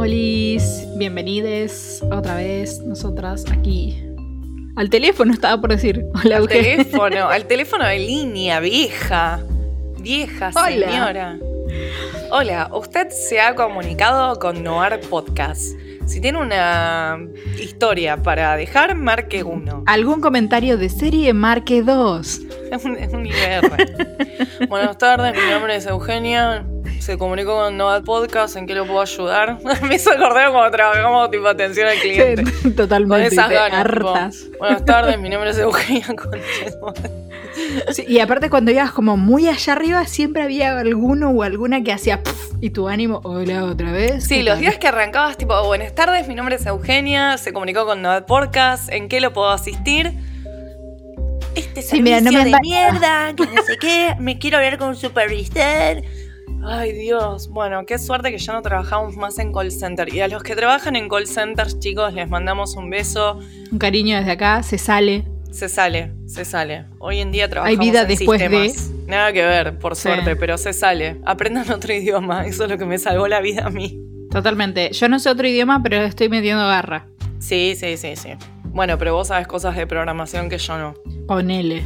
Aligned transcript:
Olis, 0.00 0.86
bienvenides 0.96 2.02
otra 2.10 2.36
vez 2.36 2.80
nosotras 2.80 3.44
aquí. 3.52 4.02
Al 4.74 4.88
teléfono 4.88 5.30
estaba 5.30 5.60
por 5.60 5.68
decir. 5.68 6.06
Hola, 6.24 6.38
Al 6.38 6.48
teléfono, 6.48 7.28
al 7.28 7.44
teléfono 7.44 7.84
de 7.86 7.98
línea, 7.98 8.60
vieja. 8.60 9.40
Vieja 9.98 10.52
señora. 10.52 11.38
Hola, 12.30 12.70
usted 12.72 13.10
se 13.10 13.42
ha 13.42 13.54
comunicado 13.54 14.38
con 14.38 14.64
Noir 14.64 15.00
Podcast. 15.10 15.74
Si 16.06 16.22
tiene 16.22 16.38
una 16.38 17.18
historia 17.60 18.16
para 18.16 18.56
dejar, 18.56 18.94
marque 18.94 19.42
uno. 19.42 19.84
¿Algún 19.84 20.22
comentario 20.22 20.78
de 20.78 20.88
serie 20.88 21.34
Marque 21.34 21.82
2? 21.82 22.40
Es 22.72 22.84
un, 22.86 22.96
es 22.96 23.12
un 23.12 23.26
IBR. 23.26 24.66
Buenas 24.70 24.96
tardes, 24.96 25.34
mi 25.34 25.50
nombre 25.50 25.76
es 25.76 25.84
Eugenia. 25.84 26.64
Se 27.00 27.16
comunicó 27.16 27.54
con 27.56 27.76
Noir 27.76 28.04
Podcast. 28.04 28.56
¿En 28.56 28.66
qué 28.66 28.74
lo 28.74 28.86
puedo 28.86 29.00
ayudar? 29.00 29.58
Me 29.88 29.94
hizo 29.96 30.10
acordar 30.12 30.52
cuando 30.52 30.70
trabajamos 30.70 31.30
tipo 31.30 31.48
atención 31.48 31.88
al 31.88 31.98
cliente. 31.98 32.44
Con 32.62 32.74
Totalmente. 32.76 33.26
esas 33.28 33.48
te 33.48 33.54
ganas. 33.54 33.86
tipo. 33.86 34.58
Buenas 34.58 34.84
tardes, 34.84 35.18
mi 35.18 35.30
nombre 35.30 35.50
es 35.50 35.58
Eugenia. 35.58 36.06
Sí, 37.92 38.04
y 38.06 38.20
aparte 38.20 38.50
cuando 38.50 38.70
ibas 38.70 38.92
como 38.92 39.16
muy 39.16 39.48
allá 39.48 39.72
arriba, 39.72 40.04
siempre 40.06 40.42
había 40.42 40.78
alguno 40.78 41.30
o 41.30 41.42
alguna 41.42 41.82
que 41.82 41.92
hacía 41.92 42.22
pf, 42.22 42.36
y 42.60 42.70
tu 42.70 42.86
ánimo, 42.88 43.20
hola 43.24 43.64
otra 43.64 43.90
vez. 43.92 44.24
Sí, 44.24 44.36
¿qué 44.36 44.42
los 44.44 44.52
tal?". 44.54 44.60
días 44.60 44.78
que 44.78 44.86
arrancabas, 44.88 45.36
tipo, 45.38 45.60
buenas 45.64 45.94
tardes, 45.94 46.28
mi 46.28 46.34
nombre 46.34 46.56
es 46.56 46.66
Eugenia, 46.66 47.38
se 47.38 47.52
comunicó 47.52 47.86
con 47.86 48.02
Novad 48.02 48.26
Podcast, 48.26 48.92
¿en 48.92 49.08
qué 49.08 49.20
lo 49.20 49.32
puedo 49.32 49.48
asistir? 49.50 50.12
Este 51.56 51.82
Sí, 51.82 52.00
mira, 52.02 52.20
no 52.20 52.30
servicio 52.30 52.44
me 52.44 52.56
de 52.56 52.60
mierda, 52.62 53.34
que 53.34 53.46
no 53.46 53.62
sé 53.62 53.76
qué, 53.78 54.14
me 54.20 54.38
quiero 54.38 54.58
hablar 54.58 54.78
con 54.78 54.88
un 54.90 54.96
supervisor. 54.96 56.02
Ay, 56.62 56.92
Dios. 56.92 57.48
Bueno, 57.48 57.84
qué 57.86 57.98
suerte 57.98 58.30
que 58.30 58.38
ya 58.38 58.52
no 58.52 58.62
trabajamos 58.62 59.16
más 59.16 59.38
en 59.38 59.52
call 59.52 59.72
center. 59.72 60.12
Y 60.14 60.20
a 60.20 60.28
los 60.28 60.42
que 60.42 60.54
trabajan 60.54 60.94
en 60.96 61.08
call 61.08 61.26
centers, 61.26 61.78
chicos, 61.78 62.12
les 62.12 62.28
mandamos 62.28 62.76
un 62.76 62.90
beso. 62.90 63.38
Un 63.72 63.78
cariño 63.78 64.16
desde 64.18 64.32
acá, 64.32 64.62
se 64.62 64.76
sale. 64.78 65.24
Se 65.50 65.68
sale, 65.68 66.12
se 66.26 66.44
sale. 66.44 66.84
Hoy 66.98 67.18
en 67.18 67.32
día 67.32 67.48
trabajamos 67.48 67.80
vida 67.84 68.02
en 68.02 68.08
después 68.08 68.40
de- 68.40 68.68
sistemas. 68.68 69.06
Nada 69.08 69.32
que 69.32 69.42
ver, 69.42 69.78
por 69.78 69.96
Sí. 69.96 70.02
suerte, 70.02 70.36
pero 70.36 70.56
se 70.58 70.72
sale. 70.72 71.16
Aprendan 71.24 71.68
otro 71.72 71.92
idioma, 71.94 72.46
eso 72.46 72.64
es 72.64 72.70
lo 72.70 72.78
que 72.78 72.84
me 72.84 72.98
salvó 72.98 73.26
la 73.26 73.40
vida 73.40 73.66
a 73.66 73.70
mí. 73.70 73.98
Totalmente. 74.30 74.92
Yo 74.92 75.08
no 75.08 75.18
sé 75.18 75.28
otro 75.30 75.48
idioma, 75.48 75.82
pero 75.82 75.96
estoy 76.02 76.28
metiendo 76.28 76.62
garra. 76.68 77.08
Sí, 77.40 77.74
sí, 77.76 77.96
sí, 77.96 78.14
sí. 78.14 78.30
Bueno, 78.66 78.96
pero 78.98 79.14
vos 79.14 79.26
sabes 79.28 79.48
cosas 79.48 79.74
de 79.74 79.86
programación 79.88 80.48
que 80.48 80.58
yo 80.58 80.78
no. 80.78 80.94
Ponele. 81.26 81.84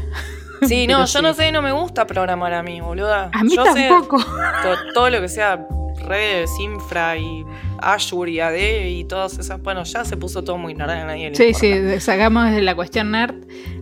Sí, 0.66 0.86
no, 0.88 1.04
yo 1.04 1.22
no 1.22 1.34
sé, 1.34 1.52
no 1.52 1.62
me 1.62 1.72
gusta 1.72 2.06
programar 2.06 2.52
a 2.54 2.62
mí, 2.62 2.80
boluda. 2.80 3.30
A 3.32 3.42
mí 3.44 3.54
yo 3.56 3.64
tampoco. 3.64 4.18
Sé 4.20 4.26
to- 4.26 4.92
todo 4.94 5.10
lo 5.10 5.20
que 5.20 5.28
sea 5.28 5.66
redes, 6.06 6.50
infra 6.60 7.16
y 7.16 7.44
Azure 7.80 8.30
y 8.30 8.40
AD 8.40 8.56
y 8.88 9.04
todas 9.04 9.38
esas. 9.38 9.62
Bueno, 9.62 9.84
ya 9.84 10.04
se 10.04 10.16
puso 10.16 10.42
todo 10.44 10.58
muy 10.58 10.74
nerd 10.74 10.90
a 10.90 11.04
nadie 11.06 11.30
le 11.30 11.34
Sí, 11.36 11.44
importa. 11.48 11.94
sí, 11.94 12.00
sacamos 12.00 12.50
de 12.50 12.60
la 12.60 12.74
cuestión 12.74 13.10
nerd. 13.10 13.34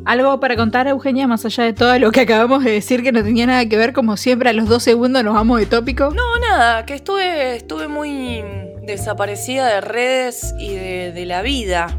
Algo 0.05 0.39
para 0.41 0.55
contar, 0.56 0.87
Eugenia, 0.89 1.27
más 1.27 1.45
allá 1.45 1.65
de 1.65 1.73
todo 1.73 1.99
lo 1.99 2.11
que 2.12 2.21
acabamos 2.21 2.65
de 2.65 2.73
decir 2.73 3.03
que 3.03 3.12
no 3.12 3.23
tenía 3.23 3.47
nada 3.47 3.67
que 3.69 3.77
ver, 3.77 3.93
como 3.93 4.17
siempre, 4.17 4.51
a 4.51 4.53
los 4.53 4.69
dos 4.69 4.83
segundos 4.83 5.23
nos 5.25 5.35
vamos 5.35 5.59
de 5.59 5.67
tópico. 5.67 6.11
No, 6.11 6.39
nada, 6.49 6.85
que 6.87 6.95
estuve, 6.95 7.56
estuve 7.56 7.89
muy 7.89 8.45
desaparecida 8.87 9.67
de 9.69 9.81
redes 9.81 10.55
y 10.59 10.75
de, 10.75 11.12
de 11.12 11.27
la 11.27 11.43
vida 11.43 11.97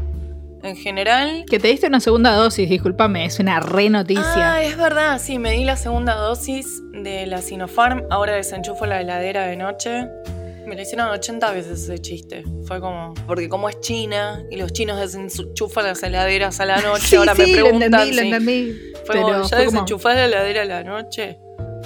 en 0.64 0.76
general. 0.76 1.44
Que 1.48 1.58
te 1.58 1.68
diste 1.68 1.86
una 1.86 2.00
segunda 2.00 2.32
dosis, 2.32 2.68
discúlpame, 2.68 3.24
es 3.26 3.38
una 3.38 3.60
re 3.60 3.90
noticia. 3.90 4.54
Ah, 4.54 4.62
es 4.62 4.76
verdad, 4.76 5.20
sí, 5.20 5.38
me 5.38 5.52
di 5.52 5.64
la 5.64 5.76
segunda 5.76 6.14
dosis 6.14 6.82
de 6.92 7.26
la 7.26 7.40
Sinopharm. 7.42 8.04
Ahora 8.10 8.32
desenchufo 8.34 8.86
la 8.86 9.00
heladera 9.00 9.46
de 9.46 9.56
noche. 9.56 10.06
Me 10.66 10.74
lo 10.76 10.80
hicieron 10.82 11.08
80 11.08 11.50
veces 11.52 11.82
ese 11.82 11.98
chiste. 11.98 12.42
Fue 12.66 12.80
como. 12.80 13.12
Porque 13.26 13.48
como 13.50 13.68
es 13.68 13.78
China 13.80 14.42
y 14.50 14.56
los 14.56 14.72
chinos 14.72 14.98
desenchufan 14.98 15.84
las 15.84 16.02
heladeras 16.02 16.58
a 16.60 16.64
la 16.64 16.76
noche, 16.82 17.06
sí, 17.08 17.16
ahora 17.16 17.34
sí, 17.34 17.42
me 17.42 17.46
lo 17.48 17.52
preguntan. 17.64 17.94
entendí, 17.94 18.16
lo 18.16 18.22
entendí. 18.22 18.78
Fue 19.04 19.14
pero 19.16 19.22
como, 19.22 19.42
¿ya 19.42 19.56
como- 19.58 19.70
desenchufás 19.70 20.16
la 20.16 20.24
heladera 20.24 20.62
a 20.62 20.64
la 20.64 20.82
noche? 20.84 21.38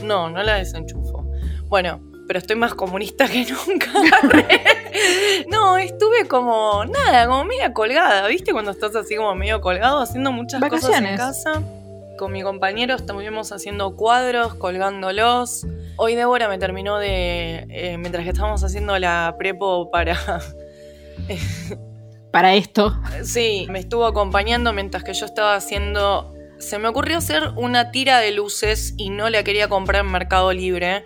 No, 0.05 0.31
no 0.31 0.43
la 0.45 0.55
desenchufo. 0.59 1.28
Bueno, 1.66 2.00
pero 2.28 2.39
estoy 2.39 2.56
más 2.56 2.75
comunista 2.75 3.27
que 3.27 3.47
nunca. 3.47 3.91
no, 5.50 5.78
estuve 5.78 6.28
como, 6.28 6.84
nada, 6.84 7.27
como 7.27 7.44
media 7.44 7.72
colgada, 7.72 8.28
¿viste? 8.28 8.53
Cuando 8.53 8.71
estás 8.71 8.94
así 8.94 9.16
como 9.16 9.34
medio 9.34 9.62
colgado, 9.62 10.00
haciendo 10.00 10.31
muchas 10.31 10.62
cosas 10.69 11.00
en 11.00 11.16
casa. 11.16 11.62
Con 12.19 12.33
mi 12.33 12.43
compañero 12.43 12.97
estuvimos 12.97 13.50
haciendo 13.50 13.97
cuadros, 13.97 14.55
colgándolos. 14.55 15.66
Hoy 15.97 16.16
Débora 16.16 16.49
me 16.49 16.59
terminó 16.59 16.99
de, 16.99 17.66
eh, 17.71 17.97
mientras 17.97 18.25
que 18.25 18.31
estábamos 18.31 18.62
haciendo 18.62 18.97
la 18.99 19.34
prepo 19.39 19.91
para... 19.91 20.16
Para 22.31 22.55
esto. 22.55 22.95
Sí, 23.25 23.66
me 23.71 23.78
estuvo 23.78 24.05
acompañando 24.05 24.75
mientras 24.75 25.03
que 25.03 25.15
yo 25.15 25.25
estaba 25.25 25.55
haciendo. 25.55 26.34
Se 26.59 26.78
me 26.78 26.87
ocurrió 26.87 27.16
hacer 27.16 27.53
una 27.56 27.91
tira 27.91 28.19
de 28.19 28.33
luces 28.33 28.93
y 28.99 29.09
no 29.09 29.31
la 29.31 29.43
quería 29.43 29.69
comprar 29.69 30.05
en 30.05 30.12
Mercado 30.12 30.53
Libre. 30.53 31.03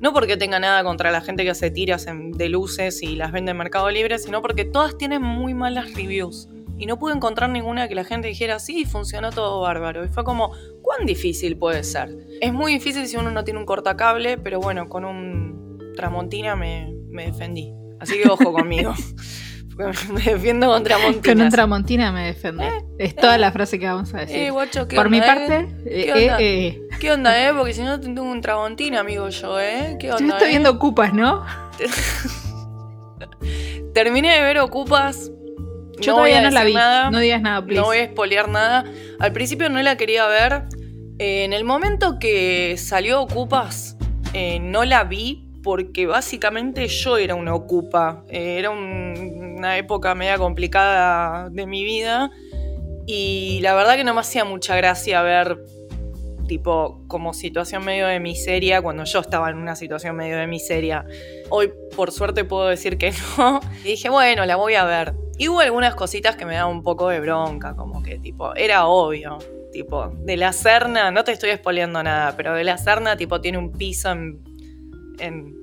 No 0.00 0.12
porque 0.12 0.36
tenga 0.36 0.58
nada 0.60 0.84
contra 0.84 1.10
la 1.10 1.20
gente 1.20 1.44
que 1.44 1.50
hace 1.50 1.70
tiras 1.70 2.06
de 2.06 2.48
luces 2.48 3.02
y 3.02 3.16
las 3.16 3.32
vende 3.32 3.52
en 3.52 3.56
Mercado 3.56 3.90
Libre, 3.90 4.18
sino 4.18 4.42
porque 4.42 4.64
todas 4.64 4.98
tienen 4.98 5.22
muy 5.22 5.54
malas 5.54 5.94
reviews. 5.94 6.48
Y 6.78 6.84
no 6.84 6.98
pude 6.98 7.14
encontrar 7.14 7.48
ninguna 7.48 7.88
que 7.88 7.94
la 7.94 8.04
gente 8.04 8.28
dijera, 8.28 8.58
sí, 8.58 8.84
funcionó 8.84 9.32
todo 9.32 9.60
bárbaro. 9.60 10.04
Y 10.04 10.08
fue 10.08 10.24
como, 10.24 10.52
¿cuán 10.82 11.06
difícil 11.06 11.56
puede 11.56 11.82
ser? 11.84 12.14
Es 12.40 12.52
muy 12.52 12.74
difícil 12.74 13.06
si 13.06 13.16
uno 13.16 13.30
no 13.30 13.44
tiene 13.44 13.58
un 13.58 13.66
cortacable, 13.66 14.36
pero 14.36 14.60
bueno, 14.60 14.88
con 14.88 15.06
un 15.06 15.94
Tramontina 15.96 16.54
me, 16.54 16.94
me 17.08 17.26
defendí. 17.26 17.72
Así 17.98 18.20
que 18.20 18.28
ojo 18.28 18.52
conmigo. 18.52 18.94
me 20.12 20.22
defiendo 20.22 20.68
con 20.68 20.82
Tramontinas. 20.82 21.22
Con 21.24 21.40
un 21.42 21.50
tramontina 21.50 22.12
me 22.12 22.26
defiende. 22.26 22.66
es 22.98 23.14
toda 23.14 23.36
la 23.38 23.52
frase 23.52 23.78
que 23.78 23.86
vamos 23.86 24.12
a 24.14 24.20
decir. 24.20 24.36
Eh, 24.36 24.50
guacho, 24.50 24.88
¿qué 24.88 24.96
Por 24.96 25.10
mi 25.10 25.20
parte, 25.20 25.68
eh? 25.84 26.32
eh, 26.38 26.85
¿Qué 27.00 27.12
onda? 27.12 27.48
eh. 27.48 27.52
Porque 27.56 27.74
si 27.74 27.82
no 27.82 28.00
tengo 28.00 28.22
un 28.22 28.40
Tramontina, 28.40 29.00
amigo 29.00 29.28
yo, 29.28 29.60
¿eh? 29.60 29.96
¿Qué 30.00 30.08
Yo 30.08 30.16
onda, 30.16 30.34
estoy 30.34 30.48
eh? 30.48 30.50
viendo 30.52 30.70
ocupas, 30.70 31.12
¿no? 31.12 31.44
Terminé 33.94 34.34
de 34.36 34.42
ver 34.42 34.58
Ocupas. 34.58 35.30
Yo 35.98 36.12
no 36.12 36.18
voy 36.18 36.30
todavía 36.32 36.38
a 36.38 36.42
no 36.42 36.50
la 36.50 36.64
vi. 36.64 36.74
Nada. 36.74 37.10
No 37.10 37.18
digas 37.18 37.40
nada, 37.40 37.64
please. 37.64 37.80
No 37.80 37.86
voy 37.86 37.98
a 37.98 38.02
espolear 38.02 38.48
nada. 38.48 38.84
Al 39.18 39.32
principio 39.32 39.68
no 39.70 39.80
la 39.80 39.96
quería 39.96 40.26
ver. 40.26 40.64
Eh, 41.18 41.44
en 41.44 41.54
el 41.54 41.64
momento 41.64 42.18
que 42.18 42.74
salió 42.76 43.22
Ocupas, 43.22 43.96
eh, 44.34 44.58
no 44.60 44.84
la 44.84 45.04
vi 45.04 45.44
porque 45.62 46.06
básicamente 46.06 46.86
yo 46.88 47.16
era 47.16 47.34
una 47.34 47.54
Ocupa. 47.54 48.22
Eh, 48.28 48.56
era 48.58 48.68
un- 48.70 49.54
una 49.56 49.78
época 49.78 50.14
media 50.14 50.36
complicada 50.36 51.48
de 51.48 51.66
mi 51.66 51.82
vida. 51.84 52.30
Y 53.06 53.60
la 53.62 53.74
verdad 53.74 53.96
que 53.96 54.04
no 54.04 54.12
me 54.12 54.20
hacía 54.20 54.44
mucha 54.44 54.76
gracia 54.76 55.22
ver, 55.22 55.56
tipo, 56.46 57.02
como 57.08 57.34
situación 57.34 57.84
medio 57.84 58.06
de 58.06 58.20
miseria 58.20 58.82
cuando 58.82 59.04
yo 59.04 59.20
estaba 59.20 59.50
en 59.50 59.56
una 59.56 59.76
situación 59.76 60.16
medio 60.16 60.36
de 60.38 60.46
miseria. 60.46 61.04
Hoy, 61.50 61.72
por 61.94 62.12
suerte, 62.12 62.44
puedo 62.44 62.66
decir 62.68 62.98
que 62.98 63.12
no. 63.38 63.60
Y 63.84 63.88
dije, 63.88 64.08
bueno, 64.08 64.46
la 64.46 64.56
voy 64.56 64.74
a 64.74 64.84
ver. 64.84 65.14
Y 65.38 65.48
hubo 65.48 65.60
algunas 65.60 65.94
cositas 65.94 66.36
que 66.36 66.46
me 66.46 66.54
daban 66.54 66.74
un 66.74 66.82
poco 66.82 67.08
de 67.08 67.20
bronca, 67.20 67.74
como 67.76 68.02
que, 68.02 68.18
tipo, 68.18 68.54
era 68.54 68.86
obvio. 68.86 69.38
Tipo, 69.72 70.08
de 70.08 70.36
la 70.38 70.52
Serna, 70.52 71.10
no 71.10 71.22
te 71.24 71.32
estoy 71.32 71.52
spoileando 71.52 72.02
nada, 72.02 72.34
pero 72.36 72.54
de 72.54 72.64
la 72.64 72.78
Serna, 72.78 73.16
tipo, 73.16 73.40
tiene 73.40 73.58
un 73.58 73.72
piso 73.72 74.10
en. 74.10 74.40
en 75.18 75.54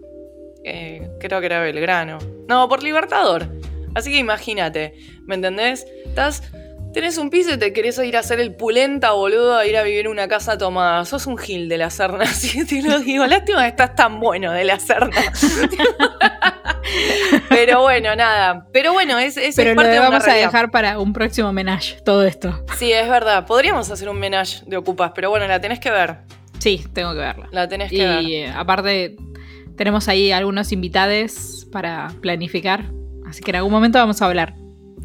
eh, 0.64 1.10
creo 1.20 1.40
que 1.40 1.48
era 1.48 1.62
Belgrano. 1.62 2.20
No, 2.48 2.70
por 2.70 2.84
Libertador. 2.84 3.48
Así 3.96 4.12
que 4.12 4.18
imagínate, 4.18 4.94
¿me 5.26 5.36
entendés? 5.36 5.86
Estás. 6.06 6.44
Tenés 6.94 7.18
un 7.18 7.30
piso 7.30 7.54
y 7.54 7.58
te 7.58 7.74
querés 7.74 7.98
ir 8.00 8.16
a 8.16 8.20
hacer 8.20 8.40
el 8.40 8.56
pulenta, 8.56 9.12
boludo, 9.14 9.58
a 9.58 9.66
ir 9.66 9.76
a 9.78 9.84
vivir 9.84 10.02
en 10.02 10.08
una 10.12 10.28
casa 10.28 10.58
tomada. 10.58 11.04
Sos 11.06 11.26
un 11.28 11.38
gil 11.38 11.68
de 11.68 11.78
la 11.78 11.90
Serna, 11.90 12.24
así 12.24 12.66
te 12.66 12.82
lo 12.82 13.00
digo. 13.00 13.26
Lástima 13.26 13.62
que 13.64 13.68
estás 13.70 13.96
tan 13.96 14.20
bueno 14.20 14.52
de 14.52 14.64
la 14.64 14.80
Serna. 14.80 15.18
Pero 17.50 17.82
bueno, 17.82 18.16
nada. 18.16 18.68
Pero 18.72 18.94
bueno, 18.94 19.18
es, 19.20 19.38
es 19.38 19.56
Pero 19.56 19.72
es 19.72 19.76
lo 19.76 19.82
parte 19.82 19.94
de 19.94 20.00
una 20.00 20.10
vamos 20.10 20.24
a 20.24 20.28
realidad. 20.28 20.48
dejar 20.48 20.72
para 20.72 21.00
un 21.00 21.14
próximo 21.14 21.50
homenaje, 21.50 21.98
todo 22.04 22.24
esto. 22.26 22.64
Sí, 22.78 22.92
es 22.92 23.08
verdad. 23.10 23.46
Podríamos 23.46 23.90
hacer 23.90 24.10
un 24.10 24.20
menage 24.20 24.62
de 24.66 24.78
ocupas, 24.78 25.12
pero 25.16 25.30
bueno, 25.30 25.48
la 25.48 25.60
tenés 25.62 25.80
que 25.80 25.92
ver. 25.92 26.18
Sí, 26.60 26.86
tengo 26.94 27.12
que 27.14 27.20
verla. 27.20 27.48
La 27.52 27.68
tenés 27.68 27.90
que 27.90 27.98
Y 27.98 28.00
ver. 28.00 28.26
eh, 28.26 28.54
aparte, 28.56 29.16
tenemos 29.78 30.08
ahí 30.08 30.32
algunos 30.32 30.72
invitados 30.72 31.68
para 31.72 32.12
planificar. 32.22 32.86
Así 33.28 33.42
que 33.42 33.52
en 33.52 33.58
algún 33.58 33.72
momento 33.72 33.98
vamos 33.98 34.22
a 34.22 34.26
hablar. 34.26 34.54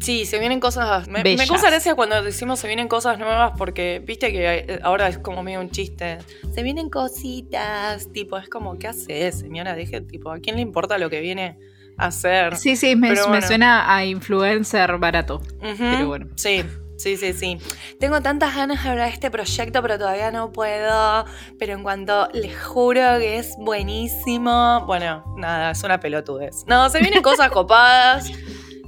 Sí, 0.01 0.25
se 0.25 0.39
vienen 0.39 0.59
cosas. 0.59 1.07
Me, 1.07 1.23
me 1.23 1.35
causa 1.47 1.67
gracia 1.69 1.93
cuando 1.95 2.21
decimos 2.23 2.59
se 2.59 2.67
vienen 2.67 2.87
cosas 2.87 3.19
nuevas 3.19 3.51
porque 3.57 4.01
viste 4.05 4.31
que 4.31 4.57
eh, 4.67 4.79
ahora 4.83 5.07
es 5.07 5.17
como 5.17 5.43
medio 5.43 5.59
un 5.59 5.69
chiste. 5.71 6.19
Se 6.53 6.63
vienen 6.63 6.89
cositas. 6.89 8.11
Tipo, 8.11 8.37
es 8.37 8.49
como, 8.49 8.77
¿qué 8.79 8.87
hace, 8.87 9.31
señora? 9.31 9.75
Deje, 9.75 10.01
tipo, 10.01 10.31
¿a 10.31 10.39
quién 10.39 10.55
le 10.55 10.61
importa 10.61 10.97
lo 10.97 11.09
que 11.09 11.19
viene 11.19 11.59
a 11.97 12.07
hacer? 12.07 12.55
Sí, 12.57 12.75
sí, 12.75 12.95
me, 12.95 13.09
Pero 13.09 13.23
me 13.23 13.29
bueno. 13.29 13.47
suena 13.47 13.93
a 13.93 14.05
influencer 14.05 14.97
barato. 14.97 15.35
Ujú, 15.61 15.77
pero 15.77 16.07
bueno. 16.07 16.27
Sí. 16.35 16.63
Sí, 16.99 17.15
sí, 17.15 17.31
sí. 17.31 17.57
Tengo 17.97 18.19
tantas 18.19 18.53
ganas 18.57 18.83
de 18.83 18.89
hablar 18.89 19.07
de 19.07 19.13
este 19.13 19.31
proyecto, 19.31 19.81
pero 19.81 19.97
todavía 19.97 20.31
no 20.31 20.51
puedo. 20.51 21.23
Pero 21.57 21.73
en 21.73 21.81
cuanto 21.81 22.27
les 22.33 22.61
juro 22.61 23.17
que 23.19 23.37
es 23.37 23.55
buenísimo. 23.57 24.83
Bueno, 24.85 25.23
nada, 25.37 25.71
es 25.71 25.81
una 25.83 25.99
pelotudez. 26.01 26.65
No, 26.67 26.89
se 26.89 26.99
vienen 26.99 27.21
cosas 27.21 27.49
copadas. 27.51 28.29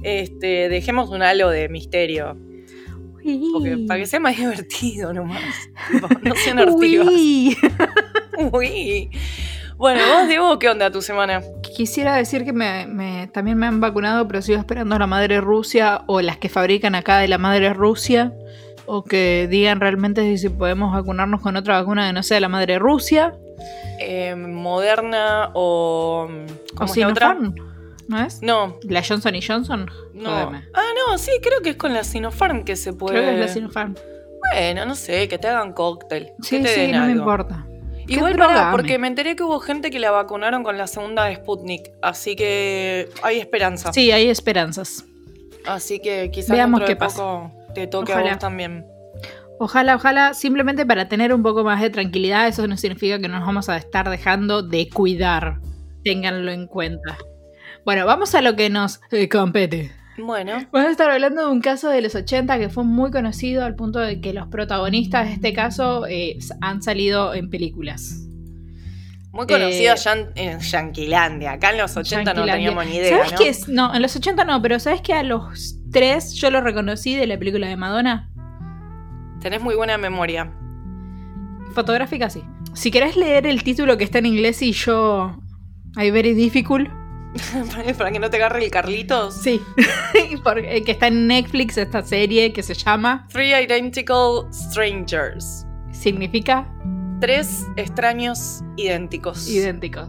Este, 0.02 0.68
dejemos 0.68 1.10
un 1.10 1.22
halo 1.22 1.50
de 1.50 1.68
misterio. 1.68 2.36
Porque 3.52 3.78
para 3.86 4.00
que 4.00 4.06
sea 4.06 4.18
más 4.20 4.36
divertido 4.36 5.12
nomás. 5.12 5.42
Tipo, 5.90 6.08
no 6.22 6.34
sean 6.44 6.58
ortivas. 6.58 7.06
Uy. 7.08 7.56
Uy. 8.52 9.10
Bueno, 9.76 10.00
vos, 10.14 10.28
Diego, 10.28 10.58
¿qué 10.58 10.68
onda 10.68 10.90
tu 10.90 11.02
semana? 11.02 11.42
Quisiera 11.76 12.14
decir 12.16 12.44
que 12.44 12.52
me, 12.52 12.86
me- 12.86 13.26
también 13.32 13.58
me 13.58 13.66
han 13.66 13.80
vacunado, 13.80 14.28
pero 14.28 14.40
sigo 14.42 14.58
esperando 14.58 14.94
a 14.94 14.98
la 14.98 15.06
madre 15.06 15.40
Rusia 15.40 16.02
o 16.06 16.20
las 16.20 16.36
que 16.36 16.48
fabrican 16.48 16.94
acá 16.94 17.18
de 17.18 17.28
la 17.28 17.38
madre 17.38 17.72
Rusia. 17.72 18.32
O 18.86 19.04
que 19.04 19.46
digan 19.48 19.80
realmente 19.80 20.36
si 20.38 20.48
podemos 20.48 20.92
vacunarnos 20.92 21.40
con 21.40 21.56
otra 21.56 21.80
vacuna 21.80 22.08
que 22.08 22.12
no 22.12 22.22
sea 22.24 22.40
la 22.40 22.48
madre 22.48 22.78
Rusia. 22.78 23.32
Eh, 24.00 24.34
¿Moderna 24.36 25.50
o. 25.54 26.28
¿Cómo 26.74 26.92
otra? 27.06 27.36
¿No 28.12 28.20
es? 28.24 28.42
No, 28.42 28.78
¿La 28.84 29.02
Johnson 29.02 29.34
y 29.34 29.42
Johnson? 29.42 29.90
no. 30.14 30.30
Ah, 30.30 30.52
no, 31.08 31.18
sí, 31.18 31.30
creo 31.42 31.60
que 31.62 31.70
es 31.70 31.76
con 31.76 31.92
la 31.94 32.04
Sinopharm 32.04 32.64
que 32.64 32.76
se 32.76 32.92
puede. 32.92 33.14
Creo 33.16 33.24
que 33.30 33.34
es 33.34 33.40
la 33.40 33.48
Sinopharm. 33.48 33.94
Bueno, 34.52 34.84
no 34.86 34.94
sé, 34.94 35.28
que 35.28 35.38
te 35.38 35.48
hagan 35.48 35.72
cóctel. 35.72 36.26
que 36.42 36.42
Sí, 36.48 36.62
te 36.62 36.68
sí, 36.68 36.80
den 36.82 36.92
no 36.92 37.06
me 37.06 37.12
importa. 37.12 37.66
Igual 38.08 38.34
drogame. 38.34 38.72
porque 38.72 38.98
me 38.98 39.06
enteré 39.06 39.36
que 39.36 39.44
hubo 39.44 39.60
gente 39.60 39.90
que 39.90 39.98
la 40.00 40.10
vacunaron 40.10 40.62
con 40.64 40.76
la 40.76 40.86
segunda 40.88 41.24
de 41.24 41.36
Sputnik, 41.36 41.90
así 42.02 42.36
que 42.36 43.08
hay 43.22 43.38
esperanza. 43.38 43.92
Sí, 43.92 44.10
hay 44.10 44.28
esperanzas. 44.28 45.04
Así 45.64 46.00
que 46.00 46.30
quizás 46.32 46.50
Veamos 46.50 46.80
dentro 46.80 46.88
de 46.88 46.94
qué 46.94 46.98
pasa. 46.98 47.16
poco 47.16 47.52
te 47.74 47.86
toque 47.86 48.12
a 48.12 48.16
Ojalá. 48.16 48.30
vos 48.32 48.38
también. 48.40 48.84
Ojalá, 49.60 49.94
ojalá, 49.94 50.34
simplemente 50.34 50.84
para 50.84 51.08
tener 51.08 51.32
un 51.32 51.42
poco 51.44 51.62
más 51.62 51.80
de 51.80 51.88
tranquilidad, 51.90 52.48
eso 52.48 52.66
no 52.66 52.76
significa 52.76 53.20
que 53.20 53.28
nos 53.28 53.46
vamos 53.46 53.68
a 53.68 53.76
estar 53.76 54.10
dejando 54.10 54.62
de 54.62 54.88
cuidar. 54.90 55.60
Ténganlo 56.02 56.50
en 56.50 56.66
cuenta. 56.66 57.16
Bueno, 57.84 58.06
vamos 58.06 58.34
a 58.34 58.42
lo 58.42 58.54
que 58.56 58.70
nos 58.70 59.00
eh, 59.10 59.28
compete. 59.28 59.90
Bueno, 60.18 60.52
Vamos 60.70 60.88
a 60.88 60.90
estar 60.90 61.10
hablando 61.10 61.46
de 61.46 61.50
un 61.50 61.60
caso 61.60 61.88
de 61.88 62.02
los 62.02 62.14
80 62.14 62.58
que 62.58 62.68
fue 62.68 62.84
muy 62.84 63.10
conocido 63.10 63.64
al 63.64 63.74
punto 63.74 63.98
de 63.98 64.20
que 64.20 64.32
los 64.34 64.46
protagonistas 64.48 65.26
de 65.26 65.34
este 65.34 65.52
caso 65.54 66.06
eh, 66.06 66.38
han 66.60 66.82
salido 66.82 67.32
en 67.34 67.48
películas. 67.48 68.26
muy 69.32 69.46
conocida 69.46 69.94
Eh, 69.94 70.32
en, 70.34 70.60
Yanquilandia. 70.60 71.52
Acá 71.52 71.70
en 71.70 71.78
los 71.78 71.96
80 71.96 72.34
no 72.34 72.44
teníamos 72.44 72.84
ni 72.86 72.96
idea, 72.96 73.24
¿Sabes 73.24 73.32
¿no? 73.32 73.46
es? 73.46 73.68
No, 73.68 73.94
en 73.94 74.02
los 74.02 74.14
80 74.14 74.44
no, 74.44 74.60
pero 74.60 74.78
¿sabes 74.78 75.00
que 75.00 75.14
a 75.14 75.22
los 75.22 75.76
tres 75.90 76.34
yo 76.34 76.50
lo 76.50 76.60
reconocí 76.60 77.16
de 77.16 77.26
la 77.26 77.38
película 77.38 77.66
de 77.66 77.76
Madonna? 77.76 78.30
Tenés 79.40 79.62
muy 79.62 79.74
buena 79.74 79.96
memoria. 79.96 80.52
Fotográfica 81.74 82.28
sí. 82.28 82.44
Si 82.74 82.90
querés 82.90 83.16
leer 83.16 83.46
el 83.46 83.64
título 83.64 83.96
que 83.96 84.04
está 84.04 84.18
en 84.18 84.26
inglés 84.26 84.60
y 84.62 84.72
yo... 84.72 85.38
I 85.96 86.10
very 86.10 86.34
difficult. 86.34 86.88
Para 87.98 88.12
que 88.12 88.18
no 88.18 88.30
te 88.30 88.36
agarre 88.36 88.64
el 88.64 88.70
Carlitos. 88.70 89.34
Sí. 89.34 89.60
Porque, 90.44 90.82
que 90.84 90.92
está 90.92 91.08
en 91.08 91.26
Netflix 91.26 91.78
esta 91.78 92.02
serie 92.02 92.52
que 92.52 92.62
se 92.62 92.74
llama... 92.74 93.26
Three 93.30 93.52
Identical 93.52 94.46
Strangers. 94.52 95.66
Significa 95.92 96.66
Tres 97.22 97.68
extraños 97.76 98.64
idénticos. 98.76 99.48
idénticos. 99.48 100.08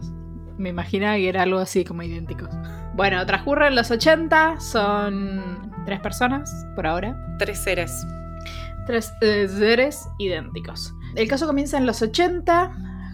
Me 0.58 0.70
imaginaba 0.70 1.14
que 1.14 1.28
era 1.28 1.42
algo 1.42 1.60
así 1.60 1.84
como 1.84 2.02
idénticos. 2.02 2.48
Bueno, 2.96 3.24
transcurren 3.24 3.76
los 3.76 3.92
80, 3.92 4.58
son 4.58 5.70
tres 5.86 6.00
personas 6.00 6.66
por 6.74 6.88
ahora. 6.88 7.16
Tres 7.38 7.60
seres. 7.60 8.04
Tres 8.88 9.12
eh, 9.20 9.46
seres 9.46 10.08
idénticos. 10.18 10.92
El 11.14 11.28
caso 11.28 11.46
comienza 11.46 11.78
en 11.78 11.86
los 11.86 12.02
80, 12.02 12.72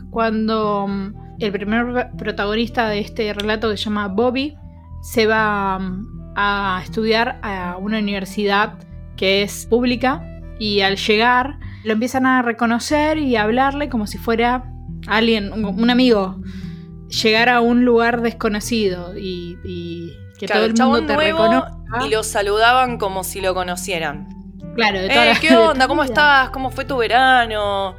cuando 0.08 0.86
mm, 0.88 1.29
el 1.40 1.52
primer 1.52 2.10
protagonista 2.16 2.88
de 2.88 3.00
este 3.00 3.32
relato, 3.32 3.70
que 3.70 3.76
se 3.76 3.84
llama 3.84 4.08
Bobby, 4.08 4.56
se 5.02 5.26
va 5.26 5.78
mm, 5.78 6.32
a 6.36 6.80
estudiar 6.84 7.38
a 7.42 7.76
una 7.78 7.98
universidad 7.98 8.74
que 9.16 9.42
es 9.42 9.66
pública 9.66 10.22
y 10.58 10.80
al 10.80 10.96
llegar 10.96 11.58
lo 11.84 11.92
empiezan 11.92 12.26
a 12.26 12.42
reconocer 12.42 13.18
y 13.18 13.36
a 13.36 13.42
hablarle 13.42 13.88
como 13.88 14.06
si 14.06 14.18
fuera 14.18 14.64
alguien, 15.06 15.52
un, 15.52 15.90
amigo. 15.90 16.40
Llegar 17.22 17.48
a 17.48 17.60
un 17.60 17.84
lugar 17.84 18.20
desconocido 18.22 19.16
y, 19.18 19.58
y 19.64 20.12
que 20.38 20.46
Claro, 20.46 20.72
todo 20.74 20.96
el 20.96 21.00
mundo 21.00 21.14
te 21.14 21.16
reconozca. 21.16 21.76
Y 22.06 22.10
lo 22.10 22.22
saludaban 22.22 22.98
como 22.98 23.24
si 23.24 23.40
lo 23.40 23.52
conocieran. 23.54 24.28
Claro, 24.76 25.00
de 25.00 25.08
toda 25.08 25.24
Eh, 25.26 25.34
la- 25.34 25.40
¿qué 25.40 25.56
onda? 25.56 25.88
¿Cómo 25.88 26.04
estás? 26.04 26.50
¿Cómo 26.50 26.70
fue 26.70 26.84
tu 26.84 26.98
verano? 26.98 27.96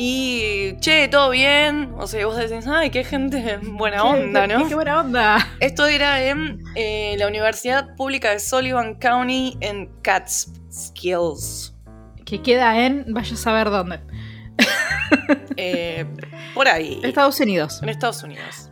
Y, 0.00 0.76
che, 0.78 1.08
¿todo 1.08 1.30
bien? 1.30 1.92
O 1.98 2.06
sea, 2.06 2.24
vos 2.24 2.36
decís, 2.36 2.68
ay, 2.68 2.90
qué 2.90 3.02
gente 3.02 3.58
buena 3.60 4.04
onda, 4.04 4.46
¿no? 4.46 4.68
Qué 4.68 4.76
buena 4.76 5.00
onda. 5.00 5.44
Esto 5.58 5.86
era 5.86 6.22
en 6.22 6.60
eh, 6.76 7.16
la 7.18 7.26
Universidad 7.26 7.96
Pública 7.96 8.30
de 8.30 8.38
Sullivan 8.38 8.94
County 8.94 9.56
en 9.60 9.90
Catskills. 10.02 11.74
Que 12.24 12.40
queda 12.40 12.86
en, 12.86 13.12
vaya 13.12 13.34
a 13.34 13.36
saber 13.36 13.70
dónde. 13.70 13.98
Eh, 15.56 16.06
por 16.54 16.68
ahí. 16.68 17.00
Estados 17.02 17.40
Unidos. 17.40 17.82
En 17.82 17.88
Estados 17.88 18.22
Unidos. 18.22 18.67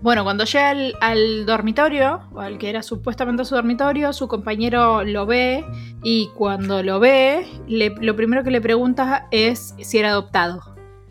Bueno, 0.00 0.22
cuando 0.22 0.44
llega 0.44 0.70
al, 0.70 0.94
al 1.00 1.44
dormitorio, 1.46 2.20
o 2.32 2.40
al 2.40 2.56
que 2.58 2.70
era 2.70 2.82
supuestamente 2.82 3.44
su 3.44 3.54
dormitorio, 3.56 4.12
su 4.12 4.28
compañero 4.28 5.02
lo 5.04 5.26
ve 5.26 5.64
y 6.04 6.30
cuando 6.36 6.82
lo 6.84 7.00
ve, 7.00 7.46
le- 7.66 7.94
lo 8.00 8.14
primero 8.14 8.44
que 8.44 8.50
le 8.52 8.60
pregunta 8.60 9.26
es 9.32 9.74
si 9.80 9.98
era 9.98 10.10
adoptado. 10.10 10.60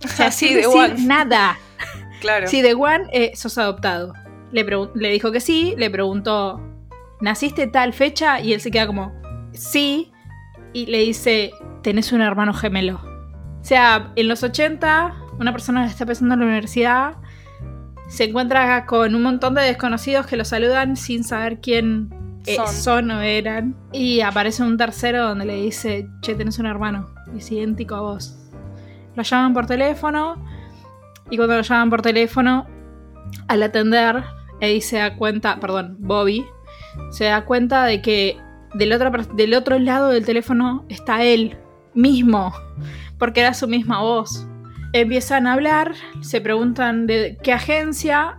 O 0.06 0.08
sea, 0.08 0.32
sin 0.32 0.50
de 0.52 0.56
decir 0.62 0.72
one. 0.76 0.96
nada. 1.06 1.58
Claro. 2.22 2.48
Si 2.48 2.64
de 2.64 2.74
One 2.74 3.06
eh, 3.14 3.32
sos 3.36 3.60
adoptado. 3.60 4.12
Le, 4.52 4.64
dijo 5.12 5.32
que 5.32 5.40
sí, 5.40 5.76
le 5.78 5.92
preguntó, 5.92 6.60
¿naciste 7.22 7.68
tal 7.68 7.94
fecha? 7.94 8.40
Y 8.42 8.54
él 8.54 8.60
se 8.62 8.72
queda 8.72 8.88
como, 8.88 9.14
sí. 9.54 10.12
Y 10.74 10.88
le 10.88 10.98
dice, 11.02 11.52
tenés 11.84 12.12
un 12.14 12.22
hermano 12.22 12.56
gemelo. 12.56 13.00
O 13.62 13.64
sea, 13.64 14.14
en 14.16 14.28
los 14.30 14.42
80, 14.42 15.14
una 15.40 15.52
persona 15.52 15.84
que 15.86 15.92
está 15.92 16.06
empezando 16.06 16.34
en 16.34 16.40
la 16.40 16.46
universidad 16.48 17.18
se 18.08 18.26
encuentra 18.26 18.86
con 18.86 19.16
un 19.16 19.22
montón 19.22 19.54
de 19.56 19.62
desconocidos 19.64 20.26
que 20.26 20.38
lo 20.38 20.46
saludan 20.46 20.96
sin 20.96 21.24
saber 21.24 21.60
quién 21.60 22.10
eh, 22.46 22.56
Son. 22.56 22.68
son. 22.68 23.12
o 23.12 23.22
eran. 23.22 23.76
Y 23.92 24.22
aparece 24.22 24.64
un 24.64 24.78
tercero 24.78 25.24
donde 25.28 25.46
le 25.46 25.62
dice, 25.62 26.08
che, 26.22 26.36
tenés 26.36 26.60
un 26.60 26.66
hermano. 26.66 27.10
Es 27.36 27.52
idéntico 27.52 27.96
a 27.96 28.02
vos. 28.02 28.38
Lo 29.16 29.24
llaman 29.24 29.54
por 29.54 29.66
teléfono. 29.66 30.36
Y 31.30 31.38
cuando 31.38 31.56
lo 31.56 31.62
llaman 31.62 31.90
por 31.90 32.02
teléfono, 32.02 32.66
al 33.48 33.64
atender, 33.64 34.24
Eddie 34.62 34.82
se 34.82 34.98
da 34.98 35.16
cuenta, 35.16 35.60
perdón, 35.60 35.98
Bobby, 36.00 36.46
se 37.12 37.26
da 37.26 37.44
cuenta 37.46 37.84
de 37.86 38.02
que 38.02 38.38
del 38.74 38.94
otro, 38.94 39.12
del 39.34 39.54
otro 39.54 39.80
lado 39.80 40.10
del 40.10 40.26
teléfono 40.26 40.86
está 40.88 41.24
él 41.24 41.58
mismo, 41.94 42.54
porque 43.18 43.42
era 43.42 43.54
su 43.54 43.68
misma 43.68 44.02
voz. 44.02 44.48
Empiezan 44.94 45.48
a 45.48 45.54
hablar, 45.54 45.94
se 46.22 46.42
preguntan 46.42 47.08
de 47.08 47.38
qué 47.44 47.54
agencia, 47.54 48.38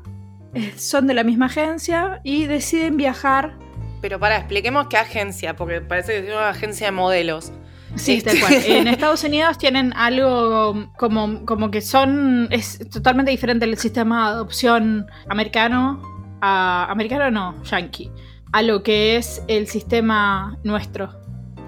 eh, 0.55 0.73
son 0.77 1.07
de 1.07 1.15
la 1.15 1.25
misma 1.25 1.47
agencia 1.47 2.21
y 2.25 2.47
deciden 2.47 2.97
viajar. 2.97 3.57
Pero 4.01 4.19
para, 4.19 4.37
expliquemos 4.39 4.87
qué 4.89 4.97
agencia, 4.97 5.57
porque 5.57 5.81
parece 5.81 6.13
que 6.13 6.29
es 6.29 6.35
una 6.35 6.49
agencia 6.49 6.87
de 6.87 6.93
modelos. 6.93 7.53
Sí, 7.97 8.15
Este- 8.15 8.31
tal 8.31 8.41
cual. 8.41 8.55
En 8.67 8.87
Estados 8.89 9.25
Unidos 9.25 9.59
tienen 9.59 9.93
algo 9.95 10.91
como, 10.97 11.45
como 11.45 11.71
que 11.71 11.81
son. 11.81 12.49
Es 12.51 12.79
totalmente 12.91 13.31
diferente 13.31 13.65
el 13.65 13.77
sistema 13.79 14.29
de 14.29 14.35
adopción 14.37 15.07
americano 15.29 16.01
a. 16.41 16.87
Americano 16.91 17.31
no, 17.31 17.63
yankee. 17.65 18.11
A 18.53 18.63
lo 18.63 18.83
que 18.83 19.17
es 19.17 19.43
el 19.49 19.67
sistema 19.67 20.57
nuestro. 20.65 21.11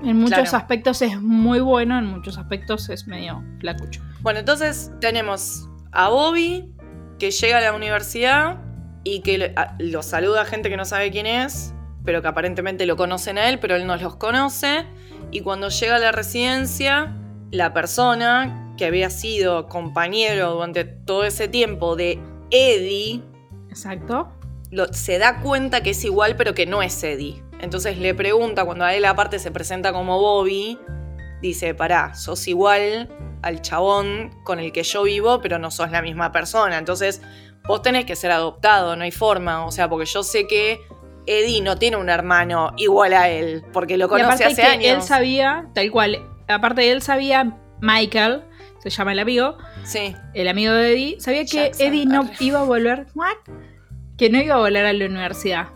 En 0.02 0.16
muchos 0.18 0.38
Claro. 0.40 0.56
aspectos 0.56 1.02
es 1.02 1.20
muy 1.20 1.60
bueno, 1.60 1.98
en 1.98 2.06
muchos 2.06 2.38
aspectos 2.38 2.88
es 2.88 3.06
medio 3.06 3.42
flacucho. 3.60 4.00
Bueno, 4.20 4.40
entonces 4.40 4.90
tenemos 5.00 5.68
a 5.92 6.08
Bobby, 6.08 6.72
que 7.18 7.30
llega 7.30 7.58
a 7.58 7.60
la 7.60 7.74
universidad 7.74 8.58
y 9.04 9.20
que 9.20 9.38
le- 9.38 9.52
a- 9.56 9.76
lo 9.78 10.02
saluda 10.02 10.42
a 10.42 10.44
gente 10.46 10.70
que 10.70 10.76
no 10.76 10.84
sabe 10.86 11.10
quién 11.10 11.26
es, 11.26 11.74
pero 12.04 12.22
que 12.22 12.28
aparentemente 12.28 12.86
lo 12.86 12.96
conocen 12.96 13.36
a 13.38 13.48
él, 13.48 13.58
pero 13.58 13.76
él 13.76 13.86
no 13.86 13.96
los 13.96 14.16
conoce. 14.16 14.86
Y 15.30 15.40
cuando 15.40 15.68
llega 15.68 15.96
a 15.96 15.98
la 15.98 16.12
residencia, 16.12 17.14
la 17.50 17.74
persona 17.74 18.74
que 18.78 18.86
había 18.86 19.10
sido 19.10 19.68
compañero 19.68 20.54
durante 20.54 20.84
todo 20.84 21.24
ese 21.24 21.46
tiempo 21.48 21.94
de 21.96 22.18
Eddie, 22.50 23.22
Exacto. 23.68 24.32
lo- 24.70 24.92
se 24.94 25.18
da 25.18 25.40
cuenta 25.40 25.82
que 25.82 25.90
es 25.90 26.04
igual, 26.04 26.36
pero 26.36 26.54
que 26.54 26.64
no 26.66 26.80
es 26.82 27.02
Eddie. 27.04 27.42
Entonces 27.60 27.98
le 27.98 28.14
pregunta, 28.14 28.64
cuando 28.64 28.84
a 28.84 28.94
él 28.94 29.04
aparte 29.04 29.38
se 29.38 29.50
presenta 29.50 29.92
como 29.92 30.18
Bobby, 30.18 30.78
dice, 31.42 31.74
pará, 31.74 32.14
sos 32.14 32.46
igual 32.48 33.08
al 33.42 33.62
chabón 33.62 34.30
con 34.44 34.60
el 34.60 34.72
que 34.72 34.82
yo 34.82 35.02
vivo, 35.02 35.40
pero 35.40 35.58
no 35.58 35.70
sos 35.70 35.90
la 35.90 36.02
misma 36.02 36.32
persona. 36.32 36.78
Entonces, 36.78 37.22
vos 37.66 37.82
tenés 37.82 38.04
que 38.04 38.16
ser 38.16 38.30
adoptado, 38.30 38.96
no 38.96 39.04
hay 39.04 39.10
forma. 39.10 39.64
O 39.66 39.70
sea, 39.72 39.88
porque 39.88 40.06
yo 40.06 40.22
sé 40.22 40.46
que 40.46 40.80
Eddie 41.26 41.62
no 41.62 41.76
tiene 41.76 41.96
un 41.96 42.08
hermano 42.08 42.72
igual 42.76 43.12
a 43.12 43.28
él, 43.28 43.62
porque 43.72 43.96
lo 43.96 44.08
conoce 44.08 44.26
aparte 44.26 44.44
hace 44.44 44.62
que 44.62 44.68
años. 44.68 44.84
él 44.86 45.02
sabía, 45.02 45.68
tal 45.74 45.90
cual, 45.90 46.18
aparte 46.48 46.82
de 46.82 46.92
él 46.92 47.02
sabía, 47.02 47.56
Michael, 47.80 48.42
se 48.82 48.90
llama 48.90 49.12
el 49.12 49.18
amigo, 49.18 49.56
Sí, 49.84 50.14
el 50.34 50.48
amigo 50.48 50.72
de 50.72 50.92
Eddie, 50.92 51.20
sabía 51.20 51.44
que 51.44 51.64
Jackson, 51.64 51.86
Eddie 51.86 52.06
no 52.06 52.22
arre. 52.22 52.32
iba 52.40 52.60
a 52.60 52.64
volver, 52.64 53.06
¿what? 53.14 53.36
que 54.16 54.28
no 54.30 54.38
iba 54.38 54.54
a 54.54 54.58
volver 54.58 54.84
a 54.84 54.92
la 54.92 55.06
universidad. 55.06 55.68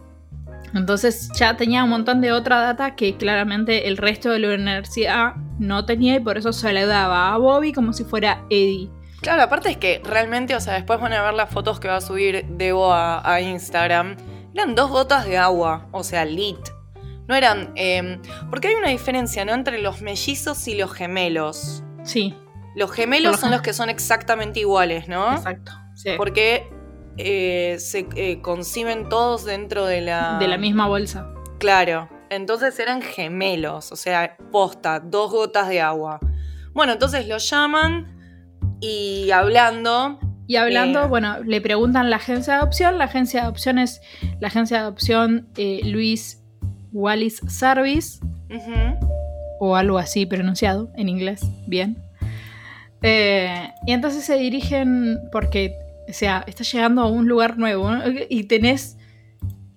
Entonces 0.74 1.30
ya 1.34 1.56
tenía 1.56 1.84
un 1.84 1.90
montón 1.90 2.20
de 2.20 2.32
otra 2.32 2.60
data 2.60 2.96
que 2.96 3.16
claramente 3.16 3.88
el 3.88 3.96
resto 3.96 4.30
de 4.30 4.40
la 4.40 4.54
universidad 4.54 5.34
no 5.58 5.86
tenía 5.86 6.16
y 6.16 6.20
por 6.20 6.36
eso 6.36 6.52
se 6.52 6.72
le 6.72 6.86
daba 6.86 7.32
a 7.32 7.38
Bobby 7.38 7.72
como 7.72 7.92
si 7.92 8.04
fuera 8.04 8.44
Eddie. 8.50 8.90
Claro, 9.20 9.42
aparte 9.42 9.70
es 9.70 9.76
que 9.78 10.02
realmente, 10.04 10.54
o 10.54 10.60
sea, 10.60 10.74
después 10.74 11.00
van 11.00 11.12
a 11.12 11.22
ver 11.22 11.34
las 11.34 11.48
fotos 11.50 11.80
que 11.80 11.88
va 11.88 11.96
a 11.96 12.00
subir 12.00 12.44
Debo 12.50 12.92
a, 12.92 13.22
a 13.32 13.40
Instagram. 13.40 14.16
Eran 14.54 14.74
dos 14.74 14.90
gotas 14.90 15.24
de 15.24 15.38
agua, 15.38 15.86
o 15.92 16.04
sea, 16.04 16.24
lit. 16.24 16.58
No 17.26 17.34
eran. 17.34 17.72
eh, 17.74 18.20
porque 18.50 18.68
hay 18.68 18.74
una 18.74 18.88
diferencia, 18.90 19.44
¿no? 19.46 19.54
Entre 19.54 19.78
los 19.78 20.02
mellizos 20.02 20.68
y 20.68 20.74
los 20.74 20.92
gemelos. 20.92 21.82
Sí, 22.02 22.34
Los 22.76 22.90
gemelos 22.92 23.40
son 23.40 23.50
los 23.50 23.62
que 23.62 23.72
son 23.72 23.88
exactamente 23.88 24.60
iguales, 24.60 25.08
¿no? 25.08 25.32
exacto. 25.32 25.72
sí. 25.94 26.10
Porque 26.18 26.68
eh, 27.16 27.76
se 27.78 28.06
eh, 28.16 28.40
conciben 28.40 29.08
todos 29.08 29.44
dentro 29.44 29.86
de 29.86 30.00
la. 30.00 30.38
De 30.38 30.48
la 30.48 30.58
misma 30.58 30.88
bolsa. 30.88 31.30
Claro. 31.58 32.08
Entonces 32.30 32.78
eran 32.78 33.00
gemelos, 33.00 33.92
o 33.92 33.96
sea, 33.96 34.36
posta, 34.50 34.98
dos 35.00 35.30
gotas 35.30 35.68
de 35.68 35.80
agua. 35.80 36.18
Bueno, 36.72 36.92
entonces 36.92 37.28
lo 37.28 37.38
llaman 37.38 38.16
y 38.80 39.30
hablando. 39.30 40.18
Y 40.46 40.56
hablando, 40.56 41.04
Eh. 41.04 41.06
bueno, 41.06 41.42
le 41.42 41.60
preguntan 41.60 42.10
la 42.10 42.16
agencia 42.16 42.54
de 42.54 42.58
adopción. 42.60 42.98
La 42.98 43.04
agencia 43.04 43.40
de 43.40 43.44
adopción 43.46 43.78
es 43.78 44.00
la 44.40 44.48
agencia 44.48 44.78
de 44.78 44.82
adopción 44.82 45.48
Luis 45.84 46.42
Wallis 46.92 47.40
Service, 47.48 48.20
o 49.58 49.76
algo 49.76 49.98
así 49.98 50.26
pronunciado 50.26 50.90
en 50.96 51.08
inglés, 51.08 51.42
bien. 51.66 52.02
Eh, 53.02 53.70
y 53.86 53.92
entonces 53.92 54.24
se 54.24 54.36
dirigen 54.36 55.18
porque, 55.32 55.76
o 56.08 56.12
sea, 56.12 56.44
estás 56.46 56.70
llegando 56.72 57.02
a 57.02 57.06
un 57.06 57.28
lugar 57.28 57.58
nuevo 57.58 57.90
¿no? 57.90 58.02
y 58.28 58.44
tenés 58.44 58.96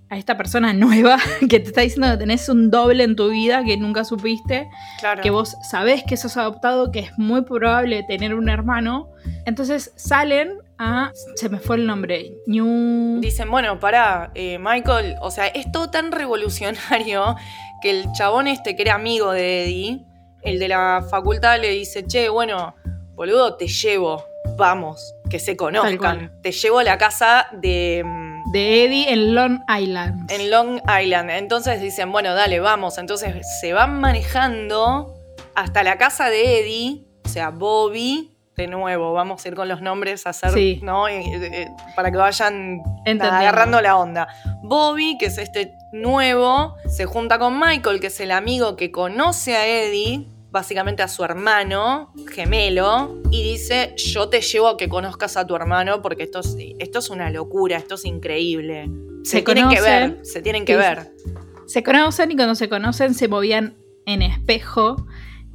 a 0.10 0.18
esta 0.18 0.38
persona 0.38 0.74
nueva 0.74 1.18
que 1.50 1.60
te 1.60 1.68
está 1.68 1.82
diciendo 1.82 2.10
que 2.12 2.18
tenés 2.18 2.48
un 2.50 2.72
doble 2.72 3.04
en 3.04 3.16
tu 3.16 3.30
vida 3.30 3.64
que 3.64 3.78
nunca 3.78 4.04
supiste, 4.04 4.70
claro. 5.00 5.22
que 5.22 5.30
vos 5.30 5.58
sabés 5.70 6.04
que 6.04 6.18
sos 6.18 6.38
adoptado, 6.38 6.92
que 6.92 7.00
es 7.00 7.18
muy 7.18 7.42
probable 7.42 8.04
tener 8.04 8.34
un 8.34 8.50
hermano. 8.50 9.10
Entonces 9.46 9.92
salen 9.96 10.60
a. 10.78 11.12
Se 11.36 11.50
me 11.50 11.60
fue 11.60 11.78
el 11.78 11.86
nombre. 11.86 12.34
New. 12.46 13.20
Dicen, 13.20 13.52
bueno, 13.52 13.80
pará, 13.80 14.32
eh, 14.36 14.58
Michael, 14.60 15.16
o 15.22 15.32
sea, 15.32 15.48
es 15.48 15.72
todo 15.72 15.90
tan 15.90 16.12
revolucionario 16.12 17.36
que 17.82 17.90
el 17.90 18.12
chabón 18.14 18.48
este 18.48 18.76
que 18.76 18.84
era 18.84 18.96
amigo 18.96 19.32
de 19.32 19.66
Eddie, 19.66 20.06
el 20.42 20.60
de 20.60 20.68
la 20.68 21.06
facultad 21.10 21.60
le 21.60 21.70
dice, 21.72 22.06
che, 22.06 22.30
bueno, 22.30 22.76
boludo, 23.16 23.56
te 23.56 23.68
llevo, 23.68 24.24
vamos, 24.56 25.14
que 25.30 25.40
se 25.40 25.56
conozcan. 25.58 26.32
Te 26.42 26.52
llevo 26.52 26.80
a 26.80 26.84
la 26.84 26.98
casa 26.98 27.48
de... 27.54 28.04
mm, 28.06 28.52
De 28.52 28.86
Eddie 28.86 29.12
en 29.12 29.36
Long 29.36 29.60
Island. 29.68 30.32
en 30.32 30.50
Long 30.52 30.80
Island. 31.02 31.30
Entonces 31.32 31.82
dicen, 31.82 32.12
bueno, 32.12 32.34
dale, 32.34 32.60
vamos. 32.60 32.98
Entonces 32.98 33.36
se 33.60 33.74
van 33.74 34.00
manejando 34.00 35.14
hasta 35.56 35.84
la 35.84 35.98
casa 35.98 36.30
de 36.30 36.60
Eddie, 36.62 37.04
o 37.26 37.30
sea, 37.30 37.50
Bobby. 37.50 38.34
De 38.56 38.66
nuevo, 38.66 39.14
vamos 39.14 39.46
a 39.46 39.48
ir 39.50 39.54
con 39.56 39.68
los 39.68 39.82
nombres 39.82 40.26
a 40.26 40.32
hacer, 40.32 40.50
Sí. 40.52 40.80
¿no? 40.82 41.08
Eh, 41.08 41.22
eh, 41.28 41.68
Para 41.96 42.10
que 42.10 42.18
vayan 42.18 42.82
nada, 43.06 43.40
agarrando 43.40 43.80
la 43.82 43.98
onda. 43.98 44.28
Bobby, 44.64 45.16
que 45.20 45.28
es 45.28 45.38
este 45.38 45.74
nuevo, 45.92 46.76
se 46.90 47.06
junta 47.06 47.38
con 47.38 47.60
Michael, 47.60 48.00
que 48.00 48.08
es 48.08 48.20
el 48.20 48.32
amigo 48.32 48.76
que 48.76 48.90
conoce 48.92 49.56
a 49.56 49.68
Eddie, 49.68 50.26
básicamente 50.52 51.04
a 51.04 51.08
su 51.08 51.24
hermano 51.24 52.14
gemelo, 52.34 53.22
y 53.32 53.44
dice, 53.44 53.94
yo 53.98 54.30
te 54.30 54.42
llevo 54.42 54.70
a 54.70 54.78
que 54.78 54.88
conozcas 54.90 55.38
a 55.38 55.46
tu 55.46 55.56
hermano 55.56 56.02
porque 56.02 56.24
esto 56.24 56.40
es, 56.40 56.56
esto 56.80 57.00
es 57.00 57.10
una 57.10 57.30
locura, 57.30 57.78
esto 57.78 57.96
es 57.96 58.06
increíble. 58.06 58.90
Se, 59.24 59.38
Se 59.38 59.42
tienen 59.44 59.70
que 59.70 59.82
ver, 59.82 60.20
se 60.24 60.42
tienen 60.42 60.66
que 60.66 60.78
ver. 60.78 61.12
Se 61.66 61.84
conocen 61.84 62.32
y 62.32 62.36
cuando 62.36 62.56
se 62.56 62.70
conocen 62.70 63.14
se 63.14 63.28
movían 63.28 63.76
en 64.06 64.22
espejo 64.22 65.06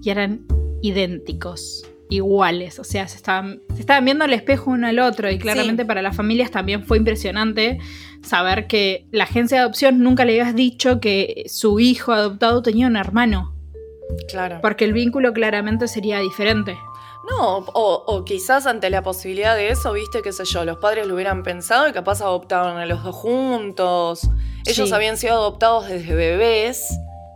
y 0.03 0.11
eran 0.11 0.45
idénticos, 0.83 1.87
iguales. 2.11 2.79
O 2.79 2.85
sea, 2.85 3.09
se 3.09 3.17
estaban, 3.17 3.63
se 3.75 3.81
estaban 3.81 4.05
viendo 4.05 4.25
al 4.25 4.33
espejo 4.35 4.71
uno 4.73 4.87
al 4.87 4.99
otro 4.99 5.31
y 5.31 5.39
claramente 5.39 5.85
Sí. 5.85 5.87
para 5.87 6.03
las 6.03 6.15
familias 6.15 6.51
también 6.51 6.85
fue 6.85 6.99
impresionante 6.99 7.79
saber 8.23 8.67
que 8.67 9.07
la 9.11 9.25
agencia 9.25 9.57
de 9.57 9.63
adopción 9.63 10.01
nunca 10.01 10.25
le 10.27 10.33
habías 10.39 10.55
dicho 10.55 11.01
que 11.01 11.45
su 11.49 11.81
hijo 11.81 12.13
adoptado 12.13 12.63
tenía 12.63 12.87
un 12.87 12.97
hermano, 12.97 13.52
Claro. 14.29 14.59
porque 14.63 14.85
el 14.85 14.93
vínculo 14.93 15.33
claramente 15.33 15.89
sería 15.89 16.19
diferente. 16.19 16.79
No, 17.31 17.59
o, 17.59 18.05
o 18.07 18.25
quizás 18.25 18.67
ante 18.67 18.91
la 18.91 19.03
posibilidad 19.03 19.55
de 19.55 19.69
eso, 19.71 19.93
viste, 19.93 20.23
qué 20.23 20.33
sé 20.33 20.45
yo, 20.45 20.65
los 20.65 20.79
padres 20.79 21.07
lo 21.07 21.15
hubieran 21.15 21.43
pensado 21.45 21.87
y 21.89 21.93
capaz 21.93 22.21
adoptaban 22.21 22.79
a 22.79 22.87
los 22.87 23.05
dos 23.05 23.15
juntos. 23.15 24.29
Ellos 24.67 24.89
Sí. 24.89 24.95
habían 24.95 25.17
sido 25.17 25.35
adoptados 25.35 25.89
desde 25.89 26.15
bebés. 26.15 26.89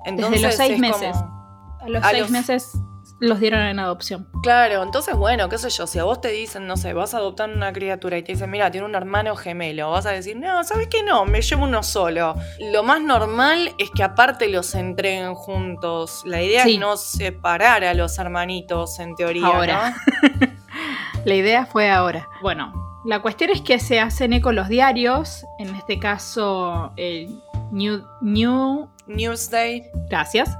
Entonces 0.04 0.42
los 0.42 0.54
seis 0.54 0.72
es 0.72 0.78
meses. 0.80 1.12
como- 1.12 1.78
A 1.80 1.88
los 1.88 2.02
A 2.04 2.10
seis 2.10 2.22
los- 2.22 2.30
meses 2.30 2.72
los 3.20 3.40
dieron 3.40 3.60
en 3.62 3.78
adopción. 3.78 4.28
Claro, 4.42 4.82
entonces 4.82 5.16
bueno, 5.16 5.48
qué 5.48 5.56
sé 5.58 5.70
yo, 5.70 5.86
si 5.86 5.98
a 5.98 6.04
vos 6.04 6.20
te 6.20 6.28
dicen, 6.28 6.66
no 6.66 6.76
sé, 6.76 6.92
vas 6.92 7.14
a 7.14 7.18
adoptar 7.18 7.48
una 7.50 7.72
criatura 7.72 8.18
y 8.18 8.22
te 8.22 8.32
dicen, 8.32 8.50
mira, 8.50 8.70
tiene 8.70 8.86
un 8.86 8.94
hermano 8.94 9.34
gemelo, 9.36 9.90
vas 9.90 10.06
a 10.06 10.10
decir, 10.10 10.36
no, 10.36 10.62
¿sabes 10.64 10.88
qué? 10.88 11.02
No, 11.02 11.24
me 11.24 11.40
llevo 11.40 11.64
uno 11.64 11.82
solo. 11.82 12.34
Lo 12.60 12.82
más 12.82 13.00
normal 13.00 13.70
es 13.78 13.90
que 13.90 14.02
aparte 14.02 14.48
los 14.48 14.74
entreguen 14.74 15.34
juntos. 15.34 16.22
La 16.26 16.42
idea 16.42 16.64
Sí. 16.64 16.74
es 16.74 16.80
no 16.80 16.96
separar 16.96 17.84
a 17.84 17.94
los 17.94 18.18
hermanitos, 18.18 18.98
en 18.98 19.14
teoría, 19.14 19.46
Ahora. 19.46 19.94
¿no? 20.40 20.46
La 21.24 21.34
idea 21.34 21.66
fue 21.66 21.90
ahora. 21.90 22.28
Bueno, 22.42 22.72
la 23.04 23.20
cuestión 23.20 23.50
es 23.50 23.60
que 23.60 23.80
se 23.80 23.98
hacen 23.98 24.32
eco 24.32 24.52
los 24.52 24.68
diarios, 24.68 25.44
en 25.58 25.74
este 25.74 25.98
caso 25.98 26.92
el 26.96 27.40
New, 27.72 28.04
New 28.20 28.88
Newsday. 29.08 29.84
Gracias. 30.08 30.56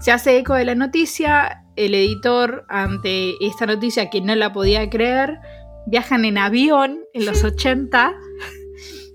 Se 0.00 0.10
hace 0.10 0.36
eco 0.38 0.54
de 0.54 0.64
la 0.64 0.74
noticia. 0.74 1.64
El 1.78 1.94
editor, 1.94 2.64
ante 2.68 3.34
esta 3.40 3.66
noticia 3.66 4.10
que 4.10 4.20
no 4.20 4.34
la 4.34 4.52
podía 4.52 4.88
creer, 4.90 5.38
viajan 5.86 6.24
en 6.24 6.36
avión 6.38 7.00
en 7.14 7.24
los 7.24 7.44
80 7.44 8.12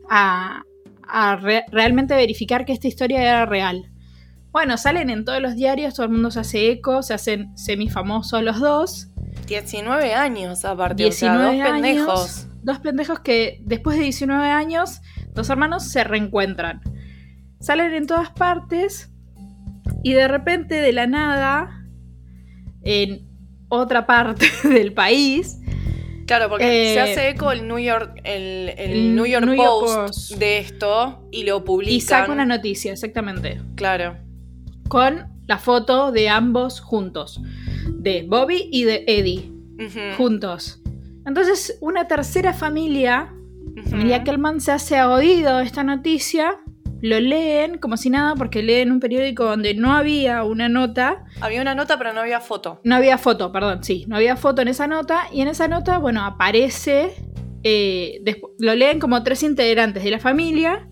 a, 0.10 0.64
a 1.08 1.36
re- 1.36 1.66
realmente 1.72 2.16
verificar 2.16 2.66
que 2.66 2.74
esta 2.74 2.88
historia 2.88 3.22
era 3.22 3.46
real. 3.46 3.90
Bueno, 4.52 4.78
salen 4.78 5.10
en 5.10 5.26
todos 5.26 5.42
los 5.42 5.56
diarios, 5.56 5.96
todo 5.96 6.06
el 6.06 6.12
mundo 6.12 6.30
se 6.32 6.40
hace 6.42 6.70
eco, 6.72 7.02
se 7.02 7.14
hacen 7.14 7.58
semifamosos 7.58 8.44
los 8.44 8.60
dos. 8.60 9.08
19 9.48 10.14
años 10.14 10.64
aparte, 10.64 11.04
19 11.04 11.36
o 11.46 11.52
sea, 11.52 11.52
dos 11.52 11.62
años. 11.62 11.72
pendejos. 11.82 12.48
Dos 12.62 12.80
pendejos 12.80 13.20
que 13.20 13.60
después 13.66 13.98
de 13.98 14.04
19 14.04 14.48
años, 14.48 15.02
dos 15.34 15.50
hermanos 15.50 15.84
se 15.86 16.04
reencuentran. 16.04 16.82
Salen 17.60 17.94
en 17.94 18.08
todas 18.08 18.30
partes 18.30 19.12
y 20.04 20.14
de 20.14 20.28
repente, 20.28 20.76
de 20.76 20.94
la 20.94 21.08
nada, 21.08 21.83
en 22.84 23.22
otra 23.70 24.06
parte 24.06 24.46
del 24.64 24.94
país, 24.94 25.60
Claro, 26.26 26.48
porque 26.48 26.92
Eh, 26.92 26.94
se 26.94 27.00
hace 27.02 27.30
eco 27.32 27.52
el 27.52 27.68
New 27.68 27.80
York, 27.80 28.22
el, 28.24 28.70
el 28.78 28.92
el 28.92 29.16
New 29.16 29.26
York 29.26 29.46
New 29.46 29.56
York 29.56 29.68
Post, 30.08 30.36
de 30.38 30.58
esto 30.60 31.28
y 31.32 31.44
lo 31.44 31.66
publican. 31.66 31.94
y 31.96 32.00
saca 32.02 32.32
una 32.32 32.46
noticia, 32.46 32.94
exactamente, 32.94 33.60
Claro. 33.76 34.16
con 34.88 35.28
la 35.48 35.58
foto 35.58 36.14
de 36.14 36.30
ambos 36.30 36.80
juntos, 36.80 37.42
de 37.90 38.24
Bobby 38.28 38.70
y 38.72 38.86
de 38.86 39.04
Eddie, 39.08 39.52
juntos. 40.16 40.80
Entonces, 41.26 41.78
una 41.82 42.08
tercera 42.08 42.54
familia 42.54 43.34
ujú. 43.78 43.90
Familia 43.90 44.24
Kellman 44.24 44.62
se 44.62 44.72
hace 44.72 45.02
oído 45.04 45.60
esta 45.60 45.84
noticia, 45.84 46.58
lo 47.04 47.20
leen 47.20 47.80
como 47.80 47.98
si 47.98 48.10
nada, 48.10 48.34
porque 48.36 48.64
leen 48.64 48.90
un 48.90 49.02
periódico 49.02 49.44
donde 49.44 49.74
no 49.74 49.92
había 49.92 50.46
una 50.46 50.70
nota, 50.70 51.26
Había 51.42 51.62
una 51.62 51.76
nota, 51.76 51.98
pero 51.98 52.14
no 52.14 52.22
había 52.22 52.40
foto. 52.40 52.80
no 52.86 52.96
había 52.96 53.18
foto, 53.18 53.52
perdón, 53.52 53.84
sí, 53.84 54.06
no 54.08 54.16
había 54.16 54.38
foto 54.38 54.62
en 54.62 54.70
esa 54.70 54.88
nota, 54.88 55.24
y 55.34 55.42
en 55.42 55.50
esa 55.50 55.68
nota, 55.68 55.98
bueno, 55.98 56.24
aparece, 56.24 57.14
eh, 57.64 58.24
lo 58.58 58.74
leen 58.74 59.02
como 59.02 59.22
tres 59.22 59.44
integrantes 59.44 60.02
de 60.06 60.12
la 60.12 60.20
familia, 60.20 60.88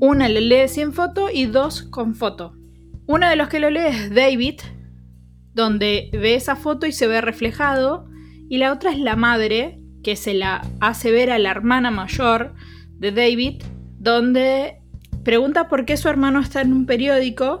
una 0.00 0.28
lo 0.28 0.40
lee 0.40 0.66
sin 0.66 0.92
foto 0.92 1.28
y 1.32 1.46
dos 1.46 1.82
con 1.82 2.16
foto. 2.16 2.56
Uno 3.06 3.28
de 3.28 3.36
los 3.36 3.48
que 3.48 3.60
lo 3.60 3.70
lee 3.70 3.86
es 3.86 4.12
David, 4.12 4.58
donde 5.54 6.10
ve 6.12 6.34
esa 6.34 6.56
foto 6.56 6.88
y 6.88 6.92
se 6.92 7.06
ve 7.06 7.20
reflejado, 7.20 8.08
y 8.48 8.58
la 8.58 8.72
otra 8.72 8.90
es 8.90 8.98
la 8.98 9.14
madre, 9.14 9.78
que 10.02 10.16
se 10.16 10.34
la 10.34 10.62
hace 10.80 11.12
ver 11.12 11.30
a 11.30 11.38
la 11.38 11.52
hermana 11.52 11.92
mayor 11.92 12.56
de 12.98 13.12
David, 13.12 13.62
donde 13.96 14.79
pregunta 15.30 15.68
por 15.68 15.84
qué 15.84 15.96
su 15.96 16.08
hermano 16.08 16.40
está 16.40 16.60
en 16.60 16.72
un 16.72 16.86
periódico 16.86 17.60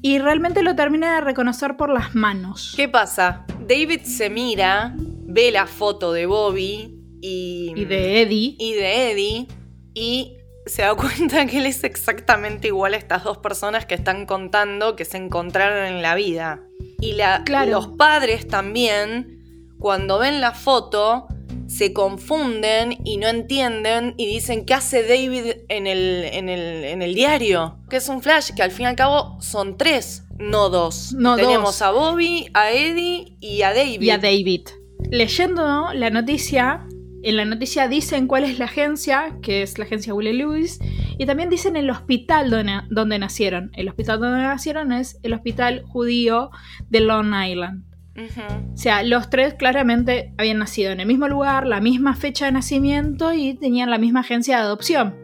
y 0.00 0.18
realmente 0.18 0.62
lo 0.62 0.74
termina 0.74 1.16
de 1.16 1.20
reconocer 1.20 1.76
por 1.76 1.90
las 1.90 2.14
manos. 2.14 2.72
¿Qué 2.74 2.88
pasa? 2.88 3.44
David 3.68 4.00
se 4.04 4.30
mira, 4.30 4.94
ve 4.96 5.50
la 5.50 5.66
foto 5.66 6.14
de 6.14 6.24
Bobby 6.24 6.98
y, 7.20 7.74
Y 7.76 7.84
de 7.84 8.22
Eddie. 8.22 8.56
y 8.58 8.72
de 8.72 9.10
Eddie 9.12 9.46
y 9.92 10.32
se 10.64 10.80
da 10.80 10.94
cuenta 10.94 11.44
que 11.44 11.58
él 11.58 11.66
es 11.66 11.84
exactamente 11.84 12.68
igual 12.68 12.94
a 12.94 12.96
estas 12.96 13.22
dos 13.22 13.36
personas 13.36 13.84
que 13.84 13.94
están 13.94 14.24
contando 14.24 14.96
que 14.96 15.04
se 15.04 15.18
encontraron 15.18 15.84
en 15.86 16.00
la 16.00 16.14
vida. 16.14 16.62
Y 16.98 17.12
la- 17.12 17.42
Claro. 17.44 17.72
los 17.72 17.88
padres 17.88 18.48
también, 18.48 19.74
cuando 19.78 20.18
ven 20.18 20.40
la 20.40 20.52
foto, 20.52 21.28
se 21.76 21.92
confunden 21.92 22.96
y 23.04 23.18
no 23.18 23.28
entienden 23.28 24.14
y 24.16 24.26
dicen 24.26 24.64
qué 24.64 24.74
hace 24.74 25.02
David 25.02 25.62
en 25.68 25.86
el, 25.86 26.24
en 26.32 26.48
el, 26.48 26.84
en 26.84 27.02
el 27.02 27.14
diario. 27.14 27.78
Que 27.90 27.96
es 27.96 28.08
un 28.08 28.22
flash 28.22 28.52
que 28.54 28.62
al 28.62 28.70
fin 28.70 28.84
y 28.84 28.88
al 28.88 28.96
cabo 28.96 29.40
son 29.40 29.76
tres, 29.76 30.24
no 30.38 30.70
dos. 30.70 31.12
No 31.12 31.36
Tenemos 31.36 31.78
dos. 31.78 31.82
a 31.82 31.90
Bobby, 31.90 32.48
a 32.54 32.72
Eddie 32.72 33.36
y 33.40 33.62
a 33.62 33.74
David. 33.74 34.00
y 34.00 34.10
a 34.10 34.18
David. 34.18 34.68
Leyendo 35.10 35.92
la 35.92 36.10
noticia, 36.10 36.86
en 37.22 37.36
la 37.36 37.44
noticia 37.44 37.88
dicen 37.88 38.26
cuál 38.26 38.44
es 38.44 38.58
la 38.58 38.64
agencia, 38.64 39.36
que 39.42 39.62
es 39.62 39.78
la 39.78 39.84
agencia 39.84 40.14
Willie 40.14 40.32
Lewis, 40.32 40.78
y 41.18 41.26
también 41.26 41.50
dicen 41.50 41.76
el 41.76 41.90
hospital 41.90 42.50
donde, 42.50 42.80
donde 42.88 43.18
nacieron. 43.18 43.70
El 43.74 43.88
hospital 43.88 44.20
donde 44.20 44.38
nacieron 44.38 44.92
es 44.92 45.18
el 45.22 45.34
hospital 45.34 45.82
judío 45.86 46.50
de 46.88 47.00
Long 47.00 47.34
Island. 47.34 47.84
O 48.18 48.76
sea, 48.76 49.02
los 49.02 49.28
tres 49.28 49.54
claramente 49.54 50.32
habían 50.38 50.58
nacido 50.58 50.90
en 50.90 51.00
el 51.00 51.06
mismo 51.06 51.28
lugar, 51.28 51.66
la 51.66 51.80
misma 51.80 52.14
fecha 52.14 52.46
de 52.46 52.52
nacimiento 52.52 53.32
y 53.32 53.54
tenían 53.54 53.90
la 53.90 53.98
misma 53.98 54.20
agencia 54.20 54.56
de 54.56 54.62
adopción. 54.62 55.14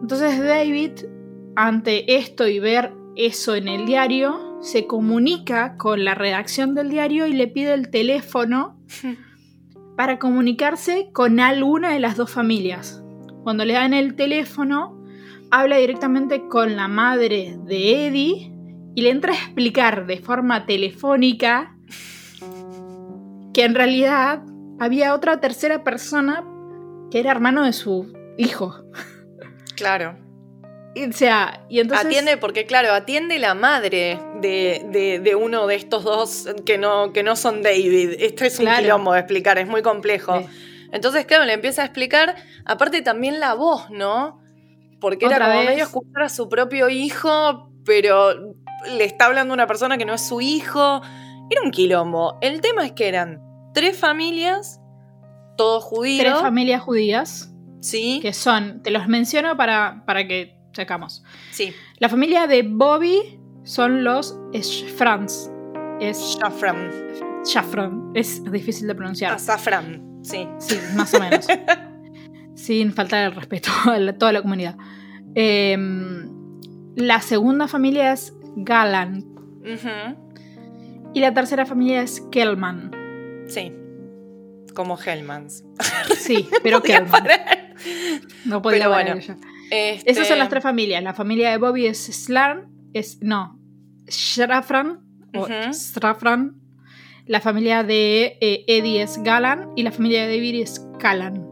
Entonces 0.00 0.38
David, 0.42 0.92
ante 1.56 2.16
esto 2.16 2.46
y 2.46 2.60
ver 2.60 2.92
eso 3.16 3.56
en 3.56 3.68
el 3.68 3.86
diario, 3.86 4.58
se 4.60 4.86
comunica 4.86 5.76
con 5.76 6.04
la 6.04 6.14
redacción 6.14 6.74
del 6.74 6.90
diario 6.90 7.26
y 7.26 7.32
le 7.32 7.48
pide 7.48 7.74
el 7.74 7.90
teléfono 7.90 8.80
para 9.96 10.18
comunicarse 10.18 11.10
con 11.12 11.40
alguna 11.40 11.90
de 11.90 12.00
las 12.00 12.16
dos 12.16 12.30
familias. 12.30 13.02
Cuando 13.42 13.64
le 13.64 13.74
dan 13.74 13.94
el 13.94 14.14
teléfono, 14.14 15.02
habla 15.50 15.78
directamente 15.78 16.46
con 16.48 16.76
la 16.76 16.86
madre 16.86 17.58
de 17.64 18.06
Eddie 18.06 18.57
y 18.98 19.02
le 19.02 19.10
entra 19.10 19.32
a 19.32 19.36
explicar 19.36 20.06
de 20.06 20.16
forma 20.16 20.66
telefónica 20.66 21.72
que 23.54 23.62
en 23.64 23.76
realidad 23.76 24.42
había 24.80 25.14
otra 25.14 25.38
tercera 25.38 25.84
persona 25.84 26.44
que 27.08 27.20
era 27.20 27.30
hermano 27.30 27.62
de 27.62 27.72
su 27.72 28.12
hijo. 28.38 28.74
Claro. 29.76 30.18
Y, 30.96 31.04
o 31.04 31.12
sea, 31.12 31.64
y 31.68 31.78
entonces... 31.78 32.06
Atiende, 32.06 32.38
porque 32.38 32.66
claro, 32.66 32.92
atiende 32.92 33.38
la 33.38 33.54
madre 33.54 34.18
de, 34.40 34.84
de- 34.90 35.20
de 35.20 35.34
uno 35.36 35.68
de 35.68 35.76
estos 35.76 36.02
dos 36.02 36.48
que 36.66 36.76
no, 36.76 37.12
que 37.12 37.22
no 37.22 37.36
son 37.36 37.62
David. 37.62 38.16
Esto 38.18 38.46
es 38.46 38.58
un 38.58 38.66
quilombo 38.66 39.12
de 39.12 39.20
explicar, 39.20 39.58
es 39.58 39.68
muy 39.68 39.82
complejo. 39.82 40.40
Sí. 40.40 40.46
Entonces, 40.90 41.24
claro, 41.24 41.44
le 41.44 41.52
empieza 41.52 41.82
a 41.82 41.84
explicar, 41.84 42.34
aparte 42.64 43.00
también 43.02 43.38
la 43.38 43.54
voz, 43.54 43.90
¿no? 43.90 44.40
Porque 45.00 45.26
era 45.26 45.38
como 45.38 45.58
vez. 45.60 45.68
medio 45.68 45.84
escuchar 45.84 46.24
a 46.24 46.28
su 46.28 46.48
propio 46.48 46.88
hijo, 46.88 47.70
pero 47.84 48.56
le 48.86 49.04
está 49.04 49.26
hablando 49.26 49.54
una 49.54 49.66
persona 49.66 49.98
que 49.98 50.04
no 50.04 50.14
es 50.14 50.26
su 50.26 50.40
hijo. 50.40 51.00
Era 51.50 51.62
un 51.64 51.70
quilombo. 51.70 52.38
El 52.40 52.60
tema 52.60 52.84
es 52.84 52.92
que 52.92 53.08
eran 53.08 53.42
tres 53.74 53.98
familias, 53.98 54.80
todos 55.56 55.82
judíos. 55.84 56.20
Tres 56.26 56.40
familias 56.40 56.82
judías, 56.82 57.52
sí, 57.80 58.18
que 58.22 58.32
son, 58.32 58.82
te 58.82 58.90
los 58.90 59.08
menciono 59.08 59.56
para, 59.56 60.02
para 60.06 60.26
que 60.28 60.56
sacamos. 60.72 61.24
sí. 61.50 61.72
La 62.00 62.08
familia 62.08 62.46
de 62.46 62.62
Bobby 62.62 63.40
son 63.64 64.04
los 64.04 64.38
Schfrans. 64.54 65.50
Es 66.00 66.20
Shafran. 66.38 66.92
Schafran, 67.44 68.12
es 68.14 68.44
difícil 68.52 68.86
de 68.86 68.94
pronunciar. 68.94 69.32
Azafran, 69.32 70.20
sí. 70.22 70.46
Sí, 70.58 70.78
más 70.94 71.12
o 71.14 71.18
menos. 71.18 71.48
Sin 72.54 72.92
faltar 72.92 73.24
el 73.24 73.34
respeto 73.34 73.70
a 73.86 73.98
la- 73.98 74.16
toda 74.16 74.32
la 74.32 74.42
comunidad. 74.42 74.76
Em, 75.34 76.28
la 76.94 77.20
segunda 77.20 77.66
familia 77.66 78.12
es 78.12 78.32
Galan. 78.64 79.24
Y 81.14 81.20
la 81.20 81.32
tercera 81.34 81.66
familia 81.66 82.02
es 82.02 82.20
Kellman. 82.30 82.90
Sí. 83.48 83.72
Como 84.74 84.98
Hellmans. 84.98 85.64
Sí, 86.16 86.48
pero 86.62 86.80
Podía 86.80 86.96
Kellman. 86.98 87.10
parar. 87.10 87.74
No 88.44 88.60
podía 88.62 88.80
Pero 88.80 88.90
parar 88.90 89.06
bueno. 89.06 89.20
ella. 89.20 89.36
Este, 89.70 90.10
Esas 90.10 90.28
son 90.28 90.38
las 90.38 90.48
tres 90.48 90.62
familias. 90.62 91.02
La 91.02 91.14
familia 91.14 91.50
de 91.50 91.58
Bobby 91.58 91.86
es 91.86 91.98
Slarn, 91.98 92.68
es 92.92 93.18
no, 93.22 93.58
Shrafran 94.06 95.00
o. 95.34 95.46
Strafran. 95.72 96.56
La 97.26 97.40
familia 97.40 97.82
de 97.82 98.38
eh, 98.40 98.64
Eddie 98.66 99.02
es 99.02 99.22
Galan 99.22 99.70
y 99.76 99.82
la 99.82 99.92
familia 99.92 100.26
de 100.26 100.34
David 100.36 100.62
es 100.62 100.86
Callan. 100.98 101.46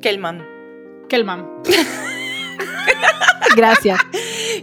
Kellman. 0.00 0.44
Kellman. 1.08 1.48
Gracias. 3.56 3.98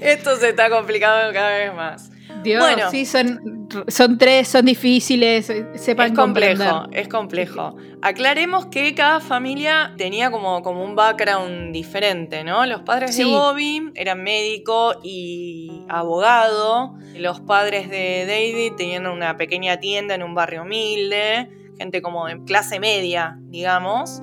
Esto 0.02 0.36
se 0.38 0.50
está 0.50 0.70
complicando 0.70 1.34
cada 1.34 1.58
vez 1.58 1.74
más. 1.74 2.12
Dios, 2.44 2.62
Bueno. 2.62 2.92
sí, 2.92 3.06
son, 3.06 3.68
son 3.88 4.18
tres, 4.18 4.48
son 4.48 4.64
difíciles, 4.66 5.50
eh, 5.50 5.66
sepan 5.76 6.12
es 6.12 6.18
complejo, 6.18 6.64
comprender. 6.64 7.00
es 7.02 7.08
complejo. 7.08 7.76
Aclaremos 8.02 8.68
que 8.68 8.94
cada 8.94 9.20
familia 9.20 9.94
tenía 9.98 10.30
como, 10.30 10.62
como 10.62 10.84
un 10.84 10.96
background 10.96 11.74
diferente, 11.74 12.44
¿no? 12.44 12.66
Los 12.68 12.82
padres 12.82 13.16
Sí. 13.16 13.24
de 13.24 13.30
Bobby 13.30 13.92
eran 13.96 14.24
médico 14.24 15.00
y 15.04 15.82
abogado. 15.90 16.94
Los 17.16 17.42
padres 17.42 17.90
de 17.90 18.26
David 18.28 18.74
tenían 18.78 19.08
una 19.08 19.36
pequeña 19.36 19.78
tienda 19.78 20.14
en 20.16 20.22
un 20.24 20.36
barrio 20.36 20.62
humilde. 20.62 21.50
Gente 21.80 22.02
como 22.02 22.28
de 22.28 22.40
clase 22.46 22.80
media, 22.80 23.38
digamos. 23.50 24.22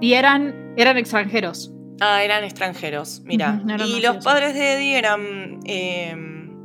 Y 0.00 0.14
eran, 0.14 0.72
eran 0.76 0.96
extranjeros. 0.98 1.70
Ah, 2.00 2.22
eran 2.24 2.44
extranjeros, 2.44 3.20
mira. 3.24 3.62
Y 3.86 4.00
los 4.00 4.24
padres 4.24 4.54
de 4.54 4.74
Eddie 4.74 4.98
eran. 4.98 5.60
eh, 5.64 6.16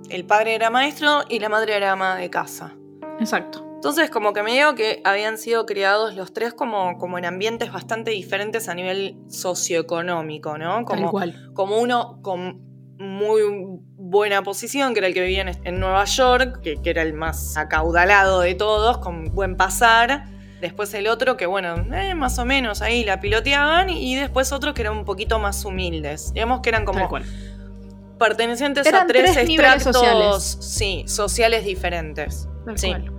el 0.10 0.26
padre 0.26 0.56
era 0.56 0.70
maestro 0.72 1.22
y 1.30 1.40
la 1.40 1.50
madre 1.50 1.76
era 1.76 1.92
ama 1.92 2.16
de 2.16 2.30
casa. 2.32 2.76
Exacto. 3.20 3.64
Entonces, 3.76 4.10
como 4.10 4.34
que 4.34 4.42
me 4.44 4.52
digo 4.54 4.74
que 4.76 5.02
habían 5.06 5.38
sido 5.38 5.66
criados 5.66 6.16
los 6.16 6.34
tres 6.34 6.54
como, 6.54 6.98
como 6.98 7.18
en 7.18 7.26
ambientes 7.26 7.72
bastante 7.72 8.12
diferentes 8.12 8.68
a 8.70 8.74
nivel 8.76 9.18
socioeconómico, 9.30 10.58
¿no? 10.58 10.78
Tal 10.78 10.84
Como, 10.86 11.12
cual. 11.12 11.52
como 11.54 11.78
uno 11.78 12.20
con 12.22 12.60
muy 12.98 13.42
buena 13.96 14.42
posición, 14.44 14.94
que 14.94 15.00
era 15.00 15.08
el 15.08 15.14
que 15.14 15.22
vivía 15.22 15.42
en, 15.44 15.52
en 15.64 15.80
Nueva 15.80 16.04
York, 16.06 16.60
que, 16.62 16.82
que 16.82 16.90
era 16.90 17.04
el 17.04 17.14
más 17.14 17.56
acaudalado 17.56 18.42
de 18.42 18.56
todos, 18.56 18.98
con 18.98 19.34
buen 19.34 19.56
pasar. 19.56 20.26
Después 20.62 20.94
el 20.94 21.08
otro 21.08 21.38
que, 21.38 21.46
bueno, 21.46 21.76
eh, 21.94 22.16
más 22.16 22.38
o 22.40 22.46
menos 22.46 22.82
ahí 22.82 23.04
la 23.06 23.20
piloteaban. 23.20 23.90
Y 23.90 24.16
después 24.16 24.52
otros 24.52 24.74
que 24.74 24.82
eran 24.82 24.98
un 24.98 25.06
poquito 25.06 25.40
más 25.40 25.64
humildes. 25.66 26.34
Digamos 26.34 26.60
que 26.62 26.70
eran 26.70 26.86
como 26.86 27.08
cual. 27.08 27.24
pertenecientes 28.18 28.92
a 28.94 29.06
tres, 29.08 29.34
tres 29.56 29.84
sociales. 29.84 30.58
Sí, 30.60 31.04
sociales 31.08 31.64
diferentes. 31.66 32.48
Sí. 32.76 32.88
Bueno, 32.90 33.14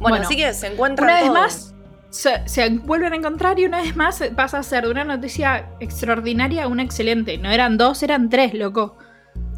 Bueno, 0.00 0.16
así 0.16 0.36
que 0.36 0.52
se 0.54 0.66
encuentran 0.68 1.08
Una 1.08 1.14
vez 1.16 1.24
todos. 1.26 1.34
más, 1.34 1.74
se, 2.10 2.48
se 2.48 2.68
vuelven 2.70 3.12
a 3.12 3.16
encontrar 3.16 3.58
y 3.58 3.64
una 3.66 3.80
vez 3.82 3.94
más 3.96 4.22
pasa 4.36 4.58
a 4.58 4.62
ser 4.62 4.84
de 4.84 4.90
una 4.90 5.04
noticia 5.04 5.70
extraordinaria 5.80 6.64
a 6.64 6.68
una 6.68 6.82
excelente. 6.82 7.38
No 7.38 7.50
eran 7.50 7.78
dos, 7.78 8.02
eran 8.02 8.28
tres, 8.28 8.54
loco. 8.54 8.98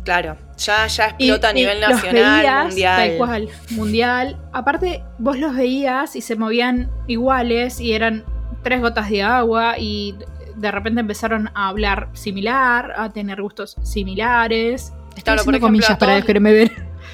Claro, 0.04 0.36
ya, 0.56 0.86
ya 0.86 1.14
Y- 1.18 1.24
explota 1.28 1.48
a 1.48 1.50
y 1.50 1.54
nivel 1.54 1.80
los 1.80 1.90
nacional, 1.90 2.38
veías, 2.40 2.64
mundial. 2.66 3.08
Tal 3.08 3.16
cual, 3.18 3.48
mundial. 3.70 4.36
Aparte, 4.52 5.02
vos 5.18 5.38
los 5.38 5.54
veías 5.54 6.16
y 6.16 6.20
se 6.22 6.36
movían 6.36 6.90
iguales 7.06 7.80
y 7.80 7.92
eran 7.92 8.24
tres 8.62 8.80
gotas 8.80 9.10
de 9.10 9.22
agua 9.22 9.74
y 9.78 10.14
de 10.56 10.70
repente 10.70 11.00
empezaron 11.00 11.50
a 11.54 11.68
hablar 11.68 12.08
similar, 12.14 12.92
a 12.96 13.10
tener 13.10 13.40
gustos 13.42 13.76
similares. 13.82 14.92
Claro, 15.22 15.44
por 15.44 15.54
ejemplo, 15.54 15.68
comillas 15.68 15.90
a 15.90 15.98
para 15.98 16.20
todos- 16.22 16.42
ver. 16.42 16.72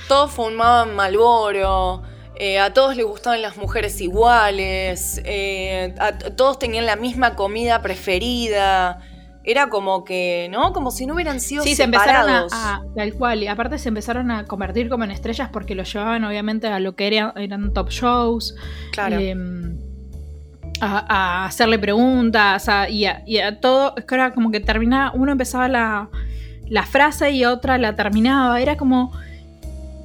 Todos 0.09 0.31
fumaban 0.31 0.95
Malboro. 0.95 2.03
a 2.61 2.71
todos 2.75 2.97
les 2.97 3.07
gustaban 3.07 3.41
las 3.43 3.57
mujeres 3.57 4.01
iguales. 4.01 5.21
eh, 5.25 5.95
a 5.99 6.13
todos 6.19 6.59
tenían 6.59 6.87
la 6.87 6.97
misma 6.97 7.35
comida 7.35 7.81
preferida. 7.83 9.01
Era 9.49 9.69
como 9.69 10.03
que, 10.05 10.49
¿no? 10.51 10.73
Como 10.73 10.91
si 10.91 11.07
no 11.07 11.15
hubieran 11.15 11.39
sido 11.41 11.63
Sí, 11.63 11.77
se 11.77 11.85
empezaron 11.85 12.29
a, 12.29 12.49
separados. 12.49 12.53
a- 12.53 12.83
tal 12.97 13.15
cual, 13.15 13.43
y 13.45 13.47
aparte 13.47 13.79
se 13.79 13.89
empezaron 13.89 14.31
a 14.33 14.45
convertir 14.45 14.89
como 14.89 15.05
en 15.05 15.13
estrellas 15.13 15.49
porque 15.53 15.75
los 15.77 15.93
llevaban 15.93 16.25
obviamente 16.25 16.67
a 16.67 16.81
lo 16.81 16.97
que 16.97 17.07
era- 17.07 17.33
eran 17.37 17.73
top 17.73 17.91
shows, 17.91 18.57
Claro. 18.91 19.19
eh, 19.21 19.37
a, 20.81 21.43
a 21.43 21.47
hacerle 21.47 21.79
preguntas 21.79 22.69
a- 22.69 22.89
y, 22.91 23.07
a, 23.07 23.23
y 23.27 23.39
a 23.39 23.61
todo, 23.61 23.95
es 23.97 24.05
que 24.05 24.15
era 24.17 24.35
como 24.35 24.51
que 24.51 24.61
terminaba, 24.61 25.13
uno 25.15 25.33
empezaba 25.33 25.69
la, 25.69 26.09
la 26.69 26.83
frase 26.85 27.31
y 27.31 27.45
otra 27.45 27.79
la 27.79 27.95
terminaba, 27.95 28.61
era 28.61 28.77
como, 28.77 29.13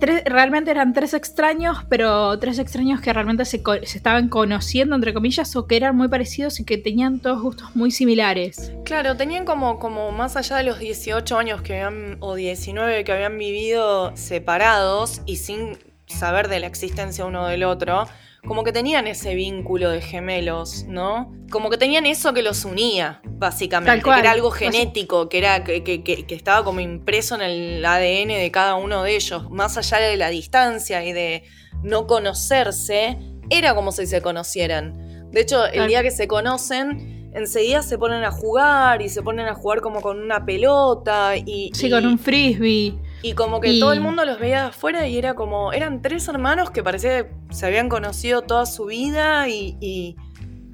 tres- 0.01 0.23
realmente 0.25 0.69
eran 0.71 0.91
tres 0.91 1.13
extraños, 1.13 1.77
pero 1.87 2.37
tres 2.39 2.59
extraños 2.59 2.99
que 2.99 3.13
realmente 3.13 3.45
se, 3.45 3.61
se 3.83 3.97
estaban 3.97 4.27
conociendo, 4.27 4.95
entre 4.95 5.13
comillas, 5.13 5.55
o 5.55 5.67
que 5.67 5.77
eran 5.77 5.95
muy 5.95 6.09
parecidos 6.09 6.59
y 6.59 6.65
que 6.65 6.77
tenían 6.77 7.19
todos 7.19 7.41
gustos 7.41 7.73
muy 7.75 7.91
similares. 7.91 8.73
Claro, 8.83 9.15
tenían 9.15 9.45
como, 9.45 9.79
como 9.79 10.11
más 10.11 10.35
allá 10.35 10.57
de 10.57 10.63
los 10.63 10.79
18 10.79 11.37
años 11.37 11.61
que 11.61 11.81
habían, 11.81 12.17
o 12.19 12.35
19 12.35 13.05
que 13.05 13.11
habían 13.13 13.37
vivido 13.37 14.11
separados 14.17 15.21
y 15.25 15.37
sin 15.37 15.77
saber 16.07 16.49
de 16.49 16.59
la 16.59 16.67
existencia 16.67 17.23
uno 17.23 17.47
del 17.47 17.63
otro, 17.63 18.05
como 18.47 18.63
que 18.63 18.71
tenían 18.71 19.08
ese 19.08 19.36
vínculo 19.36 19.89
de 19.91 20.01
gemelos, 20.01 20.86
¿no? 20.88 21.32
Como 21.51 21.69
que 21.69 21.77
tenían 21.77 22.06
eso 22.06 22.34
que 22.34 22.41
los 22.41 22.65
unía, 22.65 23.21
básicamente, 23.25 23.91
que 24.15 24.19
era 24.19 24.32
algo 24.32 24.49
genético, 24.51 25.30
que, 25.30 25.38
era, 25.38 25.63
que, 25.63 25.84
que- 25.84 26.04
que- 26.04 26.25
estaba 26.36 26.63
como 26.63 26.80
impreso 26.80 27.36
en 27.36 27.41
el 27.41 27.86
ADN 27.86 28.30
de 28.39 28.49
cada 28.51 28.75
uno 28.75 29.04
de 29.04 29.15
ellos, 29.15 29.49
más 29.51 29.77
allá 29.77 29.97
de 29.99 30.17
la 30.17 30.30
distancia 30.30 31.06
y 31.06 31.13
de 31.13 31.43
no 31.84 32.08
conocerse, 32.08 33.17
era 33.49 33.75
como 33.75 33.91
si 33.91 34.06
se 34.08 34.21
conocieran. 34.21 35.30
De 35.32 35.41
hecho, 35.41 35.65
el 35.65 35.88
día 35.88 36.01
que 36.04 36.12
se 36.12 36.27
conocen, 36.27 37.32
enseguida 37.34 37.82
se 37.84 37.97
ponen 37.97 38.23
a 38.23 38.32
jugar 38.32 39.01
y 39.01 39.10
se 39.10 39.21
ponen 39.21 39.47
a 39.47 39.54
jugar 39.56 39.82
como 39.82 40.01
con 40.01 40.19
una 40.19 40.45
pelota 40.45 41.36
y, 41.38 41.71
Sí, 41.73 41.88
y- 41.88 41.89
con 41.91 42.06
un 42.06 42.17
frisbee. 42.19 42.95
Y 43.21 43.34
como 43.34 43.60
que 43.62 43.69
y- 43.73 43.79
todo 43.79 43.93
el 43.93 44.01
mundo 44.01 44.25
los 44.25 44.39
veía 44.39 44.62
de 44.63 44.67
afuera 44.69 45.07
y 45.07 45.17
era 45.17 45.34
como, 45.36 45.73
eran 45.73 46.01
tres 46.01 46.27
hermanos 46.27 46.71
que 46.71 46.84
parecía 46.84 47.27
que 47.27 47.34
se 47.51 47.65
habían 47.65 47.89
conocido 47.89 48.41
toda 48.41 48.65
su 48.65 48.86
vida 48.86 49.47
y, 49.47 49.77
y 49.79 50.15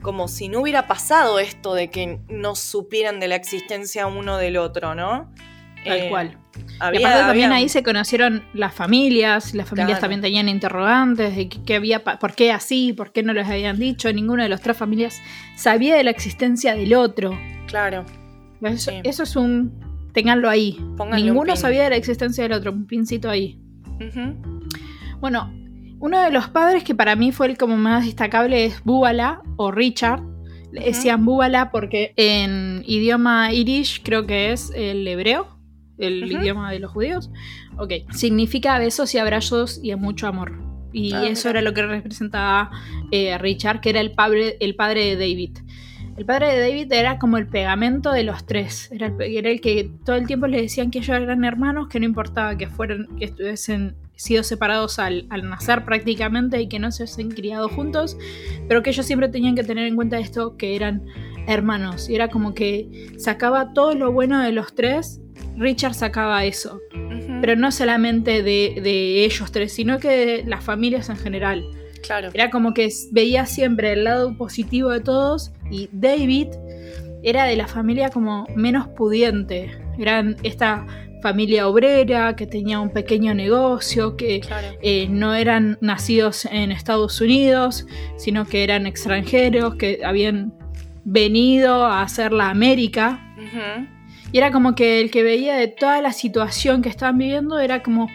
como 0.01 0.27
si 0.27 0.47
no 0.47 0.62
hubiera 0.62 0.88
pasado 0.88 1.39
esto 1.39 1.73
de 1.73 1.89
que 1.89 2.19
no 2.29 2.55
supieran 2.55 3.19
de 3.19 3.27
la 3.27 3.36
existencia 3.36 4.07
uno 4.07 4.38
del 4.38 4.57
otro, 4.57 4.95
¿no? 4.95 5.33
Tal 5.86 5.97
Eh, 5.97 6.10
cual. 6.10 6.38
había- 6.79 7.01
y 7.01 7.03
aparte 7.03 7.21
también 7.27 7.51
ahí 7.51 7.69
se 7.69 7.83
conocieron 7.83 8.43
las 8.53 8.73
familias, 8.73 9.53
las 9.53 9.67
familias 9.69 9.89
Claro. 9.99 10.01
también 10.01 10.21
tenían 10.21 10.49
interrogantes 10.49 11.36
de 11.36 11.49
qué, 11.49 11.75
había, 11.75 12.03
por 12.03 12.33
qué 12.33 12.51
así, 12.51 12.93
por 12.93 13.12
qué 13.12 13.23
no 13.23 13.33
les 13.33 13.47
habían 13.47 13.79
dicho, 13.79 14.12
ninguna 14.13 14.43
de 14.43 14.49
las 14.49 14.62
tres 14.62 14.75
familias 14.77 15.19
sabía 15.55 15.95
de 15.95 16.03
la 16.03 16.12
existencia 16.12 16.75
del 16.75 16.93
otro. 16.93 17.38
Claro, 17.67 18.05
Eso, 18.62 18.91
Sí. 18.91 19.01
eso 19.03 19.23
es 19.23 19.36
un... 19.36 19.87
Ténganlo 20.17 20.49
ahí. 20.49 20.75
Pónganle 20.97 21.23
Ninguno 21.27 21.56
sabía 21.56 21.84
de 21.84 21.91
la 21.91 21.95
existencia 21.95 22.43
del 22.43 22.53
otro, 22.53 22.71
un 22.71 22.88
pincito 22.88 23.30
ahí. 23.30 23.60
Bueno, 25.19 25.53
uno 25.99 26.19
de 26.19 26.32
los 26.32 26.47
padres 26.49 26.84
que 26.84 26.95
para 26.95 27.15
mí 27.15 27.32
fue 27.32 27.45
el 27.45 27.56
como 27.56 27.77
más 27.77 28.03
destacable 28.03 28.65
es 28.65 28.84
Búbala 28.84 29.43
o 29.58 29.69
Richard. 29.69 30.23
Le 30.71 30.86
decían 30.86 31.23
Búbala 31.23 31.69
porque 31.69 32.13
en 32.15 32.82
idioma 32.88 33.53
irish 33.53 34.01
creo 34.03 34.25
que 34.25 34.51
es 34.53 34.71
el 34.75 35.08
hebreo, 35.08 35.60
el 35.99 36.32
idioma 36.32 36.71
de 36.71 36.80
los 36.80 36.91
judíos. 36.91 37.30
Ok, 37.77 37.93
significa 38.12 38.80
besos 38.80 39.13
y 39.13 39.19
abrazos 39.19 39.80
y 39.84 39.93
mucho 39.97 40.25
amor. 40.25 40.60
Y 40.93 41.13
Ah, 41.13 41.27
eso 41.27 41.49
mira. 41.49 41.60
era 41.60 41.69
lo 41.69 41.75
que 41.75 41.84
representaba 41.86 42.71
eh, 43.12 43.38
Richard, 43.38 43.82
que 43.82 43.91
era 43.91 43.99
el 44.01 44.13
padre, 44.13 44.58
el 44.62 44.75
padre 44.75 45.06
de 45.06 45.15
David. 45.15 45.58
El 46.17 46.25
padre 46.25 46.47
de 46.47 46.60
David 46.60 46.91
era 46.91 47.19
como 47.19 47.38
el 47.38 47.47
pegamento 47.47 48.12
de 48.12 48.23
los 48.23 48.43
tres. 48.47 48.91
Era 48.91 49.08
el, 49.08 49.21
era 49.21 49.51
el 49.51 49.62
que 49.62 49.91
todo 50.03 50.15
el 50.15 50.25
tiempo 50.25 50.47
le 50.47 50.60
decían 50.60 50.89
que 50.89 50.97
ellos 50.97 51.15
eran 51.15 51.45
hermanos, 51.45 51.89
que 51.89 51.99
no 51.99 52.06
importaba 52.06 52.58
que 52.58 52.67
fueran, 52.67 53.08
que 53.17 53.25
estuviesen 53.25 53.95
sido 54.15 54.41
separados 54.41 54.97
al, 54.97 55.27
al 55.30 55.47
nacer 55.47 55.86
prácticamente 55.86 56.60
y 56.60 56.67
que 56.67 56.80
no 56.80 56.91
se 56.91 57.03
hubiesen 57.03 57.30
criado 57.30 57.69
juntos, 57.69 58.17
pero 58.67 58.82
que 58.82 58.89
ellos 58.89 59.06
siempre 59.06 59.30
tenían 59.30 59.53
que 59.53 59.63
tener 59.63 59.86
en 59.86 59.95
cuenta 59.95 60.17
esto, 60.17 60.58
que 60.58 60.75
eran 60.75 61.06
hermanos. 61.47 62.10
Y 62.10 62.15
era 62.15 62.30
como 62.30 62.56
que 62.56 63.12
sacaba 63.19 63.73
todo 63.73 63.93
lo 63.93 64.12
bueno 64.12 64.41
de 64.41 64.51
los 64.51 64.73
tres, 64.73 65.21
Richard 65.56 65.93
sacaba 65.93 66.45
eso. 66.45 66.82
Pero 67.41 67.56
no 67.56 67.71
solamente 67.71 68.41
de, 68.41 68.80
de 68.82 69.23
ellos 69.23 69.51
tres, 69.51 69.71
sino 69.71 69.99
que 69.99 70.10
de 70.10 70.43
las 70.47 70.63
familias 70.63 71.10
en 71.10 71.17
general. 71.17 71.63
Claro. 72.07 72.29
Era 72.33 72.49
como 72.49 72.73
que 72.73 72.89
veía 73.11 73.45
siempre 73.45 73.93
el 73.93 74.03
lado 74.05 74.35
positivo 74.37 74.89
de 74.89 75.01
todos 75.01 75.51
y 75.69 75.89
David 75.91 76.47
era 77.23 77.43
de 77.45 77.55
la 77.55 77.67
familia 77.67 78.09
como 78.09 78.47
menos 78.55 78.87
pudiente. 78.89 79.71
Eran 79.99 80.37
esta 80.43 80.85
familia 81.23 81.67
obrera 81.67 82.35
que 82.35 82.45
tenía 82.45 82.79
un 82.79 82.91
pequeño 82.91 83.33
negocio, 83.33 84.15
que 84.15 84.39
Claro. 84.39 84.67
eh, 84.81 85.07
no 85.09 85.33
eran 85.33 85.77
nacidos 85.81 86.45
en 86.45 86.71
Estados 86.71 87.19
Unidos, 87.21 87.85
sino 88.17 88.45
que 88.45 88.63
eran 88.63 88.85
extranjeros, 88.85 89.75
que 89.75 90.01
habían 90.05 90.53
venido 91.03 91.85
a 91.85 92.01
hacer 92.03 92.31
la 92.33 92.49
América. 92.49 93.23
Y 94.31 94.37
era 94.37 94.51
como 94.51 94.75
que 94.75 95.01
el 95.01 95.09
que 95.09 95.23
veía 95.23 95.55
de 95.55 95.67
toda 95.67 96.01
la 96.01 96.11
situación 96.11 96.81
que 96.81 96.89
estaban 96.89 97.17
viviendo 97.17 97.59
era 97.59 97.81
como, 97.81 98.07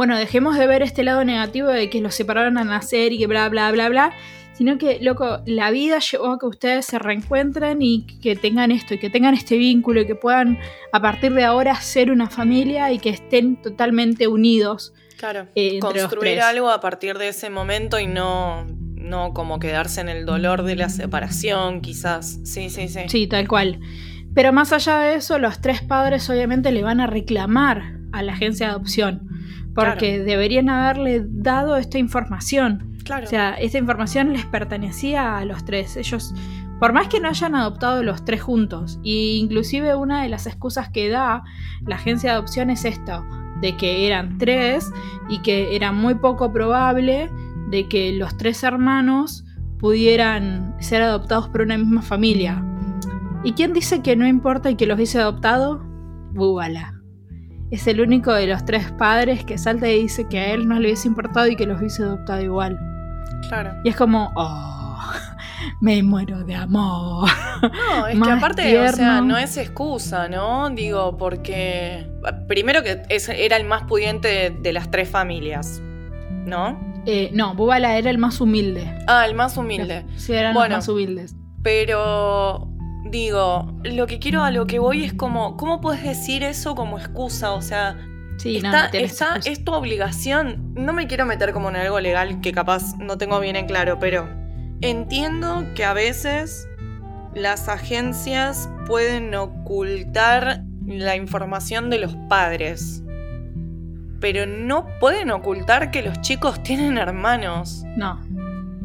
bueno, 0.00 0.16
dejemos 0.16 0.56
de 0.56 0.66
ver 0.66 0.80
este 0.80 1.02
lado 1.02 1.26
negativo 1.26 1.68
de 1.68 1.90
que 1.90 2.00
los 2.00 2.14
separaron 2.14 2.56
a 2.56 2.64
nacer 2.64 3.12
y 3.12 3.18
que 3.18 3.26
bla, 3.26 3.46
bla, 3.50 3.70
bla, 3.70 3.90
bla, 3.90 4.14
sino 4.54 4.78
que, 4.78 4.98
loco, 4.98 5.42
la 5.44 5.70
vida 5.70 5.98
llevó 5.98 6.32
a 6.32 6.38
que 6.38 6.46
ustedes 6.46 6.86
se 6.86 6.98
reencuentren 6.98 7.82
y 7.82 8.06
que 8.22 8.34
tengan 8.34 8.70
esto, 8.70 8.94
y 8.94 8.98
que 8.98 9.10
tengan 9.10 9.34
este 9.34 9.58
vínculo 9.58 10.00
y 10.00 10.06
que 10.06 10.14
puedan 10.14 10.58
a 10.90 11.02
partir 11.02 11.34
de 11.34 11.44
ahora 11.44 11.74
ser 11.82 12.10
una 12.10 12.30
familia 12.30 12.90
y 12.90 12.98
que 12.98 13.10
estén 13.10 13.60
totalmente 13.60 14.26
unidos. 14.26 14.94
Claro. 15.18 15.48
eh, 15.54 15.80
Construir 15.80 16.40
algo 16.40 16.70
a 16.70 16.80
partir 16.80 17.18
de 17.18 17.28
ese 17.28 17.50
momento 17.50 18.00
y 18.00 18.06
no, 18.06 18.64
no 18.94 19.34
como 19.34 19.60
quedarse 19.60 20.00
en 20.00 20.08
el 20.08 20.24
dolor 20.24 20.62
de 20.62 20.76
la 20.76 20.88
separación, 20.88 21.82
quizás. 21.82 22.38
Sí, 22.44 22.70
sí, 22.70 22.88
sí. 22.88 23.00
Sí, 23.08 23.26
tal 23.26 23.46
cual. 23.46 23.80
Pero 24.34 24.50
más 24.54 24.72
allá 24.72 24.98
de 25.00 25.16
eso, 25.16 25.38
los 25.38 25.60
tres 25.60 25.82
padres 25.82 26.30
obviamente 26.30 26.72
le 26.72 26.82
van 26.82 27.00
a 27.00 27.06
reclamar 27.06 27.98
a 28.12 28.22
la 28.22 28.32
agencia 28.32 28.68
de 28.68 28.72
adopción, 28.72 29.28
porque 29.74 30.20
deberían 30.20 30.68
haberle 30.68 31.24
dado 31.26 31.76
esta 31.76 31.98
información. 31.98 32.96
Claro. 33.04 33.24
O 33.24 33.28
sea, 33.28 33.54
esta 33.54 33.78
información 33.78 34.32
les 34.32 34.44
pertenecía 34.46 35.38
a 35.38 35.44
los 35.44 35.64
tres. 35.64 35.96
Ellos, 35.96 36.34
por 36.78 36.92
más 36.92 37.08
que 37.08 37.20
no 37.20 37.28
hayan 37.28 37.54
adoptado 37.54 38.02
los 38.02 38.24
tres 38.24 38.42
juntos, 38.42 38.98
y 39.02 39.38
inclusive 39.38 39.94
una 39.94 40.22
de 40.22 40.28
las 40.28 40.46
excusas 40.46 40.90
que 40.90 41.08
da 41.08 41.42
la 41.86 41.96
agencia 41.96 42.30
de 42.30 42.36
adopción 42.36 42.70
es 42.70 42.84
esto, 42.84 43.24
de 43.60 43.76
que 43.76 44.06
eran 44.06 44.38
tres 44.38 44.90
y 45.28 45.40
que 45.42 45.76
era 45.76 45.92
muy 45.92 46.14
poco 46.14 46.52
probable 46.52 47.30
de 47.68 47.88
que 47.88 48.12
los 48.12 48.36
tres 48.36 48.62
hermanos 48.62 49.44
pudieran 49.78 50.74
ser 50.80 51.02
adoptados 51.02 51.48
por 51.48 51.62
una 51.62 51.78
misma 51.78 52.02
familia. 52.02 52.64
¿Y 53.42 53.52
quién 53.52 53.72
dice 53.72 54.02
que 54.02 54.16
no 54.16 54.26
importa 54.26 54.70
y 54.70 54.76
que 54.76 54.86
los 54.86 54.96
hubiese 54.96 55.18
adoptado? 55.18 55.82
Búbala. 56.32 56.99
Es 57.70 57.86
el 57.86 58.00
único 58.00 58.32
de 58.32 58.46
los 58.46 58.64
tres 58.64 58.90
padres 58.92 59.44
que 59.44 59.56
salta 59.58 59.88
y 59.88 60.02
dice 60.02 60.26
que 60.28 60.38
a 60.40 60.52
él 60.54 60.66
no 60.68 60.74
le 60.78 60.88
hubiese 60.88 61.06
importado 61.08 61.46
y 61.46 61.54
que 61.56 61.66
los 61.66 61.78
hubiese 61.78 62.02
adoptado 62.02 62.40
igual. 62.42 62.78
claro. 63.48 63.72
Y 63.84 63.88
es 63.90 63.96
como, 63.96 64.32
oh, 64.34 64.98
me 65.80 66.02
muero 66.02 66.42
de 66.44 66.56
amor. 66.56 67.28
No, 67.62 68.06
es 68.08 68.20
que 68.20 68.30
aparte, 68.32 68.78
o 68.80 68.92
sea, 68.92 69.20
no 69.20 69.36
es 69.38 69.56
excusa, 69.56 70.28
¿no? 70.28 70.68
Digo, 70.70 71.16
porque. 71.16 72.06
Primero 72.48 72.82
que 72.82 73.02
es- 73.08 73.28
era 73.28 73.56
el 73.56 73.66
más 73.66 73.84
pudiente 73.84 74.28
de, 74.28 74.50
de 74.50 74.72
las 74.72 74.90
tres 74.90 75.08
familias, 75.08 75.80
¿no? 76.46 76.78
Eh, 77.06 77.30
no, 77.32 77.54
Búbala 77.54 77.96
era 77.96 78.10
el 78.10 78.18
más 78.18 78.40
humilde. 78.40 78.92
Ah, 79.06 79.24
el 79.26 79.34
más 79.34 79.56
humilde. 79.56 80.04
Sí, 80.16 80.32
eran 80.34 80.54
Bueno. 80.54 80.76
los 80.76 80.78
más 80.78 80.88
humildes. 80.88 81.34
Pero. 81.62 82.69
Digo, 83.04 83.72
lo 83.82 84.06
que 84.06 84.18
quiero 84.18 84.42
a 84.44 84.50
lo 84.50 84.66
que 84.66 84.78
voy 84.78 85.04
es 85.04 85.14
como, 85.14 85.56
¿cómo 85.56 85.80
puedes 85.80 86.02
decir 86.02 86.42
eso 86.42 86.74
como 86.74 86.98
excusa? 86.98 87.52
O 87.52 87.62
sea, 87.62 87.96
Sí, 88.36 88.56
está, 88.56 88.88
no 88.90 88.98
está- 88.98 89.36
es 89.44 89.64
tu 89.64 89.72
obligación. 89.72 90.72
No 90.74 90.92
me 90.92 91.06
quiero 91.06 91.26
meter 91.26 91.52
como 91.52 91.68
en 91.70 91.76
algo 91.76 92.00
legal 92.00 92.40
que 92.40 92.52
capaz 92.52 92.96
no 92.98 93.18
tengo 93.18 93.38
bien 93.40 93.56
en 93.56 93.66
claro, 93.66 93.98
pero 93.98 94.28
entiendo 94.80 95.64
que 95.74 95.84
a 95.84 95.92
veces 95.92 96.66
las 97.34 97.68
agencias 97.68 98.70
pueden 98.86 99.34
ocultar 99.34 100.62
la 100.86 101.16
información 101.16 101.90
de 101.90 101.98
los 101.98 102.16
padres. 102.28 103.02
Pero 104.20 104.46
no 104.46 104.86
pueden 105.00 105.30
ocultar 105.30 105.90
que 105.90 106.02
los 106.02 106.20
chicos 106.20 106.62
tienen 106.62 106.98
hermanos. 106.98 107.82
No. 107.96 108.20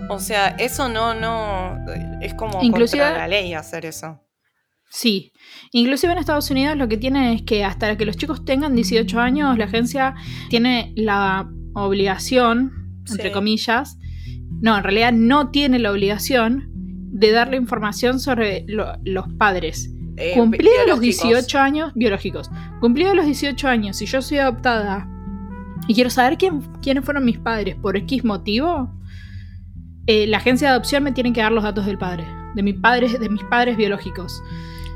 O 0.10 0.20
sea, 0.20 0.50
eso 0.60 0.88
no, 0.90 1.14
no. 1.14 1.78
Es 2.22 2.34
como 2.34 2.62
Inclusive- 2.64 3.04
contra 3.04 3.18
la 3.20 3.28
ley 3.28 3.54
hacer 3.54 3.86
eso. 3.86 4.22
Sí. 4.90 5.34
Inclusive 5.72 6.14
en 6.14 6.20
Estados 6.20 6.50
Unidos 6.52 6.78
lo 6.78 6.88
que 6.88 6.98
tiene 6.98 7.34
es 7.34 7.42
que 7.42 7.64
hasta 7.66 7.98
que 7.98 8.06
los 8.06 8.16
chicos 8.18 8.46
tengan 8.46 8.76
18 8.76 9.20
años, 9.20 9.58
la 9.58 9.66
agencia 9.66 10.14
tiene 10.50 10.94
la 10.96 11.50
obligación, 11.74 12.72
entre 13.10 13.28
Sí. 13.30 13.34
comillas, 13.34 13.98
no, 14.62 14.78
en 14.78 14.84
realidad 14.84 15.12
no 15.12 15.50
tiene 15.52 15.80
la 15.80 15.92
obligación 15.92 16.70
de 17.12 17.32
darle 17.32 17.58
información 17.58 18.20
sobre 18.20 18.64
lo- 18.68 18.98
los 19.04 19.26
padres. 19.38 19.92
Eh, 20.18 20.32
Cumplidos 20.34 20.74
los 20.88 21.00
biológicos. 21.00 21.24
18 21.30 21.60
años, 21.60 21.92
biológicos, 21.96 22.50
cumplidos 22.80 23.16
los 23.16 23.26
18 23.26 23.68
años, 23.68 23.98
si 23.98 24.06
yo 24.06 24.22
soy 24.22 24.38
adoptada 24.38 25.08
y 25.90 25.94
quiero 25.94 26.10
saber 26.10 26.38
quién, 26.38 26.62
quiénes 26.82 27.04
fueron 27.04 27.26
mis 27.26 27.38
padres 27.38 27.76
por 27.76 27.98
X 27.98 28.24
motivo, 28.24 28.90
eh, 30.08 30.28
la 30.28 30.38
agencia 30.38 30.68
de 30.68 30.74
adopción 30.74 31.04
me 31.04 31.12
tiene 31.12 31.34
que 31.34 31.42
dar 31.42 31.52
los 31.52 31.64
datos 31.64 31.86
del 31.86 31.98
padre, 31.98 32.28
de, 32.54 32.64
mi 32.64 32.74
padre, 32.74 33.10
de 33.10 33.30
mis 33.30 33.44
padres 33.44 33.78
biológicos. 33.78 34.42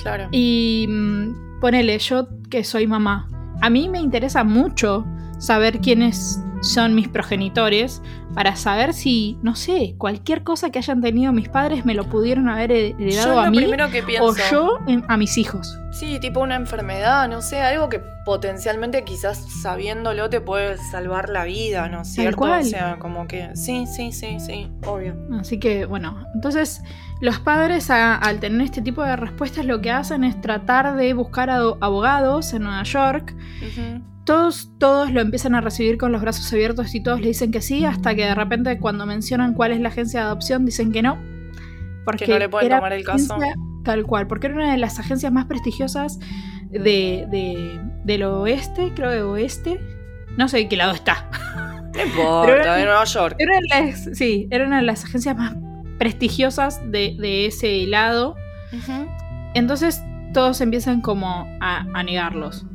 Claro. 0.01 0.27
Y 0.31 0.85
mm, 0.87 1.59
ponele, 1.59 1.97
yo 1.99 2.27
que 2.49 2.63
soy 2.63 2.87
mamá, 2.87 3.27
a 3.61 3.69
mí 3.69 3.89
me 3.89 3.99
interesa 3.99 4.43
mucho 4.43 5.05
saber 5.39 5.79
quiénes 5.79 6.41
son 6.61 6.93
mis 6.95 7.07
progenitores 7.07 8.01
para 8.33 8.55
saber 8.55 8.93
si, 8.93 9.37
no 9.41 9.55
sé, 9.55 9.95
cualquier 9.97 10.43
cosa 10.43 10.69
que 10.69 10.79
hayan 10.79 11.01
tenido 11.01 11.31
mis 11.31 11.49
padres 11.49 11.85
me 11.85 11.93
lo 11.93 12.03
pudieron 12.05 12.49
haber 12.49 12.71
heredado 12.71 13.33
Yo 13.33 13.39
a 13.39 13.49
mí 13.49 13.57
que 13.91 14.19
o 14.21 14.35
yo 14.51 14.77
en- 14.87 15.03
a 15.07 15.17
mis 15.17 15.37
hijos. 15.37 15.77
Sí, 15.91 16.19
tipo 16.19 16.39
una 16.41 16.55
enfermedad, 16.55 17.27
no 17.27 17.41
sé, 17.41 17.61
algo 17.61 17.89
que 17.89 18.01
potencialmente 18.25 19.03
quizás 19.03 19.37
sabiéndolo 19.61 20.29
te 20.29 20.39
puede 20.41 20.77
salvar 20.77 21.29
la 21.29 21.45
vida, 21.45 21.89
¿no 21.89 22.01
es 22.01 22.09
cierto? 22.13 22.37
cual. 22.37 22.61
O 22.61 22.63
sea, 22.65 22.97
como 22.99 23.27
que 23.27 23.49
sí, 23.55 23.85
sí, 23.87 24.11
sí, 24.11 24.39
sí, 24.39 24.69
obvio. 24.85 25.15
Así 25.39 25.59
que, 25.59 25.85
bueno, 25.85 26.23
entonces 26.35 26.81
los 27.21 27.39
padres 27.39 27.89
a- 27.89 28.15
al 28.15 28.39
tener 28.39 28.61
este 28.61 28.81
tipo 28.81 29.03
de 29.03 29.15
respuestas 29.15 29.65
lo 29.65 29.81
que 29.81 29.91
hacen 29.91 30.23
es 30.23 30.39
tratar 30.41 30.95
de 30.95 31.13
buscar 31.13 31.49
ado- 31.49 31.77
abogados 31.81 32.53
en 32.53 32.63
Nueva 32.63 32.83
York. 32.83 33.33
Ujú. 33.61 34.03
Todos, 34.29 34.71
todos 34.77 35.11
lo 35.11 35.21
empiezan 35.21 35.55
a 35.55 35.61
recibir 35.61 35.97
con 35.97 36.11
los 36.11 36.21
brazos 36.21 36.51
abiertos 36.53 36.93
y 36.93 37.01
todos 37.01 37.19
le 37.19 37.27
dicen 37.29 37.51
que 37.51 37.61
sí, 37.61 37.83
hasta 37.85 38.13
que 38.13 38.25
de 38.25 38.35
repente 38.35 38.77
cuando 38.79 39.05
mencionan 39.07 39.53
cuál 39.55 39.71
es 39.71 39.79
la 39.81 39.89
agencia 39.89 40.19
de 40.21 40.25
adopción 40.27 40.65
dicen 40.65 40.91
que 40.91 41.01
no. 41.01 41.17
Porque 42.05 42.25
Que 42.25 42.33
no 42.33 42.39
le 42.39 42.47
pueden 42.49 42.67
era 42.67 42.77
tomar 42.77 42.93
el 42.93 43.03
caso. 43.03 43.37
Tal 43.83 44.03
cual, 44.05 44.27
porque 44.27 44.47
era 44.47 44.55
una 44.55 44.71
de 44.71 44.77
las 44.77 44.99
agencias 44.99 45.31
más 45.31 45.45
prestigiosas 45.45 46.19
de, 46.69 47.25
de- 47.31 47.79
del 48.03 48.23
oeste, 48.23 48.91
creo 48.95 49.09
de 49.09 49.23
oeste. 49.23 49.79
No 50.37 50.47
sé 50.47 50.57
de 50.57 50.67
qué 50.69 50.77
lado 50.77 50.93
está. 50.93 51.27
No 51.91 52.05
importa, 52.05 52.75
de 52.75 52.85
Nueva 52.85 53.03
York. 53.05 53.35
Era 53.39 53.53
las, 53.67 54.09
sí, 54.13 54.47
era 54.51 54.65
una 54.67 54.77
de 54.77 54.83
las 54.83 55.03
agencias 55.05 55.35
más 55.35 55.55
prestigiosas 55.97 56.79
de, 56.91 57.17
de 57.19 57.47
ese 57.47 57.87
lado. 57.87 58.35
Entonces 59.55 60.01
todos 60.33 60.61
empiezan 60.61 61.01
como 61.01 61.47
a, 61.59 61.85
a 61.93 62.03
negarlos. 62.03 62.65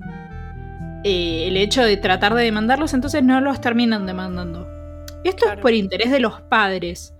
Eh, 1.05 1.49
el 1.49 1.57
hecho 1.57 1.83
de 1.83 1.97
tratar 1.97 2.35
de 2.35 2.43
demandarlos, 2.45 2.95
entonces 2.95 3.23
no 3.23 3.41
los 3.41 3.61
terminan 3.61 4.07
demandando. 4.07 4.67
Esto 5.23 5.45
Claro. 5.45 5.59
es 5.59 5.63
por 5.63 5.73
interés 5.75 6.11
de 6.11 6.21
los 6.21 6.41
padres. 6.43 7.13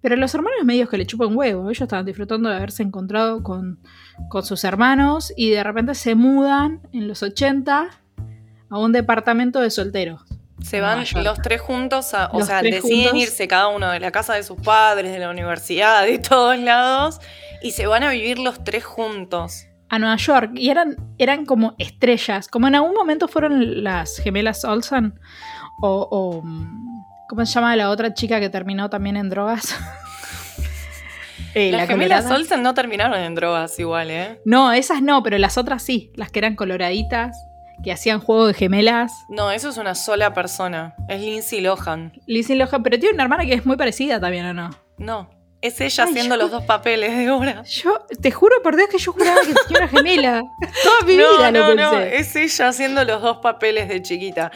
Pero 0.00 0.14
los 0.14 0.32
hermanos 0.34 0.64
medios 0.64 0.88
que 0.88 0.96
le 0.96 1.06
chupan 1.06 1.36
huevo, 1.36 1.64
ellos 1.70 1.80
estaban 1.82 2.06
disfrutando 2.06 2.48
de 2.48 2.56
haberse 2.56 2.84
encontrado 2.84 3.42
con, 3.42 3.80
con 4.28 4.44
sus 4.44 4.62
hermanos 4.62 5.32
y 5.36 5.50
de 5.50 5.62
repente 5.64 5.94
se 5.96 6.14
mudan 6.14 6.80
en 6.92 7.08
los 7.08 7.22
80 7.24 7.88
a 8.70 8.78
un 8.78 8.92
departamento 8.92 9.60
de 9.60 9.70
solteros. 9.70 10.22
Se 10.62 10.80
van 10.80 11.04
los 11.22 11.40
tres 11.42 11.60
juntos, 11.60 12.14
a- 12.14 12.30
o 12.32 12.38
Los 12.38 12.48
sea, 12.48 12.62
deciden 12.62 13.08
juntos. 13.10 13.22
irse 13.22 13.48
cada 13.48 13.68
uno 13.68 13.90
de 13.90 14.00
la 14.00 14.10
casa 14.12 14.34
de 14.34 14.42
sus 14.42 14.60
padres, 14.60 15.10
de 15.12 15.18
la 15.20 15.30
universidad, 15.30 16.04
de 16.04 16.18
todos 16.18 16.58
lados, 16.58 17.20
y 17.62 17.70
se 17.72 17.86
van 17.86 18.02
a 18.04 18.10
vivir 18.10 18.38
los 18.40 18.62
tres 18.64 18.84
juntos. 18.84 19.66
A 19.90 19.98
Nueva 19.98 20.16
York 20.16 20.52
y 20.54 20.70
eran, 20.70 20.96
eran 21.18 21.46
como 21.46 21.74
estrellas, 21.78 22.48
como 22.48 22.68
en 22.68 22.74
algún 22.74 22.94
momento 22.94 23.28
fueron 23.28 23.82
las 23.84 24.18
gemelas 24.18 24.64
Olsen 24.64 25.18
o, 25.80 26.08
o, 26.10 26.42
mm, 26.42 27.04
¿cómo 27.28 27.46
se 27.46 27.52
llama 27.52 27.74
la 27.76 27.90
otra 27.90 28.12
chica 28.14 28.40
que 28.40 28.50
terminó 28.50 28.90
también 28.90 29.16
en 29.16 29.28
drogas? 29.30 29.74
Eh, 31.54 31.72
Las 31.72 31.80
la 31.82 31.86
gemelas 31.86 32.22
colorada. 32.24 32.40
Olsen 32.42 32.62
no 32.62 32.74
terminaron 32.74 33.18
en 33.18 33.34
drogas 33.34 33.78
igual, 33.80 34.10
¿eh? 34.10 34.40
No, 34.44 34.70
esas 34.72 35.00
no, 35.02 35.22
pero 35.22 35.38
las 35.38 35.56
otras 35.56 35.82
sí, 35.82 36.12
las 36.14 36.30
que 36.30 36.40
eran 36.40 36.54
coloraditas, 36.54 37.36
que 37.82 37.90
hacían 37.90 38.20
juego 38.20 38.46
de 38.46 38.54
gemelas. 38.54 39.12
No, 39.30 39.50
eso 39.50 39.70
es 39.70 39.78
una 39.78 39.94
sola 39.94 40.34
persona. 40.34 40.94
Es 41.08 41.20
Lindsay 41.20 41.60
Lohan. 41.62 42.12
Lindsay 42.26 42.54
Lohan, 42.56 42.82
pero 42.82 42.98
tiene 42.98 43.14
una 43.14 43.22
hermana 43.24 43.46
que 43.46 43.54
es 43.54 43.64
muy 43.64 43.76
parecida 43.76 44.20
también, 44.20 44.44
¿o 44.46 44.52
no? 44.52 44.70
No, 44.98 45.30
es 45.60 45.80
ella 45.80 46.04
Ay, 46.04 46.10
haciendo 46.10 46.36
yo- 46.36 46.42
los 46.42 46.50
dos 46.52 46.64
papeles 46.64 47.16
de 47.16 47.30
obra. 47.30 47.62
Yo 47.64 48.06
te 48.20 48.30
juro 48.30 48.56
por 48.62 48.76
Dios 48.76 48.88
que 48.90 48.98
yo 48.98 49.12
juraba 49.12 49.40
que 49.40 49.54
tenía 49.54 49.78
una 49.78 49.88
gemela. 49.88 50.42
Toda 50.84 51.00
mi 51.06 51.16
No, 51.16 51.36
vida 51.36 51.50
no, 51.50 51.68
lo 51.68 51.74
no, 51.74 51.90
pensé. 51.90 52.16
es 52.18 52.36
ella 52.36 52.68
haciendo 52.68 53.04
los 53.04 53.20
dos 53.22 53.38
papeles 53.38 53.88
de 53.88 54.00
chiquita. 54.02 54.50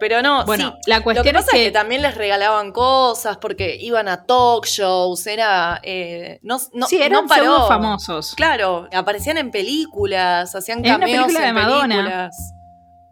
Pero 0.00 0.22
no, 0.22 0.44
Bueno, 0.46 0.70
sí. 0.82 0.90
la 0.90 0.98
Lo 0.98 1.04
cuestión 1.04 1.24
que 1.24 1.32
pasa 1.32 1.46
es 1.46 1.52
que, 1.52 1.58
es 1.62 1.68
que 1.68 1.72
también 1.72 2.02
les 2.02 2.14
regalaban 2.16 2.70
cosas 2.72 3.36
porque 3.38 3.76
iban 3.80 4.06
a 4.08 4.24
talk 4.26 4.64
shows, 4.66 5.26
era... 5.26 5.80
eh, 5.82 6.38
no, 6.42 6.58
no, 6.72 6.86
sí, 6.86 6.96
eran 7.02 7.22
no 7.22 7.26
paró. 7.28 7.66
famosos. 7.66 8.34
Claro, 8.36 8.88
aparecían 8.92 9.38
en 9.38 9.50
películas, 9.50 10.54
hacían 10.54 10.78
En 10.84 10.94
una 10.94 11.00
cameos 11.00 11.18
película 11.26 11.40
de 11.40 11.46
en 11.48 11.54
Madonna. 11.54 11.94
películas. 11.96 12.54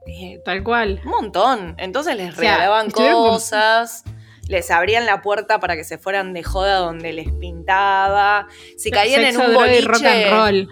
Eh, 0.09 0.41
Tal 0.45 0.63
cual. 0.63 1.01
un 1.05 1.11
montón. 1.11 1.75
Entonces 1.79 2.17
les 2.17 2.33
O 2.37 2.41
sea, 2.41 2.53
regalaban 2.57 2.91
con- 2.93 3.05
cosas, 3.13 4.05
les 4.49 4.71
abrían 4.71 5.07
la 5.07 5.23
puerta 5.23 5.59
para 5.61 5.77
que 5.77 5.85
se 5.85 5.99
fueran 5.99 6.33
de 6.33 6.43
joda 6.43 6.77
donde 6.79 7.13
les 7.13 7.31
pintaba. 7.33 8.49
Si 8.77 8.91
caían 8.91 9.23
Sexo, 9.23 9.43
en 9.43 9.47
un 9.49 9.53
y 9.53 9.57
boliche. 9.57 9.81
rock 9.89 10.05
and 10.05 10.31
roll. 10.31 10.69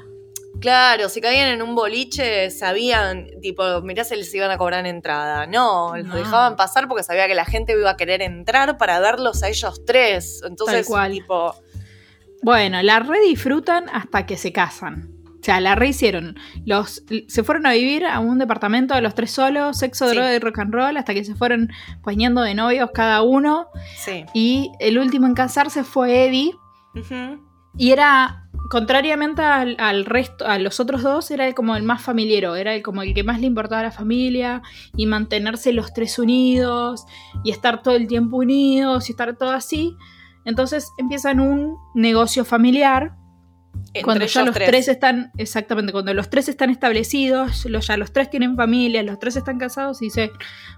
Claro, 0.61 1.09
si 1.09 1.21
caían 1.21 1.49
en 1.49 1.63
un 1.63 1.75
boliche, 1.75 2.51
sabían, 2.51 3.27
tipo, 3.43 3.83
mirá 3.83 4.05
si 4.05 4.15
les 4.17 4.33
iban 4.35 4.51
a 4.51 4.57
cobrar 4.57 4.87
entrada. 4.87 5.47
No, 5.47 5.97
los 5.97 6.07
No. 6.07 6.15
dejaban 6.17 6.57
pasar 6.57 6.87
porque 6.89 7.03
sabía 7.03 7.27
que 7.27 7.35
la 7.35 7.45
gente 7.45 7.73
iba 7.73 7.91
a 7.91 7.97
querer 7.97 8.23
entrar 8.23 8.79
para 8.79 9.01
verlos 9.01 9.43
a 9.43 9.49
ellos 9.49 9.85
tres. 9.85 10.41
Entonces, 10.47 10.87
Tal 10.87 10.87
cual. 10.87 11.13
tipo, 11.13 11.55
Bueno, 12.43 12.81
la 12.83 13.01
re 13.01 13.21
disfrutan 13.21 13.89
hasta 13.91 14.25
que 14.27 14.37
se 14.37 14.53
casan. 14.53 15.14
O 15.45 15.47
sea, 15.47 15.61
la 15.61 15.75
re 15.75 15.89
hicieron. 15.89 16.37
Los, 16.65 17.05
se 17.29 17.45
fueron 17.45 17.67
a 17.67 17.73
vivir 17.73 18.07
a 18.07 18.19
un 18.19 18.39
departamento 18.39 18.95
de 18.95 19.03
los 19.03 19.15
tres 19.15 19.31
solos, 19.31 19.77
sexo, 19.77 20.09
Sí. 20.09 20.15
droga 20.15 20.35
y 20.35 20.39
rock 20.39 20.59
and 20.61 20.73
roll, 20.73 20.97
hasta 20.97 21.13
que 21.13 21.23
se 21.23 21.35
fueron 21.35 21.69
poniendo 22.03 22.41
de 22.41 22.55
novios 22.55 22.89
cada 22.95 23.21
uno. 23.21 23.67
sí. 23.99 24.25
Y 24.33 24.73
el 24.81 24.99
último 24.99 25.27
en 25.27 25.35
casarse 25.35 25.85
fue 25.85 26.25
Eddie. 26.29 26.55
Ujú. 26.95 27.45
Y 27.77 27.91
era, 27.91 28.45
contrariamente 28.71 29.43
al, 29.43 29.77
al 29.79 30.07
resto, 30.07 30.47
a 30.47 30.59
los 30.59 30.81
otros 30.81 31.03
dos, 31.03 31.31
era 31.31 31.47
el 31.47 31.55
como 31.55 31.77
el 31.77 31.83
más 31.83 32.01
familiero, 32.01 32.57
era 32.57 32.75
el 32.75 32.81
como 32.83 33.03
el 33.03 33.13
que 33.13 33.23
más 33.23 33.39
le 33.39 33.47
importaba 33.47 33.81
a 33.81 33.85
la 33.85 33.91
familia 33.91 34.63
y 34.97 35.05
mantenerse 35.05 35.75
los 35.75 35.93
tres 35.93 36.19
unidos 36.19 37.05
y 37.43 37.51
estar 37.51 37.83
todo 37.83 37.97
el 37.97 38.07
tiempo 38.07 38.39
unidos 38.39 39.11
y 39.11 39.13
estar 39.13 39.37
todo 39.37 39.51
así. 39.51 39.95
Entonces 40.47 40.91
empiezan 40.97 41.39
un 41.41 41.77
negocio 41.95 42.47
familiar 42.47 43.15
cuando 44.03 44.27
ya 44.27 44.43
los 44.43 44.55
tres. 44.55 44.89
están, 44.89 45.31
exactamente, 45.39 45.93
cuando 45.93 46.13
los 46.15 46.29
tres 46.31 46.49
están 46.49 46.71
establecidos, 46.71 47.65
los, 47.67 47.87
ya 47.87 47.97
los 47.97 48.13
tres 48.13 48.31
tienen 48.31 48.57
familia, 48.57 49.03
los 49.03 49.19
tres 49.19 49.37
están 49.37 49.59
casados 49.59 50.03
y 50.03 50.07
dice, 50.07 50.33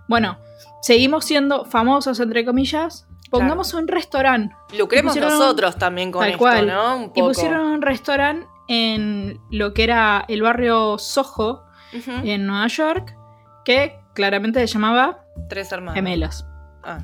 bueno, 0.09 0.39
seguimos 0.83 1.25
siendo 1.25 1.65
famosos 1.65 2.21
entre 2.21 2.45
comillas, 2.45 3.07
pongamos 3.31 3.73
un 3.75 3.89
restaurante. 3.89 4.55
Lucremos 4.77 5.17
nosotros 5.17 5.77
también 5.79 6.13
con 6.13 6.21
Tal 6.21 6.31
esto, 6.31 6.39
cual. 6.39 6.67
¿no? 6.67 6.97
Un 6.97 7.13
Y 7.15 7.23
pusieron 7.23 7.67
un 7.67 7.83
restaurante 7.83 8.47
en 8.69 9.41
lo 9.51 9.73
que 9.73 9.85
era 9.85 10.25
el 10.29 10.43
barrio 10.43 10.99
Soho, 10.99 11.65
en 11.93 12.47
Nueva 12.47 12.67
York, 12.67 13.17
que 13.65 13.99
claramente 14.15 14.61
se 14.61 14.67
llamaba 14.67 15.25
Tres 15.49 15.71
hermanos. 15.73 15.95
Gemelos. 15.95 16.47
Ah. 16.83 16.99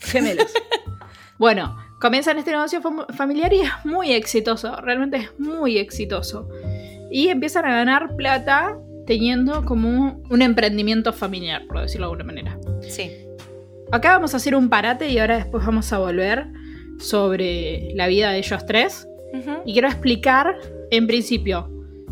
Gemelos. 0.00 0.52
bueno, 1.38 1.76
comienzan 2.00 2.38
este 2.38 2.50
negocio 2.52 2.80
fam- 2.82 3.06
familiar 3.14 3.52
y 3.52 3.60
es 3.60 3.70
muy 3.84 4.12
exitoso, 4.12 4.76
realmente 4.80 5.16
es 5.18 5.38
muy 5.38 5.78
exitoso. 5.78 6.48
Y 7.10 7.28
empiezan 7.28 7.64
a 7.64 7.70
ganar 7.76 8.16
plata 8.16 8.76
teniendo 9.06 9.64
como 9.64 10.20
un, 10.28 10.42
emprendimiento 10.42 11.12
familiar, 11.12 11.62
por 11.68 11.80
decirlo 11.80 12.06
de 12.08 12.12
alguna 12.12 12.24
manera. 12.24 12.58
Sí. 12.82 13.10
Acá 13.92 14.10
vamos 14.12 14.34
a 14.34 14.38
hacer 14.38 14.54
un 14.56 14.68
parate 14.68 15.08
y 15.10 15.18
ahora 15.18 15.36
después 15.36 15.64
vamos 15.64 15.92
a 15.92 15.98
volver 15.98 16.46
sobre 16.98 17.92
la 17.94 18.06
vida 18.08 18.30
de 18.32 18.38
ellos 18.38 18.66
tres. 18.66 19.06
Ujú. 19.32 19.50
Y 19.64 19.72
quiero 19.74 19.88
explicar, 19.88 20.56
en 20.90 21.06
principio, 21.06 21.70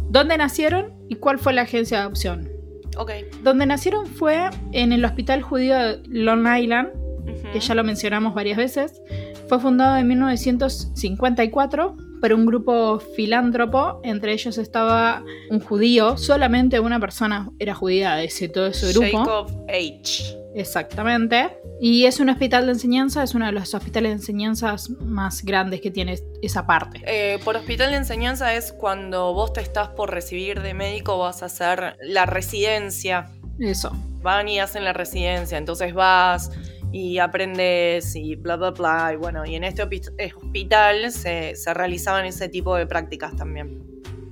dónde 0.09 0.37
nacieron 0.37 0.93
y 1.09 1.17
cuál 1.17 1.39
fue 1.39 1.53
la 1.53 1.63
agencia 1.63 1.99
de 1.99 2.03
adopción. 2.05 2.49
Ok. 2.97 3.11
Donde 3.43 3.67
nacieron 3.67 4.07
fue 4.07 4.49
en 4.73 4.93
el 4.93 5.05
Hospital 5.05 5.43
Judío 5.43 5.77
de 5.77 6.01
Long 6.07 6.47
Island, 6.57 6.91
Ujú. 6.95 7.53
que 7.53 7.59
ya 7.61 7.75
lo 7.75 7.83
mencionamos 7.83 8.35
varias 8.35 8.57
veces. 8.57 9.01
Fue 9.49 9.61
fundado 9.61 9.97
en 9.97 10.09
1954 10.09 11.97
por 12.21 12.33
un 12.33 12.47
grupo 12.47 13.01
filántropo, 13.01 14.01
entre 14.03 14.33
ellos 14.33 14.57
estaba 14.57 15.23
un 15.51 15.61
judío, 15.61 16.17
solamente 16.17 16.81
una 16.81 16.99
persona 16.99 17.51
era 17.59 17.75
judía 17.75 18.15
de 18.15 18.25
ese, 18.25 18.49
todo 18.49 18.69
ese 18.69 18.93
grupo. 18.93 19.19
Jacob 19.19 19.67
H. 19.69 20.45
Exactamente. 20.55 21.59
Y 21.81 22.07
es 22.07 22.21
un 22.21 22.31
hospital 22.31 22.65
de 22.67 22.73
enseñanza, 22.73 23.23
es 23.23 23.35
uno 23.35 23.45
de 23.45 23.53
los 23.53 23.75
hospitales 23.75 24.11
de 24.11 24.17
enseñanzas 24.17 24.89
más 24.89 25.45
grandes 25.45 25.83
que 25.83 25.91
tiene 25.91 26.19
esa 26.41 26.67
parte. 26.67 27.03
Eh, 27.07 27.39
por 27.45 27.57
hospital 27.57 27.91
de 27.91 27.97
enseñanza 27.97 28.55
es 28.55 28.73
cuando 28.73 29.35
vos 29.35 29.53
te 29.53 29.61
estás 29.61 29.89
por 29.89 30.11
recibir 30.11 30.63
de 30.63 30.73
médico, 30.73 31.19
vas 31.19 31.43
a 31.43 31.47
hacer 31.47 31.97
la 32.01 32.25
residencia. 32.25 33.29
Eso. 33.59 33.93
Van 34.23 34.49
y 34.49 34.61
hacen 34.61 34.85
la 34.85 34.95
residencia, 34.95 35.59
entonces 35.59 35.93
vas 35.93 36.51
y 36.95 37.19
aprendes 37.19 38.15
y 38.15 38.37
bla, 38.37 38.55
bla, 38.55 38.71
bla. 38.71 39.11
Y 39.13 39.17
bueno, 39.17 39.45
y 39.45 39.57
en 39.57 39.65
este 39.65 39.83
hospital 39.83 41.11
se, 41.11 41.57
se 41.57 41.75
realizaban 41.75 42.25
ese 42.25 42.49
tipo 42.49 42.77
de 42.77 42.87
prácticas 42.87 43.35
también. 43.35 43.83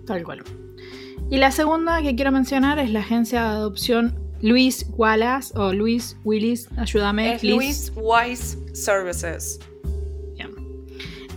Tal 0.07 0.23
cual. 0.23 0.45
Y 1.29 1.39
la 1.39 1.51
segunda 1.51 2.01
que 2.03 2.15
quiero 2.15 2.31
mencionar 2.31 2.79
es 2.79 2.91
la 2.91 3.01
agencia 3.01 3.43
de 3.43 3.49
adopción 3.49 4.17
Luis 4.41 4.87
Wallace 4.91 5.53
o 5.59 5.73
Luis 5.73 6.17
Willis, 6.23 6.69
ayúdame. 6.77 7.35
Es 7.35 7.43
Liz. 7.43 7.53
Louis 7.53 7.93
Wise 7.97 8.59
Services. 8.75 9.59
Bien. 10.37 10.51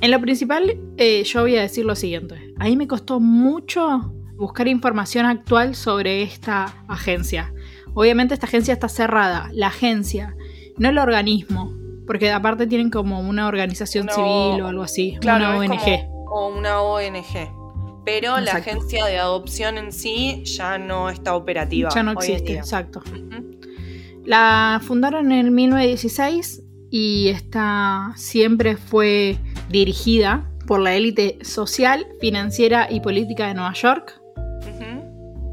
En 0.01 0.11
lo 0.11 0.21
principal, 0.21 0.77
eh, 0.97 1.23
yo 1.23 1.41
voy 1.41 1.55
a 1.55 1.61
decir 1.61 1.85
lo 1.85 1.95
siguiente. 1.95 2.53
A 2.59 2.65
mí 2.65 2.75
me 2.75 2.88
costó 2.88 3.19
mucho 3.19 4.13
buscar 4.35 4.67
información 4.67 5.25
actual 5.25 5.73
sobre 5.73 6.21
esta 6.21 6.83
agencia. 6.88 7.51
obviamente 7.95 8.35
esta 8.35 8.45
agencia 8.45 8.73
está 8.73 8.89
cerrada, 8.89 9.49
la 9.53 9.67
agencia, 9.67 10.35
no 10.77 10.89
el 10.89 10.97
organismo, 10.97 11.73
porque 12.07 12.31
aparte 12.31 12.67
tienen 12.67 12.89
como 12.89 13.19
una 13.19 13.47
organización 13.47 14.07
civil 14.09 14.61
O- 14.61 14.67
algo 14.67 14.83
así, 14.83 15.17
Claro, 15.21 15.57
una 15.57 15.57
ONG. 15.75 16.07
o 16.29 16.47
una 16.55 16.81
ONG. 16.81 17.51
Pero 18.05 18.39
la 18.39 18.51
agencia 18.53 19.05
de 19.05 19.17
adopción 19.17 19.77
en 19.79 19.91
sí 19.91 20.43
ya 20.45 20.77
no 20.77 21.09
está 21.09 21.35
operativa. 21.35 21.89
Ya 21.93 22.03
no 22.03 22.11
existe, 22.11 22.53
exacto. 22.53 23.01
La 24.23 24.79
fundaron 24.83 25.31
en 25.31 25.53
1916 25.53 26.61
y 26.91 27.29
esta 27.29 28.13
siempre 28.15 28.77
fue 28.77 29.38
dirigida 29.69 30.49
por 30.67 30.79
la 30.81 30.95
élite 30.95 31.38
social, 31.43 32.05
financiera 32.19 32.88
y 32.89 32.99
política 33.01 33.47
de 33.47 33.53
Nueva 33.55 33.73
York. 33.73 34.19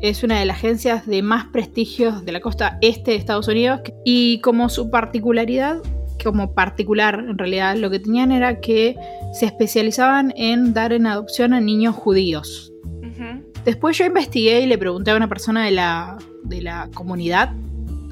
Es 0.03 0.25
una 0.25 0.41
de 0.41 0.47
las 0.47 0.57
agencias 0.57 1.07
de 1.07 1.23
más 1.23 1.45
prestigio 1.47 2.21
de 2.23 2.33
la 2.33 2.41
costa 2.41 2.77
este 2.83 3.13
de 3.13 3.19
Estados 3.19 3.47
Unidos 3.47 3.83
y 4.05 4.41
como 4.41 4.69
su 4.69 4.91
particularidad, 4.91 5.77
como 6.25 6.55
particular 6.55 7.25
en 7.29 7.39
realidad, 7.39 7.77
lo 7.77 7.89
que 7.89 8.01
tenían 8.01 8.33
era 8.33 8.59
que 8.61 8.97
se 9.33 9.47
especializaban 9.47 10.35
en 10.37 10.75
dar 10.75 10.93
en 10.93 11.07
adopción 11.07 11.53
a 11.53 11.61
niños 11.61 11.95
judíos. 11.95 12.73
Después 13.65 13.97
yo 13.97 14.05
investigué 14.05 14.63
y 14.63 14.67
le 14.67 14.77
pregunté 14.77 15.13
a 15.13 15.17
una 15.17 15.29
persona 15.29 15.65
de 15.65 15.71
la, 15.71 16.19
de 16.43 16.63
la 16.63 16.91
comunidad 16.93 17.53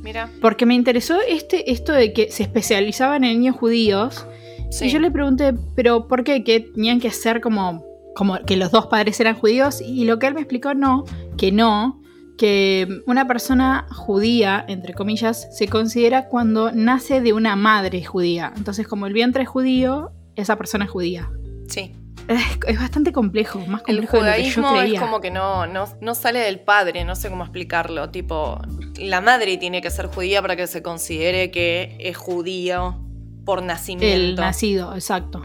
Mira. 0.00 0.30
porque 0.40 0.66
me 0.66 0.74
interesó 0.74 1.18
este, 1.26 1.72
esto 1.72 1.92
de 1.92 2.12
que 2.12 2.30
se 2.30 2.44
especializaban 2.44 3.24
en 3.24 3.40
niños 3.40 3.56
judíos. 3.56 4.28
Sí. 4.70 4.84
Y 4.84 4.90
yo 4.90 5.00
le 5.00 5.10
pregunté, 5.10 5.54
¿pero 5.74 6.06
por 6.06 6.22
qué? 6.22 6.44
¿Que 6.44 6.60
tenían 6.60 7.00
que 7.00 7.10
ser 7.10 7.40
como, 7.40 7.84
como 8.14 8.38
que 8.44 8.56
los 8.56 8.70
dos 8.70 8.86
padres 8.86 9.18
eran 9.20 9.36
judíos? 9.36 9.80
Y 9.80 10.04
lo 10.04 10.18
que 10.18 10.26
él 10.26 10.34
me 10.34 10.40
explicó, 10.40 10.74
no, 10.74 11.04
que 11.36 11.52
no, 11.52 12.00
que 12.38 13.02
una 13.06 13.26
persona 13.26 13.86
judía, 13.90 14.64
entre 14.68 14.94
comillas, 14.94 15.48
se 15.56 15.68
considera 15.68 16.26
cuando 16.28 16.72
nace 16.72 17.20
de 17.20 17.32
una 17.32 17.54
madre 17.56 18.04
judía. 18.04 18.52
Entonces, 18.56 18.88
como 18.88 19.06
el 19.06 19.12
vientre 19.12 19.42
es 19.42 19.48
judío, 19.48 20.12
esa 20.36 20.56
persona 20.56 20.86
es 20.86 20.90
judía. 20.90 21.30
Sí. 21.68 21.94
Es, 22.28 22.40
es 22.66 22.78
bastante 22.78 23.12
complejo, 23.12 23.58
más 23.66 23.82
El 23.86 23.96
complejo 24.06 24.24
de 24.24 24.30
lo 24.30 24.36
que 24.36 24.42
yo 24.44 24.52
judaísmo 24.62 24.74
es 24.76 24.80
creía. 24.82 25.00
como 25.00 25.20
que 25.20 25.30
no, 25.30 25.66
no, 25.66 25.84
no 26.00 26.14
sale 26.14 26.38
del 26.38 26.60
padre, 26.60 27.04
no 27.04 27.16
sé 27.16 27.28
cómo 27.28 27.42
explicarlo. 27.44 28.10
Tipo, 28.10 28.58
la 28.98 29.20
madre 29.20 29.56
tiene 29.56 29.80
que 29.80 29.90
ser 29.90 30.06
judía 30.06 30.40
para 30.40 30.54
que 30.56 30.66
se 30.66 30.82
considere 30.82 31.50
que 31.50 31.96
es 31.98 32.16
judío 32.16 33.00
por 33.44 33.60
El 33.60 33.66
nacimiento. 33.66 34.42
nacido, 34.42 34.94
exacto. 34.94 35.42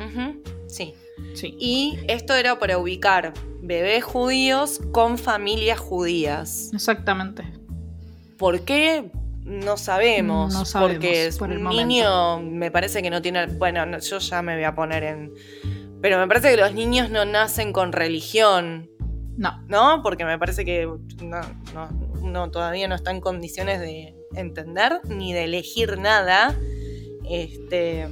Sí. 0.68 0.94
Sí. 1.34 1.56
Y 1.60 1.98
esto 2.08 2.34
era 2.36 2.60
para 2.60 2.78
ubicar 2.78 3.34
bebés 3.62 4.04
judíos 4.04 4.80
con 4.92 5.18
familias 5.18 5.80
judías. 5.80 6.72
Exactamente. 6.74 7.44
¿Por 8.38 8.62
qué? 8.62 9.12
No 9.44 9.78
sabemos. 9.78 10.54
No 10.54 10.66
sabemos, 10.66 10.96
porque 10.96 11.28
es 11.28 11.38
por 11.38 11.52
el 11.52 11.66
un 11.66 11.70
niño 11.76 12.42
me 12.42 12.72
parece 12.72 13.02
que 13.02 13.10
no 13.10 13.22
tiene. 13.22 13.46
Bueno, 13.48 13.86
no, 13.86 14.00
yo 14.00 14.18
ya 14.20 14.42
me 14.42 14.56
voy 14.56 14.64
a 14.64 14.74
poner 14.76 15.04
en. 15.04 15.34
Pero 16.02 16.18
me 16.20 16.28
parece 16.28 16.52
que 16.52 16.58
los 16.58 16.74
niños 16.74 17.10
no 17.10 17.26
nacen 17.26 17.72
con 17.74 17.92
religión, 17.92 18.90
No. 19.38 19.62
¿no? 19.68 20.02
Porque 20.04 20.26
me 20.26 20.38
parece 20.40 20.66
que 20.66 20.86
no, 21.24 21.42
no- 22.22 22.52
todavía 22.52 22.88
no 22.88 22.96
está 22.96 23.12
en 23.12 23.22
condiciones 23.22 23.80
de 23.80 24.16
entender 24.36 25.00
ni 25.08 25.34
de 25.34 25.44
elegir 25.46 25.98
nada. 26.00 26.56
Este. 27.30 28.08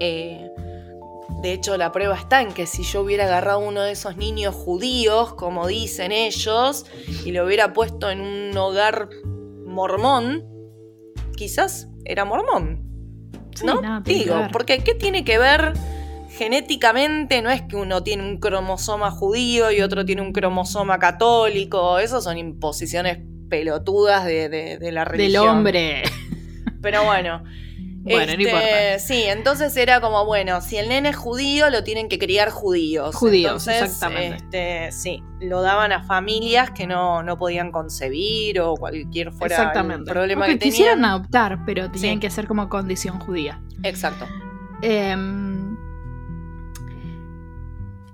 eh, 0.00 0.48
de 1.42 1.52
hecho, 1.52 1.76
la 1.76 1.90
prueba 1.92 2.16
está 2.16 2.40
en 2.40 2.52
que 2.52 2.66
si 2.66 2.82
yo 2.84 3.00
hubiera 3.02 3.24
agarrado 3.24 3.58
uno 3.58 3.82
de 3.82 3.92
esos 3.92 4.16
niños 4.16 4.54
judíos, 4.54 5.34
como 5.34 5.66
dicen 5.66 6.12
ellos, 6.12 6.86
y 7.24 7.32
lo 7.32 7.44
hubiera 7.44 7.72
puesto 7.72 8.10
en 8.10 8.20
un 8.20 8.56
hogar 8.56 9.08
mormón, 9.66 10.44
quizás 11.36 11.88
era 12.04 12.24
mormón. 12.24 12.82
Sí, 13.54 13.66
¿No? 13.66 13.80
nada, 13.80 14.00
Digo, 14.04 14.36
porque 14.52 14.78
¿qué 14.78 14.94
tiene 14.94 15.24
que 15.24 15.38
ver 15.38 15.72
genéticamente? 16.30 17.42
No 17.42 17.50
es 17.50 17.62
que 17.62 17.76
uno 17.76 18.02
tiene 18.02 18.22
un 18.22 18.38
cromosoma 18.38 19.10
judío 19.10 19.70
y 19.70 19.80
otro 19.82 20.04
tiene 20.04 20.22
un 20.22 20.32
cromosoma 20.32 20.98
católico. 20.98 21.98
Esas 21.98 22.24
son 22.24 22.38
imposiciones 22.38 23.18
pelotudas 23.48 24.24
de, 24.24 24.48
de- 24.48 24.78
de 24.78 24.92
la 24.92 25.04
Del 25.04 25.12
religión. 25.12 25.48
hombre. 25.48 26.02
Pero 26.80 27.04
bueno. 27.04 27.44
Bueno, 28.04 28.26
no 28.26 28.32
este, 28.32 28.42
importa. 28.42 28.98
Sí, 28.98 29.22
entonces 29.26 29.76
era 29.76 30.00
como, 30.00 30.24
bueno, 30.26 30.60
si 30.60 30.76
el 30.76 30.88
nene 30.88 31.10
es 31.10 31.16
judío, 31.16 31.70
lo 31.70 31.84
tienen 31.84 32.08
que 32.08 32.18
criar 32.18 32.50
judíos. 32.50 33.14
Judíos, 33.14 33.66
Entonces, 33.68 33.82
exactamente. 33.94 34.88
Este, 34.88 34.92
sí, 34.92 35.22
lo 35.40 35.62
daban 35.62 35.92
a 35.92 36.02
familias 36.02 36.70
que 36.72 36.86
no, 36.86 37.22
no 37.22 37.36
podían 37.38 37.70
concebir 37.70 38.60
o 38.60 38.74
cualquier 38.74 39.30
fuera 39.32 39.54
el 39.56 39.60
Exactamente. 39.62 40.10
problema 40.10 40.44
O 40.44 40.46
que 40.48 40.54
que 40.54 40.58
tenían. 40.58 40.72
quisieran 40.72 41.04
adoptar, 41.04 41.64
pero 41.64 41.90
tenían 41.90 42.14
Sí. 42.16 42.20
que 42.20 42.30
ser 42.30 42.46
como 42.48 42.68
condición 42.68 43.20
judía. 43.20 43.60
Exacto. 43.84 44.26
Em, 44.82 45.76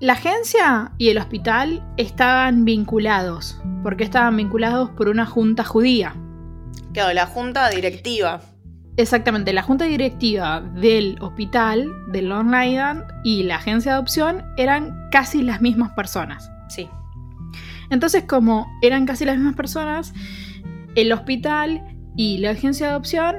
la 0.01 0.13
agencia 0.13 0.93
y 0.99 1.09
el 1.09 1.19
hospital 1.19 1.83
estaban 1.97 2.65
vinculados. 2.65 3.61
porque 3.83 4.03
estaban 4.05 4.37
vinculados 4.37 4.91
por 4.91 5.09
una 5.09 5.25
junta 5.25 5.63
judía? 5.65 6.15
Claro, 6.93 7.13
la 7.15 7.27
junta 7.27 7.71
directiva. 7.71 8.41
Exactamente, 8.99 9.53
la 9.53 9.63
junta 9.63 9.85
directiva 9.85 10.61
del 10.61 11.17
hospital 11.21 11.89
de 12.09 12.21
Long 12.21 12.49
Island 12.49 13.05
y 13.23 13.45
la 13.45 13.57
agencia 13.57 13.93
de 13.93 13.95
adopción 13.95 14.43
eran 14.57 15.09
casi 15.13 15.41
las 15.43 15.61
mismas 15.61 15.93
personas. 15.93 16.51
Sí. 16.69 16.89
Entonces, 17.91 18.25
como 18.25 18.67
eran 18.83 19.07
casi 19.07 19.25
las 19.25 19.37
mismas 19.37 19.55
personas, 19.55 20.13
el 20.97 21.13
hospital 21.13 21.81
y 22.17 22.39
la 22.39 22.51
agencia 22.51 22.87
de 22.87 22.93
adopción 22.93 23.37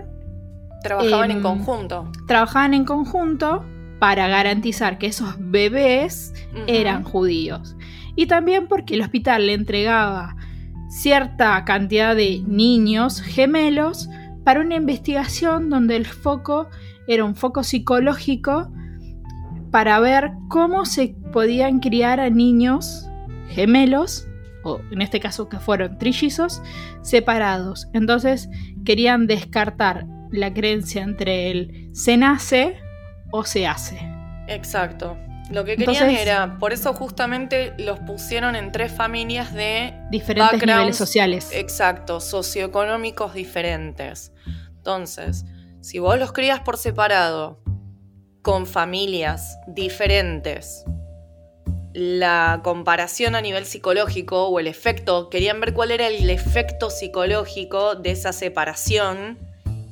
Trabajaban 0.81 1.29
en 1.31 1.37
Em, 1.37 1.43
conjunto. 1.43 2.09
trabajaban 2.25 2.73
en 2.73 2.85
conjunto 2.85 3.65
para 3.99 4.29
garantizar 4.29 4.97
que 4.97 5.07
esos 5.07 5.35
bebés 5.39 6.33
eran 6.67 7.03
judíos. 7.03 7.75
Y 8.15 8.27
también 8.27 8.67
porque 8.69 8.93
el 8.95 9.01
hospital 9.01 9.47
le 9.47 9.55
entregaba 9.55 10.37
cierta 10.89 11.65
cantidad 11.65 12.15
de 12.15 12.41
niños 12.47 13.21
gemelos 13.21 14.09
para 14.49 14.61
una 14.61 14.77
investigación 14.77 15.69
donde 15.69 15.95
el 15.95 16.07
foco 16.07 16.69
era 17.05 17.23
un 17.23 17.35
foco 17.35 17.61
psicológico 17.61 18.73
para 19.69 19.99
ver 19.99 20.31
cómo 20.47 20.85
se 20.85 21.15
podían 21.31 21.79
criar 21.79 22.19
a 22.19 22.31
niños 22.31 23.07
gemelos, 23.49 24.27
o 24.63 24.81
en 24.89 25.03
este 25.03 25.19
caso 25.19 25.49
que 25.49 25.59
fueron 25.59 25.99
trillizos, 25.99 26.63
separados. 27.03 27.89
Entonces 27.93 28.49
querían 28.85 29.27
descartar 29.27 30.07
la 30.31 30.51
creencia 30.51 31.03
entre 31.03 31.51
el 31.51 31.89
se 31.93 32.17
nace 32.17 32.79
o 33.29 33.43
se 33.43 33.67
hace. 33.67 33.99
Exacto. 34.47 35.15
Lo 35.49 35.65
que 35.65 35.77
querían 35.77 35.95
Entonces- 36.09 36.21
era, 36.21 36.57
por 36.59 36.73
eso 36.73 36.93
justamente 36.93 37.73
los 37.77 37.99
pusieron 37.99 38.55
en 38.55 38.71
tres 38.71 38.91
familias 38.91 39.53
de 39.53 39.93
Diferentes 40.11 40.63
niveles 40.63 40.95
sociales. 40.95 41.49
Exacto, 41.51 42.19
socioeconómicos 42.19 43.33
diferentes. 43.33 44.31
Entonces, 44.77 45.45
si 45.81 45.99
vos 45.99 46.19
los 46.19 46.31
crías 46.33 46.59
por 46.59 46.77
separado, 46.77 47.61
con 48.41 48.67
familias 48.67 49.57
diferentes, 49.67 50.85
la 51.93 52.61
comparación 52.63 53.35
a 53.35 53.41
nivel 53.41 53.65
psicológico 53.65 54.47
o 54.47 54.59
el 54.59 54.67
efecto, 54.67 55.29
querían 55.29 55.59
ver 55.59 55.73
cuál 55.73 55.91
era 55.91 56.07
el 56.07 56.29
efecto 56.29 56.89
psicológico 56.89 57.95
de 57.95 58.11
esa 58.11 58.31
separación 58.31 59.37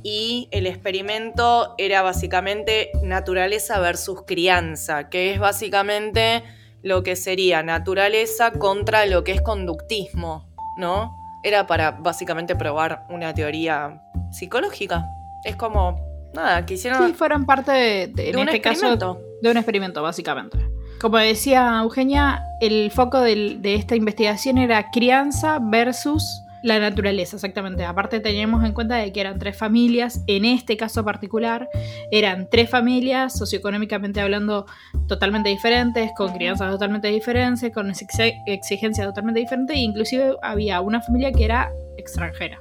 y 0.09 0.47
el 0.51 0.67
experimento 0.67 1.75
era 1.77 2.01
básicamente 2.01 2.91
naturaleza 3.03 3.77
versus 3.81 4.21
crianza, 4.25 5.09
que 5.09 5.33
es 5.33 5.39
básicamente 5.39 6.43
lo 6.81 7.03
que 7.03 7.17
sería 7.17 7.61
naturaleza 7.61 8.51
contra 8.51 9.05
lo 9.05 9.25
que 9.25 9.33
es 9.33 9.41
conductismo, 9.41 10.47
¿no? 10.77 11.13
Era 11.43 11.67
para 11.67 11.91
básicamente 11.91 12.55
probar 12.55 13.05
una 13.09 13.33
teoría 13.33 14.01
psicológica. 14.31 15.05
Es 15.43 15.57
como, 15.57 15.99
nada, 16.33 16.65
quisieron 16.65 17.05
Sí, 17.07 17.13
fueron 17.13 17.45
parte 17.45 17.73
de, 17.73 18.07
de- 18.07 18.23
de 18.23 18.29
en 18.29 18.37
un 18.39 18.47
este 18.47 18.61
caso, 18.61 18.95
de 19.41 19.51
un 19.51 19.57
experimento, 19.57 20.01
básicamente. 20.01 20.57
Como 21.01 21.17
decía 21.17 21.79
Eugenia, 21.83 22.41
el 22.61 22.91
foco 22.91 23.19
del- 23.19 23.61
de 23.61 23.75
esta 23.75 23.97
investigación 23.97 24.57
era 24.57 24.89
crianza 24.89 25.59
versus 25.61 26.23
la 26.67 26.79
naturaleza, 26.79 27.37
exactamente. 27.37 27.85
Aparte 27.85 28.19
teníamos 28.19 28.63
en 28.65 28.73
cuenta 28.73 28.95
de 28.95 29.11
que 29.13 29.21
eran 29.21 29.39
tres 29.39 29.57
familias, 29.57 30.21
en 30.27 30.43
este 30.43 30.75
caso 30.75 31.03
particular, 31.05 31.69
eran 32.11 32.49
tres 32.49 32.69
familias, 32.69 33.37
socioeconómicamente 33.37 34.19
hablando, 34.19 34.65
totalmente 35.07 35.47
diferentes, 35.49 36.11
con 36.17 36.33
crianzas 36.33 36.69
totalmente 36.71 37.07
diferentes, 37.07 37.73
con 37.73 37.89
exige- 37.89 38.35
exigencias 38.47 39.07
totalmente 39.07 39.39
diferentes, 39.39 39.77
e 39.77 39.79
inclusive 39.79 40.35
había 40.41 40.81
una 40.81 41.01
familia 41.01 41.31
que 41.31 41.45
era 41.45 41.71
extranjera. 41.97 42.59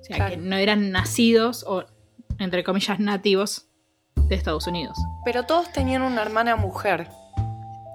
O 0.00 0.04
sea, 0.04 0.16
Claro. 0.16 0.30
que 0.30 0.36
no 0.36 0.56
eran 0.56 0.90
nacidos 0.92 1.64
o, 1.66 1.84
entre 2.38 2.62
comillas, 2.62 3.00
nativos 3.00 3.66
de 4.28 4.36
Estados 4.36 4.66
Unidos. 4.68 4.96
Pero 5.24 5.42
todos 5.44 5.72
tenían 5.72 6.02
una 6.02 6.22
hermana 6.22 6.54
mujer. 6.54 7.08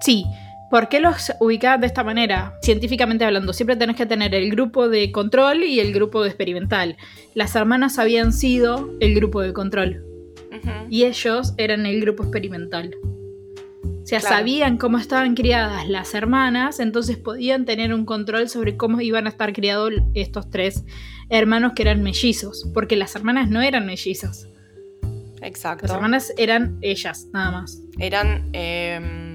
Sí, 0.02 0.26
¿Por 0.70 0.88
qué 0.88 0.98
los 1.00 1.32
ubicaban 1.40 1.80
de 1.80 1.86
esta 1.86 2.02
manera? 2.02 2.54
Científicamente 2.62 3.24
hablando, 3.24 3.52
siempre 3.52 3.76
tenés 3.76 3.96
que 3.96 4.06
tener 4.06 4.34
el 4.34 4.50
grupo 4.50 4.88
de 4.88 5.12
control 5.12 5.62
y 5.62 5.78
el 5.80 5.92
grupo 5.92 6.22
de 6.22 6.28
experimental. 6.28 6.96
Las 7.34 7.54
hermanas 7.54 7.98
habían 7.98 8.32
sido 8.32 8.90
el 9.00 9.14
grupo 9.14 9.40
de 9.42 9.52
control 9.52 10.02
y 10.90 11.04
ellos 11.04 11.54
eran 11.58 11.86
el 11.86 12.00
grupo 12.00 12.22
experimental. 12.24 12.94
O 13.84 14.06
sea, 14.08 14.20
Claro. 14.20 14.36
sabían 14.36 14.76
cómo 14.78 14.98
estaban 14.98 15.34
criadas 15.34 15.88
las 15.88 16.14
hermanas, 16.14 16.78
entonces 16.80 17.16
podían 17.16 17.64
tener 17.64 17.92
un 17.92 18.04
control 18.04 18.48
sobre 18.48 18.76
cómo 18.76 19.00
iban 19.00 19.26
a 19.26 19.30
estar 19.30 19.52
criados 19.52 19.92
estos 20.14 20.48
tres 20.48 20.84
hermanos 21.28 21.72
que 21.74 21.82
eran 21.82 22.02
mellizos, 22.02 22.68
porque 22.72 22.94
las 22.96 23.14
hermanas 23.16 23.50
no 23.50 23.62
eran 23.62 23.84
mellizos. 23.84 24.48
Exacto. 25.42 25.86
Las 25.86 25.96
hermanas 25.96 26.32
eran 26.38 26.78
ellas, 26.82 27.26
nada 27.32 27.50
más. 27.50 27.82
Eran. 27.98 28.48
em, 28.52 29.25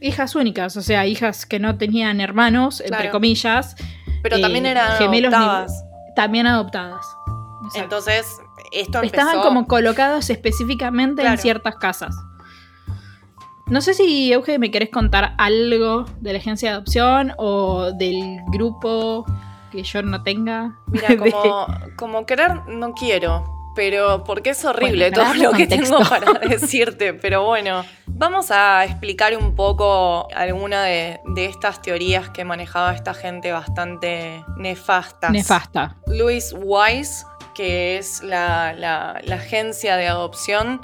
Hijas 0.00 0.34
únicas, 0.34 0.76
o 0.76 0.82
sea, 0.82 1.06
hijas 1.06 1.44
que 1.46 1.58
no 1.58 1.76
tenían 1.76 2.20
hermanos, 2.20 2.80
entre 2.80 3.10
comillas, 3.10 3.76
pero 4.22 4.36
Eh, 4.36 4.40
también 4.40 4.66
eran 4.66 4.96
gemelos 4.98 5.30
ni- 5.30 5.36
adoptadas. 5.36 5.84
también 6.16 6.46
adoptadas. 6.46 7.06
Entonces, 7.74 8.26
esto 8.72 9.02
empezó. 9.02 9.20
Estaban 9.22 9.42
como 9.42 9.66
colocados 9.66 10.30
específicamente 10.30 11.24
en 11.26 11.38
ciertas 11.38 11.76
casas. 11.76 12.16
No 13.66 13.80
sé 13.80 13.94
si, 13.94 14.32
Euge, 14.32 14.58
me 14.58 14.70
querés 14.72 14.90
contar 14.90 15.34
algo 15.38 16.04
de 16.20 16.32
la 16.32 16.38
agencia 16.40 16.70
de 16.70 16.74
adopción 16.76 17.32
o 17.36 17.92
del 17.92 18.40
grupo 18.50 19.24
que 19.70 19.82
yo 19.84 20.02
no 20.02 20.22
tenga. 20.24 20.76
Mira, 20.88 21.08
de- 21.14 21.94
como 21.96 22.26
querer 22.26 22.66
no 22.68 22.92
quiero, 22.94 23.44
pero 23.74 24.24
porque 24.24 24.50
es 24.50 24.64
horrible 24.64 25.10
Bueno, 25.10 25.24
todo 25.30 25.34
lo 25.42 25.52
que 25.52 25.66
tengo 25.66 25.98
para 26.08 26.32
decirte. 26.48 27.14
Pero 27.14 27.44
bueno, 27.44 27.84
vamos 28.06 28.50
a 28.50 28.84
explicar 28.84 29.36
un 29.36 29.54
poco 29.54 30.28
alguna 30.34 30.82
de, 30.84 31.20
de 31.34 31.44
estas 31.46 31.80
teorías 31.82 32.30
que 32.30 32.44
manejaba 32.44 32.92
esta 32.94 33.14
gente 33.14 33.52
bastante 33.52 34.44
nefastas. 34.56 35.30
Nefasta. 35.30 35.96
Louis 36.06 36.54
Wise, 36.58 37.24
que 37.54 37.98
es 37.98 38.22
la, 38.22 38.72
la- 38.72 39.20
la 39.22 39.36
agencia 39.36 39.96
de 39.96 40.08
adopción, 40.08 40.80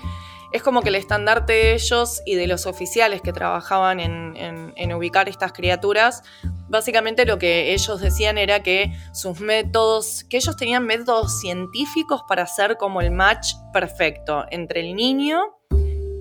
es 0.53 0.62
como 0.62 0.80
que 0.80 0.89
el 0.89 0.95
estandarte 0.95 1.53
de 1.53 1.74
ellos 1.74 2.22
y 2.24 2.37
de 2.37 2.47
los 2.47 2.66
oficiales 2.66 3.20
que 3.20 3.32
trabajaban 3.32 4.01
en, 4.01 4.37
en- 4.37 4.72
en 4.76 4.93
ubicar 4.95 5.28
estas 5.28 5.53
criaturas. 5.53 6.22
Básicamente 6.68 7.24
lo 7.24 7.38
que 7.38 7.72
ellos 7.72 8.00
decían 8.00 8.38
era 8.38 8.62
que 8.62 8.92
sus 9.12 9.40
métodos, 9.40 10.24
que 10.24 10.36
ellos 10.38 10.56
tenían 10.56 10.84
métodos 10.84 11.40
científicos 11.40 12.22
para 12.28 12.42
hacer 12.42 12.76
como 12.76 13.00
el 13.00 13.10
match 13.10 13.54
perfecto 13.72 14.44
entre 14.50 14.80
el 14.80 14.94
niño 14.96 15.40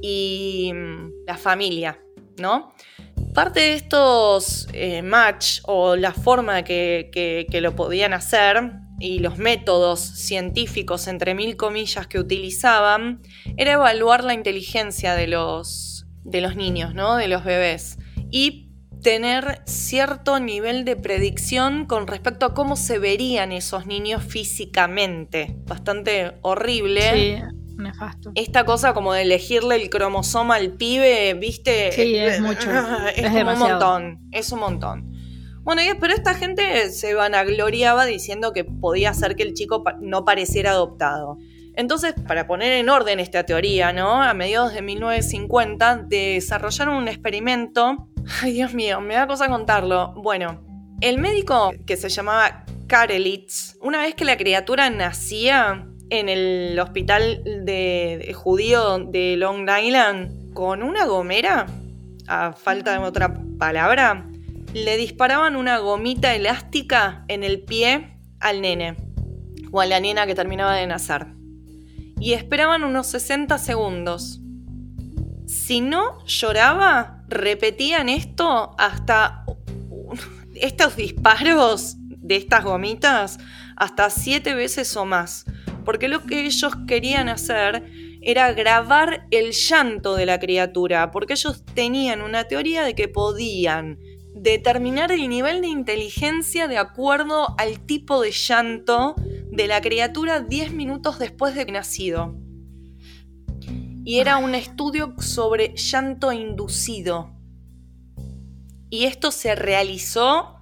y 0.01 0.71
mm, 0.73 1.25
la 1.27 1.37
familia, 1.37 1.99
¿no? 2.37 2.73
Parte 3.33 3.59
de 3.59 3.73
estos 3.73 4.67
eh, 4.73 5.01
match 5.01 5.59
o 5.63 5.95
la 5.95 6.11
forma 6.13 6.63
que, 6.63 7.09
que- 7.11 7.47
que 7.49 7.61
lo 7.61 7.75
podían 7.75 8.13
hacer 8.13 8.71
y 8.99 9.19
los 9.19 9.37
métodos 9.37 9.99
científicos, 9.99 11.07
entre 11.07 11.35
mil 11.35 11.57
comillas, 11.57 12.07
que 12.07 12.17
utilizaban, 12.19 13.21
era 13.57 13.73
evaluar 13.73 14.23
la 14.23 14.33
inteligencia 14.33 15.15
de 15.15 15.27
los, 15.27 16.05
de 16.23 16.39
los 16.39 16.55
niños, 16.55 16.93
¿no? 16.93 17.17
De 17.17 17.27
los 17.27 17.43
bebés. 17.43 17.97
Y 18.31 18.64
tener 19.01 19.61
cierto 19.65 20.39
nivel 20.39 20.83
de 20.85 20.95
predicción 20.95 21.85
con 21.85 22.07
respecto 22.07 22.45
a 22.45 22.53
cómo 22.53 22.75
se 22.75 22.97
verían 22.99 23.51
esos 23.51 23.85
niños 23.85 24.23
físicamente. 24.23 25.55
Bastante 25.65 26.33
horrible 26.41 27.01
Sí, 27.13 27.75
nefasto. 27.77 28.31
esta 28.35 28.65
cosa 28.65 28.93
como 28.93 29.13
de 29.13 29.21
elegirle 29.23 29.75
el 29.75 29.89
cromosoma 29.89 30.55
al 30.55 30.71
pibe, 30.73 31.33
¿viste? 31.35 31.91
Sí, 31.91 32.15
es 32.15 32.41
mucho. 32.41 32.69
Es, 33.15 33.17
Es 33.25 33.31
como 33.31 33.51
un 33.53 33.59
montón. 33.59 34.19
Es 34.31 34.51
un 34.51 34.59
montón. 34.59 35.11
Bueno, 35.63 35.81
y- 35.81 35.97
pero 35.99 36.13
esta 36.13 36.33
gente 36.35 36.89
se 36.91 37.13
vanagloriaba 37.13 38.05
diciendo 38.05 38.53
que 38.53 38.63
podía 38.63 39.09
hacer 39.11 39.35
que 39.35 39.43
el 39.43 39.53
chico 39.53 39.83
no 40.01 40.23
pareciera 40.25 40.71
adoptado. 40.71 41.37
Entonces, 41.77 42.13
para 42.27 42.47
poner 42.47 42.73
en 42.73 42.89
orden 42.89 43.19
esta 43.19 43.43
teoría, 43.43 43.91
¿no? 43.91 44.21
A 44.21 44.33
mediados 44.33 44.73
de 44.73 44.81
1950 44.81 46.05
desarrollaron 46.07 46.95
un 46.95 47.07
experimento. 47.07 48.09
Ay, 48.41 48.53
Dios 48.53 48.73
mío, 48.73 49.01
me 49.01 49.15
da 49.15 49.27
cosa 49.27 49.49
contarlo. 49.49 50.13
Bueno, 50.15 50.63
el 51.01 51.17
médico 51.17 51.71
que 51.85 51.97
se 51.97 52.09
llamaba 52.09 52.65
Karelitz, 52.87 53.77
una 53.81 53.99
vez 53.99 54.15
que 54.15 54.25
la 54.25 54.37
criatura 54.37 54.89
nacía 54.89 55.87
en 56.09 56.29
el 56.29 56.79
hospital 56.79 57.41
de, 57.43 58.33
judío 58.35 58.99
de 58.99 59.35
Long 59.37 59.67
Island, 59.69 60.53
con 60.53 60.83
una 60.83 61.05
gomera, 61.05 61.65
a 62.27 62.53
falta 62.53 62.93
de 62.93 62.99
otra 62.99 63.33
palabra, 63.59 64.29
le 64.73 64.97
disparaban 64.97 65.55
una 65.55 65.79
gomita 65.79 66.33
elástica 66.33 67.25
en 67.27 67.43
el 67.43 67.61
pie 67.63 68.17
al 68.39 68.61
nene 68.61 68.95
o 69.71 69.81
a 69.81 69.85
la 69.85 69.99
nena 69.99 70.25
que 70.25 70.35
terminaba 70.35 70.75
de 70.75 70.87
nacer. 70.87 71.34
Y 72.19 72.33
esperaban 72.33 72.83
unos 72.83 73.07
60 73.07 73.57
segundos. 73.57 74.41
Si 75.45 75.81
no 75.81 76.23
lloraba, 76.25 77.23
repetían 77.27 78.09
esto 78.09 78.75
hasta 78.77 79.45
estos 80.55 80.95
disparos 80.95 81.95
de 81.99 82.37
estas 82.37 82.63
gomitas 82.63 83.37
hasta 83.75 84.09
siete 84.09 84.53
veces 84.53 84.95
o 84.97 85.05
más. 85.05 85.45
Porque 85.83 86.07
lo 86.07 86.23
que 86.23 86.45
ellos 86.45 86.73
querían 86.87 87.29
hacer 87.29 87.85
era 88.21 88.51
grabar 88.53 89.27
el 89.29 89.51
llanto 89.51 90.15
de 90.15 90.25
la 90.25 90.39
criatura, 90.39 91.11
porque 91.11 91.33
ellos 91.33 91.63
tenían 91.75 92.21
una 92.21 92.45
teoría 92.45 92.83
de 92.83 92.95
que 92.95 93.07
podían 93.07 93.99
determinar 94.33 95.11
el 95.11 95.29
nivel 95.29 95.61
de 95.61 95.67
inteligencia 95.67 96.67
de 96.67 96.77
acuerdo 96.77 97.55
al 97.59 97.79
tipo 97.85 98.21
de 98.21 98.31
llanto 98.31 99.15
de 99.55 99.67
la 99.67 99.81
criatura 99.81 100.39
10 100.41 100.73
minutos 100.73 101.19
después 101.19 101.55
de 101.55 101.65
nacido. 101.65 102.35
Y 104.03 104.19
era 104.19 104.37
un 104.37 104.53
estudio 104.53 105.15
sobre 105.19 105.73
llanto 105.75 106.31
inducido. 106.31 107.31
Y 108.89 109.05
esto 109.05 109.31
se 109.31 109.55
realizó 109.55 110.57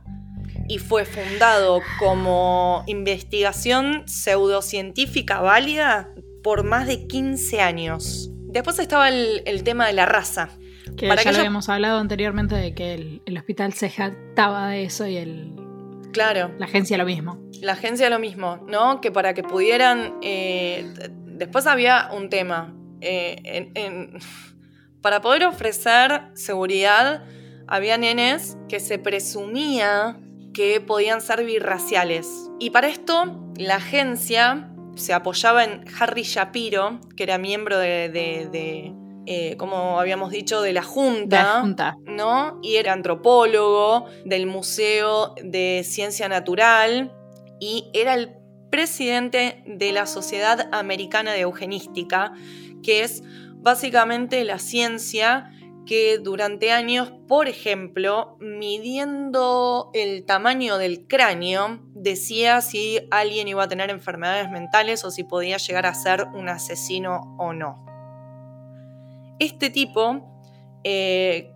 y 0.69 0.77
fue 0.79 1.03
fundado 1.05 1.81
como 1.99 2.83
investigación 2.87 4.03
pseudocientífica 4.07 5.41
válida 5.41 6.09
por 6.41 6.63
más 6.63 6.87
de 6.87 7.05
15 7.07 7.59
años. 7.61 8.29
Después 8.47 8.79
estaba 8.79 9.09
el, 9.09 9.41
el 9.45 9.63
tema 9.63 9.87
de 9.87 9.93
la 9.93 10.05
raza. 10.05 10.49
Que 10.95 11.07
Para 11.07 11.21
ya 11.21 11.23
que 11.23 11.29
lo 11.29 11.33
yo- 11.33 11.39
habíamos 11.41 11.67
hablado 11.69 11.99
anteriormente 11.99 12.55
de 12.55 12.73
que 12.73 12.93
el, 12.93 13.21
el 13.25 13.37
hospital 13.37 13.73
se 13.73 13.89
jactaba 13.89 14.69
de 14.69 14.83
eso 14.83 15.05
y 15.07 15.17
el, 15.17 15.53
Claro, 16.13 16.51
la 16.57 16.65
agencia 16.65 16.97
lo 16.97 17.05
mismo. 17.05 17.39
la 17.61 17.73
agencia 17.73 18.09
lo 18.09 18.19
mismo, 18.19 18.57
¿no? 18.67 19.01
Que 19.01 19.11
para 19.11 19.33
que 19.33 19.43
pudieran... 19.43 20.15
eh, 20.21 20.93
después 21.25 21.67
había 21.67 22.09
un 22.13 22.29
tema. 22.29 22.73
eh, 23.01 23.35
en- 23.43 23.71
en- 23.75 24.19
para 25.01 25.19
poder 25.19 25.43
ofrecer 25.45 26.21
seguridad, 26.35 27.25
había 27.67 27.97
nenes 27.97 28.57
que 28.69 28.79
se 28.79 28.97
presumía 28.99 30.17
que 30.53 30.79
podían 30.79 31.19
ser 31.19 31.43
birraciales. 31.43 32.29
Y 32.59 32.69
para 32.69 32.87
esto, 32.87 33.51
la 33.57 33.75
agencia 33.77 34.69
se 34.95 35.11
apoyaba 35.13 35.63
en 35.63 35.83
Harry 35.99 36.21
Shapiro, 36.23 37.01
que 37.17 37.23
era 37.23 37.37
miembro 37.39 37.77
de, 37.79 38.09
de- 38.09 38.47
de, 38.51 38.93
eh, 39.25 39.55
como 39.57 39.99
habíamos 39.99 40.31
dicho, 40.31 40.61
de 40.61 40.73
la 40.73 40.83
Junta. 40.83 41.43
la 41.43 41.61
junta. 41.61 41.97
¿no? 42.05 42.59
Y 42.61 42.75
era 42.75 42.93
antropólogo 42.93 44.05
del 44.25 44.47
Museo 44.47 45.35
de 45.43 45.83
Ciencia 45.85 46.27
Natural 46.27 47.13
y 47.59 47.89
era 47.93 48.13
el 48.15 48.35
presidente 48.69 49.63
de 49.65 49.91
la 49.91 50.05
Sociedad 50.07 50.67
Americana 50.71 51.31
de 51.31 51.41
Eugenística, 51.41 52.33
que 52.81 53.03
es 53.03 53.23
básicamente 53.55 54.43
la 54.43 54.59
ciencia 54.59 55.51
que 55.85 56.17
durante 56.17 56.71
años, 56.71 57.13
por 57.27 57.47
ejemplo, 57.47 58.37
midiendo 58.39 59.91
el 59.93 60.25
tamaño 60.25 60.77
del 60.77 61.07
cráneo, 61.07 61.79
decía 61.93 62.61
si 62.61 62.99
alguien 63.11 63.47
iba 63.47 63.63
a 63.63 63.67
tener 63.67 63.89
enfermedades 63.89 64.49
mentales 64.49 65.03
o 65.03 65.11
si 65.11 65.23
podía 65.23 65.57
llegar 65.57 65.85
a 65.85 65.93
ser 65.93 66.25
un 66.33 66.49
asesino 66.49 67.35
o 67.37 67.53
no. 67.53 67.92
Este 69.39 69.69
tipo 69.69 70.33
eh, 70.83 71.53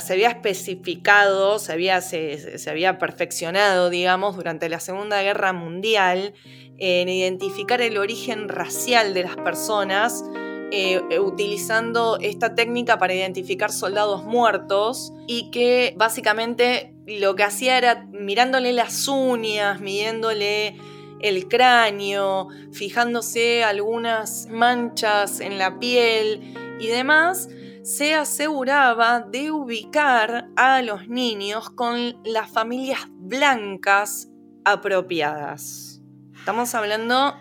se 0.00 0.12
había 0.12 0.28
especificado, 0.28 1.58
se 1.58 1.72
había, 1.72 2.98
perfeccionado, 2.98 3.90
digamos, 3.90 4.36
durante 4.36 4.68
la 4.68 4.80
Segunda 4.80 5.22
Guerra 5.22 5.52
Mundial 5.52 6.34
en 6.78 7.08
identificar 7.08 7.80
el 7.80 7.98
origen 7.98 8.48
racial 8.48 9.14
de 9.14 9.22
las 9.24 9.36
personas, 9.36 10.24
eh, 10.72 11.00
utilizando 11.20 12.18
esta 12.20 12.54
técnica 12.54 12.98
para 12.98 13.14
identificar 13.14 13.70
soldados 13.70 14.24
muertos 14.24 15.12
y 15.26 15.50
que 15.50 15.94
básicamente 15.96 16.94
lo 17.06 17.34
que 17.34 17.42
hacía 17.42 17.76
era 17.76 18.06
mirándole 18.12 18.72
las 18.72 19.06
uñas, 19.08 19.80
midiéndole 19.80 20.76
el 21.20 21.48
cráneo, 21.48 22.48
fijándose 22.72 23.62
algunas 23.62 24.46
manchas 24.48 25.40
en 25.40 25.58
la 25.58 25.78
piel 25.78 26.54
y 26.80 26.88
demás, 26.88 27.48
se 27.82 28.14
aseguraba 28.14 29.20
de 29.20 29.50
ubicar 29.50 30.48
a 30.56 30.82
los 30.82 31.08
niños 31.08 31.70
con 31.70 32.20
las 32.24 32.50
familias 32.50 33.00
blancas 33.08 34.28
apropiadas. 34.64 36.00
Estamos 36.34 36.74
hablando 36.74 37.34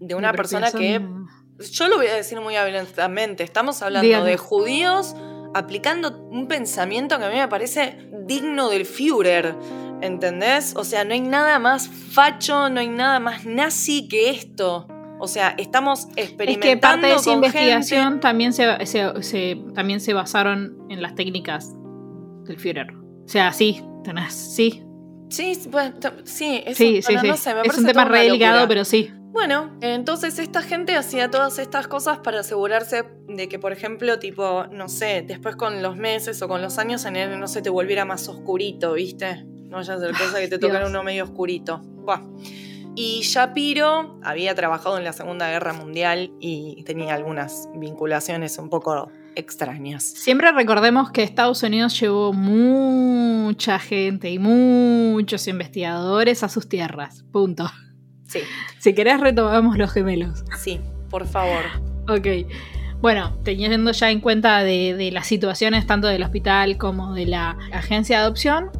de 0.00 0.14
una 0.14 0.32
persona 0.32 0.70
que, 0.70 1.00
yo 1.70 1.88
lo 1.88 1.96
voy 1.96 2.06
a 2.06 2.14
decir 2.14 2.40
muy 2.40 2.56
abiertamente, 2.56 3.44
estamos 3.44 3.82
hablando 3.82 4.24
de 4.24 4.36
judíos 4.36 5.14
aplicando 5.54 6.18
un 6.30 6.48
pensamiento 6.48 7.18
que 7.18 7.24
a 7.24 7.30
mí 7.30 7.36
me 7.36 7.48
parece 7.48 8.10
digno 8.24 8.68
del 8.68 8.84
Führer. 8.84 9.54
¿Entendés? 10.02 10.74
O 10.76 10.84
sea, 10.84 11.04
no 11.04 11.14
hay 11.14 11.22
nada 11.22 11.58
más 11.58 11.88
facho, 11.88 12.68
no 12.68 12.80
hay 12.80 12.88
nada 12.88 13.18
más 13.18 13.46
nazi 13.46 14.08
que 14.08 14.28
esto. 14.28 14.86
O 15.18 15.28
sea, 15.28 15.54
estamos 15.56 16.08
experimentando. 16.16 16.66
Es 16.66 16.74
que 16.74 16.76
parte 16.76 17.06
de 17.06 17.14
esa 17.14 17.32
investigación 17.32 18.20
también 18.20 18.52
se, 18.52 18.66
también 19.74 20.00
se 20.00 20.12
basaron 20.12 20.76
en 20.90 21.02
las 21.02 21.14
técnicas 21.14 21.74
del 22.44 22.58
Führer. 22.58 22.92
O 22.92 23.28
sea, 23.28 23.52
sí, 23.52 23.82
tenés, 24.04 24.34
sí. 24.34 24.82
Sí, 25.28 25.54
sí, 25.54 25.68
eso, 25.68 26.12
sí, 26.24 27.02
sí, 27.02 27.14
no 27.14 27.36
sé, 27.36 27.54
me 27.54 27.62
es 27.62 27.76
un 27.76 27.84
tema 27.84 28.04
re 28.04 28.24
delicado, 28.24 28.68
pero 28.68 28.84
sí. 28.84 29.10
Bueno, 29.32 29.76
entonces 29.80 30.38
esta 30.38 30.62
gente 30.62 30.94
hacía 30.96 31.30
todas 31.30 31.58
estas 31.58 31.88
cosas 31.88 32.18
para 32.18 32.40
asegurarse 32.40 33.04
de 33.28 33.48
que, 33.48 33.58
por 33.58 33.72
ejemplo, 33.72 34.18
tipo, 34.18 34.64
no 34.70 34.88
sé, 34.88 35.24
después 35.26 35.56
con 35.56 35.82
los 35.82 35.96
meses 35.96 36.40
o 36.40 36.48
con 36.48 36.62
los 36.62 36.78
años 36.78 37.04
en 37.04 37.16
él 37.16 37.38
no 37.38 37.48
se 37.48 37.60
te 37.60 37.68
volviera 37.68 38.04
más 38.04 38.28
oscurito, 38.28 38.94
¿viste? 38.94 39.44
No 39.44 39.76
vaya 39.78 39.94
a 39.94 39.98
ser 39.98 40.12
cosa 40.12 40.40
que 40.40 40.48
te 40.48 40.58
toquen 40.58 40.84
uno 40.86 41.02
medio 41.02 41.24
oscurito. 41.24 41.82
Buah. 41.82 42.22
Y 42.98 43.20
Shapiro 43.20 44.18
había 44.22 44.54
trabajado 44.54 44.96
en 44.96 45.04
la 45.04 45.12
Segunda 45.12 45.50
Guerra 45.50 45.74
Mundial 45.74 46.32
y 46.40 46.82
tenía 46.84 47.14
algunas 47.14 47.68
vinculaciones 47.74 48.56
un 48.56 48.70
poco 48.70 49.10
extrañas. 49.34 50.02
Siempre 50.02 50.50
recordemos 50.50 51.10
que 51.10 51.22
Estados 51.22 51.62
Unidos 51.62 52.00
llevó 52.00 52.32
mucha 52.32 53.78
gente 53.78 54.30
y 54.30 54.38
muchos 54.38 55.46
investigadores 55.46 56.42
a 56.42 56.48
sus 56.48 56.70
tierras. 56.70 57.22
Punto. 57.32 57.70
Sí. 58.26 58.40
Si 58.78 58.94
querés 58.94 59.20
retomamos 59.20 59.76
los 59.76 59.92
gemelos. 59.92 60.42
Sí, 60.58 60.80
por 61.10 61.26
favor. 61.26 61.64
ok. 62.08 62.50
Bueno, 63.02 63.38
teniendo 63.44 63.92
ya 63.92 64.10
en 64.10 64.20
cuenta 64.20 64.64
de, 64.64 64.94
de 64.94 65.12
las 65.12 65.26
situaciones 65.26 65.86
tanto 65.86 66.08
del 66.08 66.22
hospital 66.22 66.78
como 66.78 67.12
de 67.12 67.26
la 67.26 67.58
agencia 67.72 68.16
de 68.16 68.22
adopción, 68.22 68.70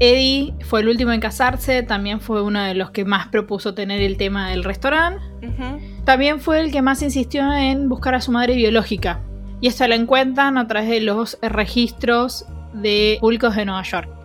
Eddie 0.00 0.54
fue 0.64 0.80
el 0.80 0.88
último 0.88 1.12
en 1.12 1.20
casarse, 1.20 1.82
también 1.82 2.20
fue 2.20 2.42
uno 2.42 2.62
de 2.62 2.74
los 2.74 2.90
que 2.90 3.04
más 3.04 3.28
propuso 3.28 3.74
tener 3.74 4.00
el 4.00 4.16
tema 4.16 4.48
del 4.48 4.64
restaurante. 4.64 5.22
También 6.04 6.40
fue 6.40 6.60
el 6.60 6.72
que 6.72 6.80
más 6.80 7.02
insistió 7.02 7.52
en 7.52 7.88
buscar 7.88 8.14
a 8.14 8.22
su 8.22 8.32
madre 8.32 8.56
biológica. 8.56 9.20
Y 9.60 9.68
esto 9.68 9.86
lo 9.86 9.94
encuentran 9.94 10.56
a 10.56 10.66
través 10.66 10.88
de 10.88 11.00
los 11.02 11.38
registros 11.42 12.46
de 12.72 13.18
públicos 13.20 13.54
de 13.54 13.66
Nueva 13.66 13.82
York. 13.82 14.19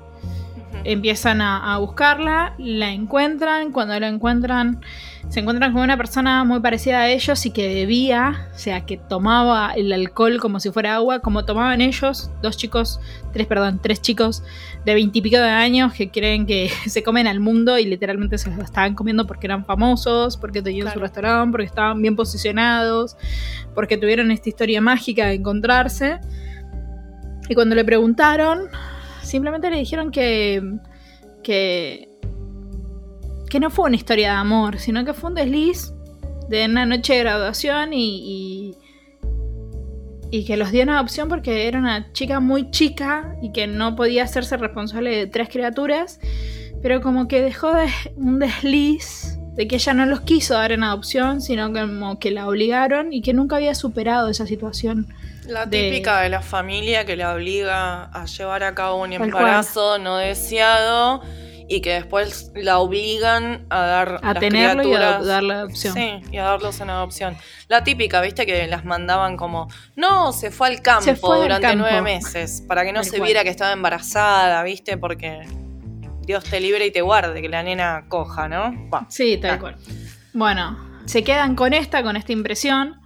Empiezan 0.86 1.42
a, 1.42 1.78
buscarla, 1.80 2.54
la 2.58 2.92
encuentran, 2.92 3.72
cuando 3.72 4.00
la 4.00 4.08
encuentran 4.08 4.82
se 5.30 5.40
encuentran 5.40 5.74
con 5.74 5.82
una 5.82 5.98
persona 5.98 6.44
muy 6.44 6.60
parecida 6.60 7.00
a 7.00 7.10
ellos 7.10 7.44
y 7.48 7.52
que 7.52 7.68
bebía, 7.74 8.48
o 8.54 8.58
sea, 8.58 8.86
que 8.86 8.98
tomaba 8.98 9.74
el 9.76 9.92
alcohol 9.92 10.40
como 10.40 10.60
si 10.60 10.70
fuera 10.70 10.96
agua, 10.96 11.20
como 11.20 11.46
tomaban 11.46 11.82
ellos, 11.82 12.30
dos 12.44 12.58
chicos, 12.58 13.00
tres, 13.34 13.48
perdón, 13.48 13.80
tres 13.82 14.02
chicos 14.02 14.44
de 14.86 14.94
veintipico 14.94 15.38
de 15.38 15.50
años 15.50 15.94
que 15.94 16.12
creen 16.12 16.46
que 16.46 16.70
se 16.86 17.02
comen 17.04 17.26
al 17.26 17.40
mundo 17.40 17.80
y 17.80 17.86
literalmente 17.86 18.38
se 18.38 18.52
los 18.52 18.60
estaban 18.60 18.94
comiendo 18.94 19.26
porque 19.26 19.48
eran 19.48 19.66
famosos, 19.66 20.38
porque 20.38 20.62
tenían 20.62 20.94
su 20.94 21.00
restaurante, 21.00 21.52
porque 21.52 21.66
estaban 21.66 22.02
bien 22.02 22.16
posicionados, 22.16 23.18
porque 23.74 23.98
tuvieron 23.98 24.30
esta 24.30 24.50
historia 24.50 24.80
mágica 24.80 25.26
de 25.26 25.34
encontrarse. 25.34 26.20
Y 27.50 27.56
cuando 27.56 27.76
le 27.76 27.84
preguntaron, 27.84 28.70
simplemente 29.36 29.70
le 29.70 29.80
dijeron 29.80 30.12
que, 30.12 30.64
que, 31.44 32.08
que 33.50 33.60
no 33.60 33.70
fue 33.70 33.88
una 33.88 33.98
historia 33.98 34.30
de 34.30 34.38
amor, 34.38 34.80
sino 34.80 35.04
que 35.04 35.14
fue 35.14 35.30
un 35.30 35.36
desliz 35.36 35.92
de 36.48 36.64
una 36.64 36.86
noche 36.86 37.16
de 37.16 37.20
graduación 37.20 37.92
y, 37.92 38.78
y, 40.32 40.46
que 40.46 40.56
los 40.56 40.72
dio 40.72 40.84
en 40.84 40.90
adopción 40.90 41.28
porque 41.28 41.68
era 41.68 41.80
una 41.80 42.14
chica 42.14 42.40
muy 42.40 42.72
chica 42.72 43.36
y 43.42 43.52
que 43.52 43.68
no 43.68 43.98
podía 43.98 44.24
hacerse 44.24 44.56
responsable 44.56 45.18
de 45.18 45.28
tres 45.28 45.50
criaturas, 45.50 46.22
pero 46.82 47.02
como 47.02 47.28
que 47.28 47.42
dejó 47.42 47.74
de, 47.74 47.90
un 48.16 48.40
desliz 48.40 49.38
de 49.56 49.68
que 49.68 49.76
ella 49.76 49.94
no 49.94 50.06
los 50.06 50.22
quiso 50.22 50.54
dar 50.54 50.72
en 50.72 50.84
adopción, 50.86 51.42
sino 51.42 51.74
como 51.74 52.20
que 52.20 52.32
la 52.32 52.48
obligaron 52.48 53.12
y 53.12 53.22
que 53.22 53.34
nunca 53.34 53.58
había 53.58 53.76
superado 53.76 54.30
esa 54.30 54.48
situación. 54.48 55.08
La 55.48 55.70
típica 55.70 56.22
de 56.22 56.30
la 56.30 56.42
familia 56.42 57.06
que 57.06 57.16
la 57.16 57.34
obliga 57.34 58.06
a 58.06 58.26
llevar 58.26 58.64
a 58.64 58.74
cabo 58.74 59.02
un 59.02 59.14
embarazo 59.14 60.00
no 60.00 60.18
deseado 60.18 61.22
y 61.68 61.82
que 61.82 61.94
después 61.94 62.52
la 62.56 62.80
obligan 62.80 63.66
a 63.70 63.80
dar 63.80 64.20
a 64.22 64.34
tenerlo 64.36 64.84
y 64.84 64.94
a 64.94 65.20
dar 65.20 65.44
la 65.44 65.56
adopción. 65.56 65.94
Sí, 65.94 66.22
y 66.32 66.38
a 66.38 66.44
darlos 66.44 66.80
en 66.80 66.90
adopción. 66.90 67.38
La 67.68 67.84
típica, 67.84 68.22
viste, 68.22 68.46
que 68.46 68.68
las 68.68 68.86
mandaban 68.86 69.36
como, 69.36 69.68
no, 69.96 70.32
se 70.32 70.52
fue 70.52 70.68
al 70.68 70.82
campo 70.82 71.36
durante 71.36 71.76
nueve 71.76 72.02
meses 72.02 72.64
para 72.68 72.84
que 72.84 72.94
no 72.94 73.04
se 73.04 73.20
viera 73.20 73.44
que 73.44 73.50
estaba 73.50 73.72
embarazada, 73.72 74.62
viste, 74.64 74.98
porque 74.98 75.42
Dios 76.22 76.44
te 76.44 76.60
libre 76.60 76.86
y 76.86 76.92
te 76.92 77.02
guarde 77.02 77.42
que 77.42 77.50
la 77.50 77.64
nena 77.64 78.06
coja, 78.08 78.48
¿no? 78.48 78.90
sí, 79.10 79.38
tal 79.38 79.60
cual. 79.60 79.76
Bueno, 80.34 80.78
se 81.06 81.24
quedan 81.24 81.56
con 81.56 81.74
esta, 81.74 82.04
con 82.04 82.16
esta 82.16 82.32
impresión 82.32 83.02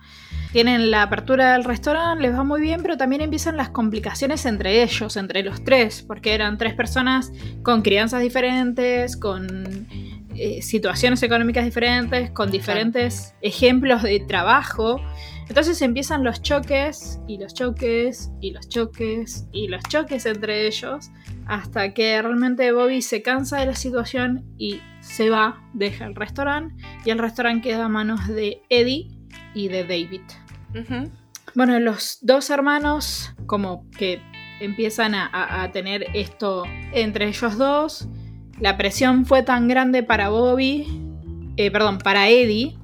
tienen 0.52 0.90
la 0.90 1.04
apertura 1.04 1.54
del 1.54 1.64
restaurante, 1.64 2.24
les 2.24 2.34
va 2.34 2.44
muy 2.44 2.62
bien, 2.62 2.82
pero 2.82 2.98
también 2.98 3.22
empiezan 3.22 3.58
las 3.58 3.70
complicaciones 3.70 4.46
entre 4.46 4.84
ellos, 4.84 5.16
entre 5.16 5.44
los 5.44 5.64
tres, 5.64 6.02
porque 6.02 6.34
eran 6.34 6.58
tres 6.58 6.74
personas 6.74 7.32
con 7.62 7.82
crianzas 7.82 8.22
diferentes, 8.22 9.16
con 9.16 9.88
eh, 10.36 10.62
situaciones 10.62 11.22
económicas 11.22 11.66
diferentes, 11.66 12.32
con 12.32 12.50
diferentes 12.50 13.36
ejemplos 13.42 14.02
de 14.04 14.20
trabajo. 14.22 15.00
Entonces 15.48 15.82
empiezan 15.82 16.24
los 16.24 16.42
choques 16.42 17.20
y 17.28 17.38
los 17.38 17.54
choques 17.54 18.32
y 18.40 18.52
los 18.52 18.70
choques 18.70 19.48
y 19.52 19.68
los 19.68 19.84
choques 19.84 20.26
entre 20.26 20.68
ellos 20.68 21.12
hasta 21.48 21.94
que 21.96 22.22
realmente 22.22 22.72
Bobby 22.72 23.02
se 23.02 23.24
cansa 23.24 23.58
de 23.58 23.66
la 23.66 23.76
situación 23.76 24.46
y 24.58 24.82
se 25.02 25.32
va, 25.32 25.64
deja 25.74 26.06
el 26.06 26.16
restaurante 26.16 26.76
y 27.04 27.10
el 27.10 27.18
restaurante 27.18 27.68
queda 27.68 27.86
a 27.86 27.90
manos 27.90 28.28
de 28.28 28.62
Eddie 28.70 29.19
y 29.54 29.68
de 29.68 29.84
David. 29.84 30.22
Bueno, 31.56 31.80
los 31.80 32.20
dos 32.22 32.50
hermanos 32.50 33.34
como 33.46 33.90
que 33.92 34.22
empiezan 34.60 35.16
a, 35.16 35.70
tener 35.74 36.06
esto 36.14 36.64
entre 36.94 37.28
ellos 37.28 37.58
dos. 37.58 38.08
La 38.60 38.78
presión 38.78 39.26
fue 39.26 39.42
tan 39.42 39.68
grande 39.68 40.04
para 40.04 40.30
Bobby, 40.30 40.86
eh, 41.56 41.72
perdón, 41.72 41.98
para 42.00 42.30
Eddie, 42.30 42.78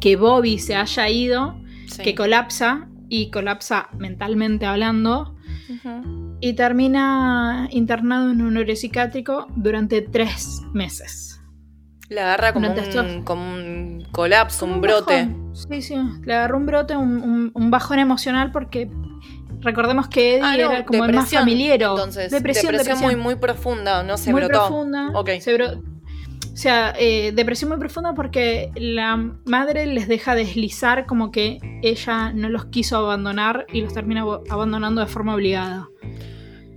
que 0.00 0.16
Bobby 0.16 0.58
se 0.58 0.74
haya 0.74 1.08
ido, 1.08 1.60
que 2.02 2.14
colapsa 2.14 2.88
y 3.08 3.30
colapsa 3.30 3.88
mentalmente 3.98 4.66
hablando. 4.66 5.36
Y 6.40 6.52
termina 6.54 7.68
internado 7.72 8.30
en 8.30 8.40
un 8.42 8.54
neuropsiquiátrico 8.54 9.48
durante 9.56 10.02
tres 10.02 10.62
meses. 10.72 11.40
Le 12.08 12.20
agarra 12.20 12.52
como, 12.52 12.70
un, 12.70 13.22
como 13.24 13.54
un, 13.54 14.06
colapso, 14.12 14.64
un, 14.64 14.80
brote. 14.80 15.28
Sí, 15.68 15.82
sí, 15.82 15.96
le 16.24 16.34
agarró 16.34 16.56
un 16.58 16.66
brote, 16.66 16.96
un, 16.96 17.70
bajón 17.70 17.98
emocional 17.98 18.52
porque 18.52 18.90
recordemos 19.60 20.08
que 20.08 20.36
Eddie 20.36 20.44
ah, 20.44 20.56
era 20.56 20.84
como 20.84 21.04
el 21.04 21.14
más 21.14 21.30
familiero. 21.30 21.90
Entonces, 21.90 22.30
depresión, 22.30 22.72
depresión, 22.72 23.00
muy, 23.00 23.16
muy 23.16 23.34
profunda, 23.36 24.02
no 24.02 24.16
se 24.16 24.30
muy 24.30 24.46
profunda. 24.46 25.10
o 25.14 25.24
sea, 26.54 26.94
eh, 26.98 27.32
depresión 27.34 27.70
muy 27.70 27.78
profunda 27.78 28.14
porque 28.14 28.70
la 28.76 29.16
madre 29.44 29.86
les 29.86 30.08
deja 30.08 30.34
deslizar 30.34 31.06
como 31.06 31.30
que 31.30 31.58
ella 31.82 32.32
no 32.32 32.48
los 32.48 32.66
quiso 32.66 32.96
abandonar 32.96 33.66
y 33.72 33.80
los 33.80 33.94
termina 33.94 34.24
abandonando 34.50 35.00
de 35.00 35.06
forma 35.06 35.34
obligada. 35.34 35.88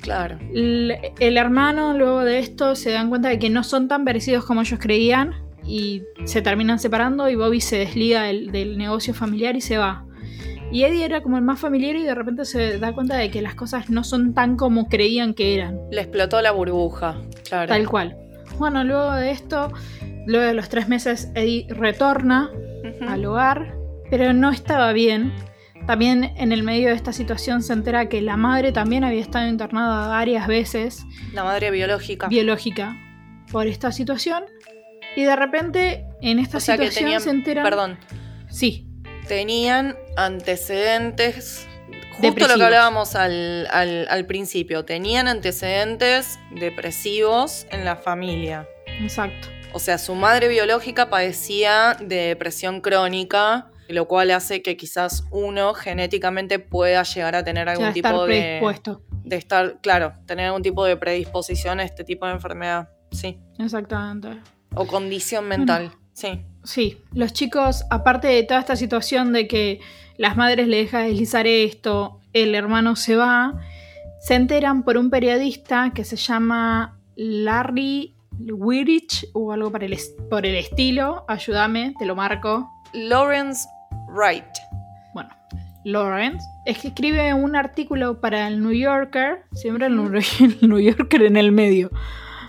Claro. 0.01 0.39
El, 0.51 1.37
hermano, 1.37 1.95
luego 1.95 2.23
de 2.23 2.39
esto, 2.39 2.75
se 2.75 2.91
dan 2.91 3.09
cuenta 3.09 3.29
de 3.29 3.37
que 3.37 3.49
no 3.49 3.63
son 3.63 3.87
tan 3.87 4.03
parecidos 4.03 4.45
como 4.45 4.61
ellos 4.61 4.79
creían 4.81 5.35
y 5.65 6.03
se 6.25 6.41
terminan 6.41 6.79
separando 6.79 7.29
y 7.29 7.35
Bobby 7.35 7.61
se 7.61 7.77
desliga 7.77 8.23
del, 8.23 8.77
negocio 8.77 9.13
familiar 9.13 9.55
y 9.55 9.61
se 9.61 9.77
va. 9.77 10.05
Y 10.71 10.83
Eddie 10.83 11.03
era 11.03 11.21
como 11.21 11.37
el 11.37 11.43
más 11.43 11.59
familiar 11.59 11.95
y 11.95 12.03
de 12.03 12.15
repente 12.15 12.45
se 12.45 12.79
da 12.79 12.93
cuenta 12.93 13.17
de 13.17 13.29
que 13.29 13.41
las 13.41 13.55
cosas 13.55 13.89
no 13.89 14.03
son 14.03 14.33
tan 14.33 14.55
como 14.55 14.87
creían 14.87 15.33
que 15.33 15.55
eran. 15.55 15.79
Le 15.91 16.01
explotó 16.01 16.41
la 16.41 16.51
burbuja, 16.51 17.21
claro. 17.47 17.67
Tal 17.67 17.87
cual. 17.89 18.17
Bueno, 18.57 18.83
luego 18.83 19.11
de 19.13 19.31
esto, 19.31 19.73
luego 20.25 20.45
de 20.45 20.53
los 20.53 20.69
tres 20.69 20.87
meses, 20.87 21.29
Eddie 21.35 21.67
retorna 21.69 22.49
al 23.07 23.25
hogar, 23.25 23.75
pero 24.09 24.31
no 24.31 24.49
estaba 24.49 24.93
bien 24.93 25.33
también 25.87 26.31
en 26.37 26.51
el 26.51 26.63
medio 26.63 26.89
de 26.89 26.95
esta 26.95 27.11
situación 27.11 27.63
se 27.63 27.73
entera 27.73 28.07
que 28.07 28.21
la 28.21 28.37
madre 28.37 28.71
también 28.71 29.03
había 29.03 29.21
estado 29.21 29.47
internada 29.47 30.07
varias 30.07 30.47
veces. 30.47 31.03
La 31.33 31.43
madre 31.43 31.71
biológica. 31.71 32.27
Biológica. 32.27 32.95
Por 33.51 33.67
esta 33.67 33.91
situación. 33.91 34.43
Y 35.15 35.23
de 35.23 35.35
repente 35.35 36.05
en 36.21 36.39
esta 36.39 36.59
situación 36.59 37.19
se 37.21 37.29
entera. 37.29 37.63
Perdón. 37.63 37.97
Sí. 38.49 38.87
Tenían 39.27 39.95
antecedentes 40.17 41.67
justo 42.13 42.47
lo 42.47 42.55
que 42.55 42.63
hablábamos 42.63 43.15
al, 43.15 43.67
al- 43.71 44.07
al 44.09 44.25
principio. 44.25 44.85
Tenían 44.85 45.27
antecedentes 45.27 46.39
depresivos 46.51 47.65
en 47.71 47.85
la 47.85 47.95
familia. 47.95 48.67
Exacto. 49.01 49.47
O 49.73 49.79
sea, 49.79 49.97
su 49.97 50.15
madre 50.15 50.47
biológica 50.49 51.09
padecía 51.09 51.95
de 51.99 52.27
depresión 52.27 52.81
crónica, 52.81 53.69
lo 53.87 54.07
cual 54.07 54.31
hace 54.31 54.61
que 54.61 54.75
quizás 54.75 55.23
uno 55.31 55.73
genéticamente 55.73 56.59
pueda 56.59 57.03
llegar 57.03 57.35
a 57.35 57.43
tener 57.43 57.69
algún 57.69 57.93
tipo 57.93 58.07
estar 58.09 58.21
de, 58.21 58.25
predispuesto. 58.27 59.01
de 59.23 59.35
estar, 59.37 59.79
claro, 59.81 60.13
tener 60.25 60.47
algún 60.47 60.61
tipo 60.61 60.83
de 60.85 60.97
predisposición 60.97 61.79
a 61.79 61.83
este 61.83 62.03
tipo 62.03 62.25
de 62.25 62.33
enfermedad. 62.33 62.89
Sí. 63.11 63.39
Exactamente. 63.59 64.41
O 64.75 64.87
condición 64.87 65.47
mental. 65.47 65.91
Sí. 66.13 66.41
Sí, 66.63 66.99
los 67.13 67.33
chicos, 67.33 67.85
aparte 67.89 68.27
de 68.27 68.43
toda 68.43 68.59
esta 68.59 68.75
situación 68.75 69.33
de 69.33 69.47
que 69.47 69.79
las 70.17 70.37
madres 70.37 70.67
le 70.67 70.77
dejan 70.77 71.07
deslizar 71.07 71.47
esto, 71.47 72.19
el 72.33 72.53
hermano 72.53 72.95
se 72.95 73.15
va, 73.15 73.59
se 74.19 74.35
enteran 74.35 74.83
por 74.83 74.97
un 74.97 75.09
periodista 75.09 75.91
que 75.93 76.03
se 76.03 76.15
llama 76.15 76.99
Larry 77.15 78.13
Wirich 78.39 79.27
o 79.33 79.51
algo 79.51 79.71
por 79.71 79.83
el, 79.83 79.97
por 80.29 80.45
el 80.45 80.55
estilo. 80.55 81.25
Ayúdame, 81.27 81.95
te 81.97 82.05
lo 82.05 82.15
marco. 82.15 82.69
Lawrence 82.93 83.67
Wright. 84.09 84.45
Bueno, 85.15 85.29
Lawrence. 85.83 86.45
Es 86.65 86.77
que 86.77 86.89
escribe 86.89 87.33
un 87.33 87.55
artículo 87.55 88.21
para 88.21 88.47
el 88.47 88.61
New 88.61 88.73
Yorker, 88.73 89.45
siempre 89.53 89.87
el 89.87 89.95
New 90.61 90.79
Yorker 90.79 91.23
en 91.23 91.37
el 91.37 91.51
medio. 91.51 91.89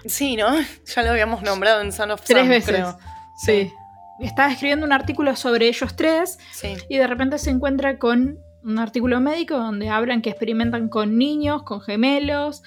Sí, 0.06 0.36
¿no? 0.36 0.48
Ya 0.94 1.02
lo 1.02 1.10
habíamos 1.10 1.42
nombrado 1.42 1.80
en 1.80 1.92
Son 1.92 2.10
of 2.10 2.22
Tres 2.22 2.38
Sam, 2.40 2.48
veces. 2.48 2.74
creo. 2.74 2.98
Sí. 3.36 3.72
Estaba 4.20 4.52
escribiendo 4.52 4.86
un 4.86 4.92
artículo 4.92 5.34
sobre 5.36 5.66
ellos 5.68 5.96
tres 5.96 6.38
Sí. 6.52 6.74
y 6.88 6.98
de 6.98 7.06
repente 7.06 7.38
se 7.38 7.50
encuentra 7.50 7.98
con 7.98 8.38
un 8.62 8.78
artículo 8.78 9.20
médico 9.20 9.56
donde 9.56 9.88
hablan 9.88 10.22
que 10.22 10.30
experimentan 10.30 10.88
con 10.88 11.18
niños, 11.18 11.64
con 11.64 11.80
gemelos 11.80 12.62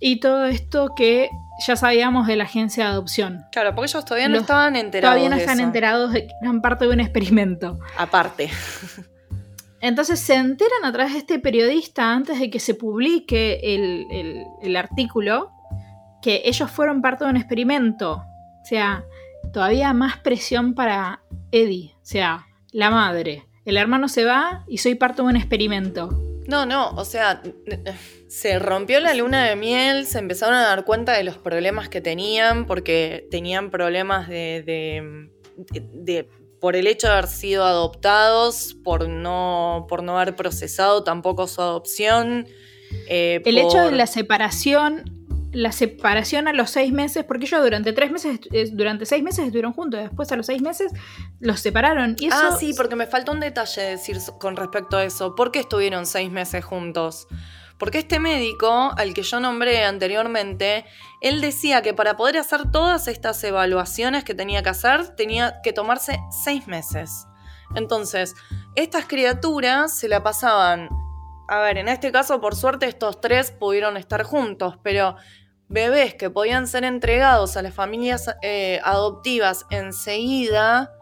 y 0.00 0.18
todo 0.18 0.46
esto 0.46 0.94
que 0.96 1.28
ya 1.66 1.76
sabíamos 1.76 2.26
de 2.26 2.34
la 2.36 2.44
agencia 2.44 2.84
de 2.86 2.90
adopción. 2.90 3.44
Claro, 3.52 3.74
porque 3.74 3.90
ellos 3.90 4.04
todavía 4.04 4.28
no 4.28 4.34
Los- 4.34 4.42
estaban 4.42 4.74
enterados. 4.74 5.12
Todavía 5.14 5.28
no 5.30 5.36
de 5.36 5.42
están 5.42 5.58
eso. 5.60 5.66
enterados 5.66 6.12
de 6.12 6.26
que 6.26 6.32
eran 6.42 6.60
parte 6.62 6.86
de 6.86 6.92
un 6.92 7.00
experimento. 7.00 7.78
Aparte. 7.98 8.50
Entonces 9.80 10.18
se 10.20 10.34
enteran 10.34 10.84
a 10.84 10.92
través 10.92 11.12
de 11.12 11.18
este 11.20 11.38
periodista 11.38 12.12
antes 12.12 12.38
de 12.40 12.50
que 12.50 12.58
se 12.60 12.74
publique 12.74 13.60
el, 13.74 14.06
el- 14.10 14.44
el 14.62 14.76
artículo 14.76 15.52
que 16.22 16.42
ellos 16.44 16.70
fueron 16.70 17.02
parte 17.02 17.24
de 17.24 17.30
un 17.30 17.36
experimento. 17.36 18.22
O 18.62 18.64
sea, 18.64 19.04
todavía 19.52 19.92
más 19.92 20.18
presión 20.18 20.74
para 20.74 21.22
Eddie. 21.52 21.94
O 21.96 22.04
sea, 22.06 22.46
la 22.72 22.90
madre. 22.90 23.46
El 23.64 23.76
hermano 23.76 24.08
se 24.08 24.24
va 24.24 24.64
y 24.68 24.78
soy 24.78 24.94
parte 24.94 25.22
de 25.22 25.28
un 25.28 25.36
experimento. 25.36 26.08
No, 26.46 26.66
no, 26.66 26.90
o 26.90 27.04
sea, 27.04 27.42
se 28.28 28.58
rompió 28.58 28.98
la 29.00 29.14
luna 29.14 29.44
de 29.46 29.54
miel, 29.56 30.06
se 30.06 30.18
empezaron 30.18 30.54
a 30.56 30.62
dar 30.62 30.84
cuenta 30.84 31.12
de 31.12 31.22
los 31.22 31.36
problemas 31.38 31.88
que 31.88 32.00
tenían, 32.00 32.66
porque 32.66 33.28
tenían 33.30 33.70
problemas 33.70 34.28
de, 34.28 34.62
de- 34.66 35.30
de- 35.70 35.88
de- 35.92 36.28
por 36.60 36.74
el 36.76 36.86
hecho 36.86 37.06
de 37.06 37.12
haber 37.14 37.26
sido 37.28 37.64
adoptados, 37.64 38.74
por 38.84 39.08
no, 39.08 39.86
por 39.88 40.02
no 40.02 40.18
haber 40.18 40.34
procesado 40.36 41.04
tampoco 41.04 41.46
su 41.46 41.60
adopción. 41.62 42.46
eh, 43.08 43.40
El 43.44 43.58
hecho 43.58 43.78
de 43.78 43.92
la 43.92 44.06
separación, 44.06 45.19
la 45.52 45.72
separación 45.72 46.48
a 46.48 46.52
los 46.52 46.70
seis 46.70 46.92
meses, 46.92 47.24
porque 47.24 47.46
ellos 47.46 47.62
durante 47.62 47.92
tres 47.92 48.10
meses, 48.10 48.40
durante 48.72 49.06
seis 49.06 49.22
meses 49.22 49.44
estuvieron 49.46 49.72
juntos, 49.72 50.00
después 50.00 50.30
a 50.32 50.36
los 50.36 50.46
seis 50.46 50.62
meses 50.62 50.92
los 51.40 51.60
separaron. 51.60 52.16
Y 52.18 52.26
eso, 52.26 52.36
Ah, 52.40 52.56
sí, 52.58 52.72
porque 52.76 52.96
me 52.96 53.06
falta 53.06 53.32
un 53.32 53.40
detalle 53.40 53.82
decir 53.82 54.18
con 54.38 54.56
respecto 54.56 54.96
a 54.96 55.04
eso. 55.04 55.34
¿Por 55.34 55.50
qué 55.50 55.60
estuvieron 55.60 56.06
seis 56.06 56.30
meses 56.30 56.64
juntos? 56.64 57.26
Porque 57.78 57.98
este 57.98 58.20
médico, 58.20 58.92
al 58.96 59.14
que 59.14 59.22
yo 59.22 59.40
nombré 59.40 59.84
anteriormente, 59.84 60.84
él 61.22 61.40
decía 61.40 61.80
que 61.80 61.94
para 61.94 62.16
poder 62.16 62.36
hacer 62.36 62.70
todas 62.70 63.08
estas 63.08 63.42
evaluaciones 63.42 64.22
que 64.22 64.34
tenía 64.34 64.62
que 64.62 64.68
hacer, 64.68 65.16
tenía 65.16 65.62
que 65.62 65.72
tomarse 65.72 66.20
seis 66.44 66.66
meses. 66.66 67.26
Entonces, 67.74 68.34
estas 68.74 69.06
criaturas 69.06 69.96
se 69.96 70.08
la 70.08 70.22
pasaban. 70.22 70.90
A 71.48 71.60
ver, 71.60 71.78
en 71.78 71.88
este 71.88 72.12
caso, 72.12 72.40
por 72.40 72.54
suerte, 72.54 72.86
estos 72.86 73.20
tres 73.20 73.50
pudieron 73.50 73.96
estar 73.96 74.24
juntos, 74.24 74.78
pero 74.82 75.16
bebés 75.70 76.14
que 76.14 76.28
podían 76.28 76.66
ser 76.66 76.84
entregados 76.84 77.56
a 77.56 77.62
las 77.62 77.72
familias 77.72 78.28
eh, 78.42 78.80
adoptivas 78.84 79.64
enseguida 79.70 80.92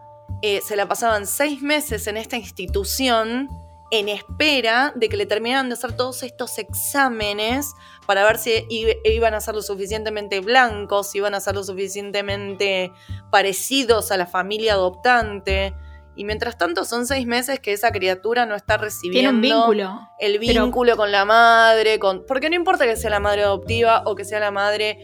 eh, 0.42 0.60
se 0.64 0.76
la 0.76 0.86
pasaban 0.86 1.26
seis 1.26 1.62
meses 1.62 2.06
en 2.06 2.16
esta 2.16 2.36
institución 2.36 3.48
en 3.90 4.08
espera 4.08 4.92
de 4.94 5.08
que 5.08 5.16
le 5.16 5.26
terminaran 5.26 5.68
de 5.68 5.72
hacer 5.72 5.96
todos 5.96 6.22
estos 6.22 6.58
exámenes 6.58 7.74
para 8.06 8.22
ver 8.24 8.38
si 8.38 8.66
iban 9.04 9.34
a 9.34 9.40
ser 9.40 9.54
lo 9.54 9.62
suficientemente 9.62 10.40
blancos, 10.40 11.10
si 11.10 11.18
iban 11.18 11.34
a 11.34 11.40
ser 11.40 11.54
lo 11.54 11.64
suficientemente 11.64 12.92
parecidos 13.30 14.12
a 14.12 14.18
la 14.18 14.26
familia 14.26 14.74
adoptante. 14.74 15.74
Y 16.18 16.24
mientras 16.24 16.58
tanto 16.58 16.84
son 16.84 17.06
seis 17.06 17.28
meses 17.28 17.60
que 17.60 17.72
esa 17.72 17.92
criatura 17.92 18.44
no 18.44 18.56
está 18.56 18.76
recibiendo 18.76 19.30
tiene 19.30 19.36
un 19.36 19.40
vínculo. 19.40 20.00
el 20.18 20.40
Pero- 20.40 20.64
vínculo 20.64 20.96
con 20.96 21.12
la 21.12 21.24
madre, 21.24 22.00
con... 22.00 22.26
porque 22.26 22.50
no 22.50 22.56
importa 22.56 22.86
que 22.86 22.96
sea 22.96 23.08
la 23.08 23.20
madre 23.20 23.44
adoptiva 23.44 24.02
o 24.04 24.16
que 24.16 24.24
sea 24.24 24.40
la 24.40 24.50
madre 24.50 24.98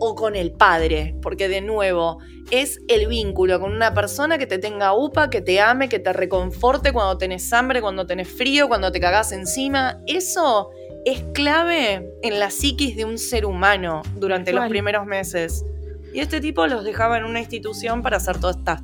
o 0.00 0.14
con 0.14 0.34
el 0.36 0.52
padre, 0.52 1.14
porque 1.20 1.48
de 1.50 1.60
nuevo 1.60 2.20
es 2.50 2.78
el 2.88 3.06
vínculo 3.06 3.60
con 3.60 3.70
una 3.74 3.92
persona 3.92 4.38
que 4.38 4.46
te 4.46 4.56
tenga 4.58 4.94
upa, 4.94 5.28
que 5.28 5.42
te 5.42 5.60
ame, 5.60 5.90
que 5.90 5.98
te 5.98 6.10
reconforte 6.14 6.90
cuando 6.94 7.18
tenés 7.18 7.52
hambre, 7.52 7.82
cuando 7.82 8.06
tenés 8.06 8.26
frío, 8.28 8.66
cuando 8.66 8.90
te 8.90 8.98
cagás 8.98 9.32
encima. 9.32 9.98
Eso 10.06 10.70
es 11.04 11.22
clave 11.34 12.10
en 12.22 12.38
la 12.38 12.50
psiquis 12.50 12.96
de 12.96 13.04
un 13.04 13.18
ser 13.18 13.44
humano 13.44 14.00
durante 14.16 14.54
los 14.54 14.66
primeros 14.70 15.04
meses. 15.04 15.66
Y 16.14 16.20
este 16.20 16.40
tipo 16.40 16.66
los 16.66 16.82
dejaba 16.82 17.18
en 17.18 17.24
una 17.24 17.40
institución 17.40 18.00
para 18.00 18.16
hacer 18.16 18.40
todas 18.40 18.56
estas 18.56 18.80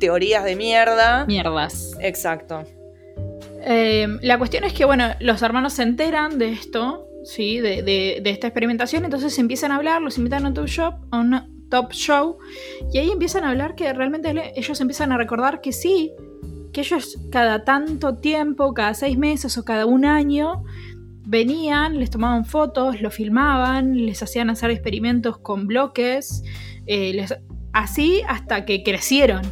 teorías 0.00 0.42
de 0.42 0.56
mierda. 0.56 1.24
Mierdas. 1.26 1.96
Exacto. 2.00 2.64
Eh, 3.62 4.08
la 4.22 4.38
cuestión 4.38 4.64
es 4.64 4.72
que, 4.72 4.84
bueno, 4.84 5.04
los 5.20 5.42
hermanos 5.42 5.74
se 5.74 5.82
enteran 5.84 6.38
de 6.38 6.50
esto, 6.52 7.06
¿sí? 7.24 7.58
De, 7.60 7.82
de- 7.82 8.20
de 8.22 8.30
esta 8.30 8.46
experimentación, 8.48 9.04
entonces 9.04 9.38
empiezan 9.38 9.70
a 9.70 9.76
hablar, 9.76 10.00
los 10.02 10.16
invitan 10.18 10.44
a 10.46 10.48
un 10.48 10.54
top, 10.54 10.66
shop, 10.66 10.94
a 11.10 11.18
un 11.20 11.68
top 11.68 11.92
show, 11.92 12.38
y 12.92 12.98
ahí 12.98 13.10
empiezan 13.10 13.44
a 13.44 13.50
hablar 13.50 13.74
que 13.76 13.92
realmente 13.92 14.32
ellos 14.56 14.80
empiezan 14.80 15.12
a 15.12 15.16
recordar 15.18 15.60
que 15.60 15.72
sí, 15.72 16.12
que 16.72 16.80
ellos 16.80 17.18
cada 17.30 17.64
tanto 17.64 18.16
tiempo, 18.16 18.72
cada 18.74 18.94
seis 18.94 19.18
meses 19.18 19.58
o 19.58 19.64
cada 19.64 19.84
un 19.86 20.04
año, 20.06 20.64
venían, 21.26 21.98
les 22.00 22.10
tomaban 22.10 22.44
fotos, 22.46 23.00
lo 23.02 23.10
filmaban, 23.10 24.06
les 24.06 24.22
hacían 24.22 24.48
hacer 24.50 24.70
experimentos 24.70 25.38
con 25.38 25.66
bloques, 25.66 26.42
eh, 26.86 27.12
les- 27.12 27.36
así 27.72 28.22
hasta 28.26 28.64
que 28.64 28.82
crecieron. 28.82 29.42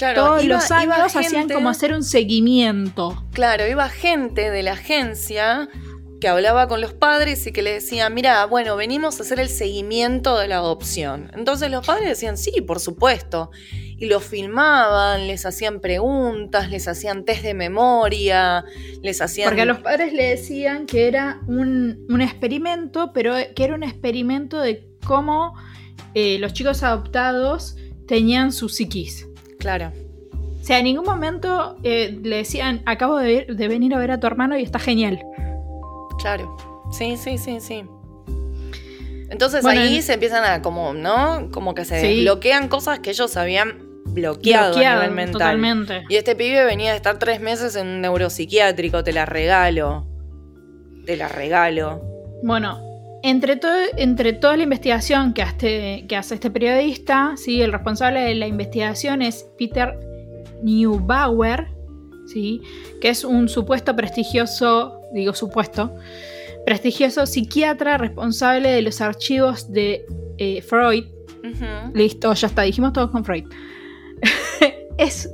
Claro, 0.00 0.24
Todos 0.24 0.44
iba- 0.44 0.54
los 0.56 0.70
años 0.70 0.96
hacían 1.14 1.24
gente- 1.42 1.54
como 1.54 1.68
hacer 1.68 1.92
un 1.92 2.02
seguimiento. 2.02 3.22
Claro, 3.32 3.66
iba 3.68 3.86
gente 3.90 4.50
de 4.50 4.62
la 4.62 4.72
agencia 4.72 5.68
que 6.22 6.28
hablaba 6.28 6.68
con 6.68 6.80
los 6.80 6.92
padres 6.94 7.46
y 7.46 7.52
que 7.52 7.60
le 7.62 7.72
decían, 7.74 8.12
mira, 8.14 8.44
bueno, 8.46 8.76
venimos 8.76 9.18
a 9.20 9.22
hacer 9.22 9.40
el 9.40 9.48
seguimiento 9.50 10.38
de 10.38 10.48
la 10.48 10.56
adopción. 10.56 11.30
Entonces 11.34 11.70
los 11.70 11.86
padres 11.86 12.08
decían, 12.08 12.36
sí, 12.38 12.60
por 12.62 12.80
supuesto. 12.80 13.50
Y 13.98 14.06
lo 14.06 14.20
filmaban, 14.20 15.26
les 15.26 15.44
hacían 15.44 15.80
preguntas, 15.80 16.70
les 16.70 16.88
hacían 16.88 17.24
test 17.26 17.42
de 17.42 17.52
memoria, 17.52 18.64
les 19.02 19.20
hacían... 19.20 19.48
Porque 19.48 19.62
a 19.62 19.66
los 19.66 19.78
padres 19.80 20.12
le 20.14 20.24
decían 20.24 20.86
que 20.86 21.08
era 21.08 21.40
un, 21.46 22.06
un 22.08 22.20
experimento, 22.22 23.12
pero 23.12 23.34
que 23.54 23.64
era 23.64 23.74
un 23.74 23.82
experimento 23.82 24.60
de 24.60 24.88
cómo 25.06 25.54
eh, 26.14 26.38
los 26.38 26.52
chicos 26.54 26.82
adoptados 26.82 27.76
tenían 28.06 28.52
su 28.52 28.68
psiquis. 28.68 29.26
Claro, 29.60 29.92
O 30.60 30.64
sea, 30.64 30.78
en 30.78 30.84
ningún 30.84 31.04
momento 31.04 31.76
eh, 31.84 32.18
le 32.22 32.36
decían, 32.38 32.82
acabo 32.86 33.16
de, 33.18 33.46
de 33.48 33.68
venir 33.68 33.94
a 33.94 33.98
ver 33.98 34.10
a 34.10 34.18
tu 34.20 34.26
hermano 34.26 34.58
y 34.58 34.62
está 34.62 34.78
genial. 34.80 35.22
claro. 36.18 36.56
Sí, 36.92 37.16
sí, 37.16 37.38
sí, 37.38 37.60
sí. 37.60 37.84
Entonces 39.30 39.62
Bueno, 39.62 39.80
ahí 39.80 39.96
en- 39.96 40.02
se 40.02 40.14
empiezan 40.14 40.44
a 40.44 40.60
como, 40.60 40.92
¿no? 40.92 41.50
Como 41.52 41.74
que 41.74 41.84
se 41.84 42.00
Sí. 42.00 42.06
desbloquean 42.16 42.66
cosas 42.68 42.98
que 42.98 43.10
ellos 43.10 43.36
habían 43.36 43.78
bloqueado, 44.06 44.70
Bloqueado 44.72 44.98
a 44.98 45.02
nivel 45.04 45.14
mental. 45.14 45.32
totalmente. 45.34 46.02
Y 46.08 46.16
este 46.16 46.34
pibe 46.34 46.64
venía 46.64 46.90
de 46.90 46.96
estar 46.96 47.18
tres 47.20 47.40
meses 47.40 47.76
en 47.76 47.86
un 47.86 48.00
neuropsiquiátrico, 48.00 49.04
te 49.04 49.12
la 49.12 49.24
regalo. 49.26 50.04
Te 51.06 51.16
la 51.16 51.28
regalo. 51.28 52.02
Bueno, 52.42 52.80
entre, 53.22 53.56
toda 53.56 54.56
la 54.56 54.62
investigación 54.62 55.32
que 55.34 55.42
hace, 55.42 56.04
que 56.08 56.16
hace 56.16 56.34
este 56.34 56.50
periodista, 56.50 57.34
¿sí? 57.36 57.60
el 57.62 57.72
responsable 57.72 58.20
de 58.20 58.34
la 58.34 58.46
investigación 58.46 59.22
es 59.22 59.46
Peter 59.58 59.98
Neubauer, 60.62 61.68
¿sí? 62.26 62.60
que 63.00 63.08
es 63.10 63.24
un 63.24 63.48
supuesto 63.48 63.94
prestigioso, 63.96 65.00
digo 65.12 65.34
supuesto, 65.34 65.94
prestigioso 66.64 67.26
psiquiatra 67.26 67.98
responsable 67.98 68.70
de 68.70 68.82
los 68.82 69.00
archivos 69.00 69.70
de 69.72 70.04
eh, 70.38 70.62
Freud. 70.62 71.04
Listo, 71.94 72.32
ya 72.34 72.46
está, 72.46 72.62
dijimos 72.62 72.92
todo 72.92 73.10
con 73.10 73.24
Freud. 73.24 73.44
es, 74.98 75.30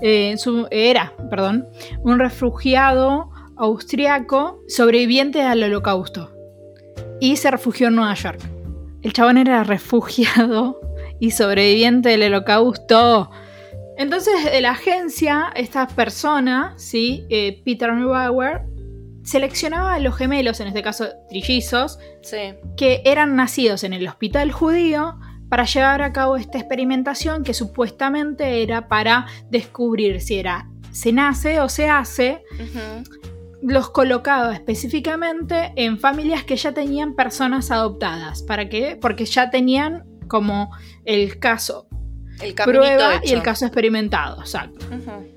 eh, 0.00 0.36
su- 0.38 0.66
era, 0.70 1.14
perdón, 1.30 1.66
un 2.02 2.18
refugiado 2.18 3.30
austriaco 3.56 4.62
sobreviviente 4.66 5.42
al 5.42 5.62
holocausto 5.62 6.30
y 7.22 7.36
se 7.36 7.52
refugió 7.52 7.86
en 7.86 7.94
Nueva 7.94 8.14
York. 8.14 8.40
El 9.00 9.12
chabón 9.12 9.38
era 9.38 9.62
refugiado 9.62 10.80
y 11.20 11.30
sobreviviente 11.30 12.08
del 12.08 12.24
holocausto. 12.24 13.30
Entonces, 13.96 14.34
de 14.50 14.60
la 14.60 14.72
agencia, 14.72 15.52
esta 15.54 15.86
persona, 15.86 16.74
¿sí? 16.76 17.24
Eh, 17.30 17.62
Peter 17.64 17.92
Neubauer, 17.92 18.62
seleccionaba 19.22 19.94
a 19.94 19.98
los 20.00 20.16
gemelos, 20.16 20.58
en 20.58 20.66
este 20.66 20.82
caso 20.82 21.10
trillizos, 21.28 22.00
Sí. 22.22 22.54
que 22.76 23.02
eran 23.04 23.36
nacidos 23.36 23.84
en 23.84 23.92
el 23.92 24.08
hospital 24.08 24.50
judío 24.50 25.14
para 25.48 25.64
llevar 25.64 26.02
a 26.02 26.12
cabo 26.12 26.34
esta 26.36 26.58
experimentación 26.58 27.44
que 27.44 27.54
supuestamente 27.54 28.64
era 28.64 28.88
para 28.88 29.26
descubrir 29.48 30.20
si 30.20 30.40
era 30.40 30.66
se 30.90 31.12
nace 31.12 31.60
o 31.60 31.68
se 31.68 31.88
hace. 31.88 32.42
Los 33.62 33.90
colocaba 33.90 34.52
específicamente 34.52 35.72
en 35.76 35.98
familias 35.98 36.44
que 36.44 36.56
ya 36.56 36.72
tenían 36.72 37.14
personas 37.14 37.70
adoptadas. 37.70 38.42
¿Para 38.42 38.68
qué? 38.68 38.98
Porque 39.00 39.24
ya 39.24 39.50
tenían 39.50 40.04
como 40.28 40.70
el 41.04 41.38
caso 41.38 41.86
El 42.40 42.54
prueba 42.54 43.20
y 43.22 43.32
el 43.32 43.42
caso 43.42 43.66
experimentado, 43.66 44.40
exacto. 44.40 44.86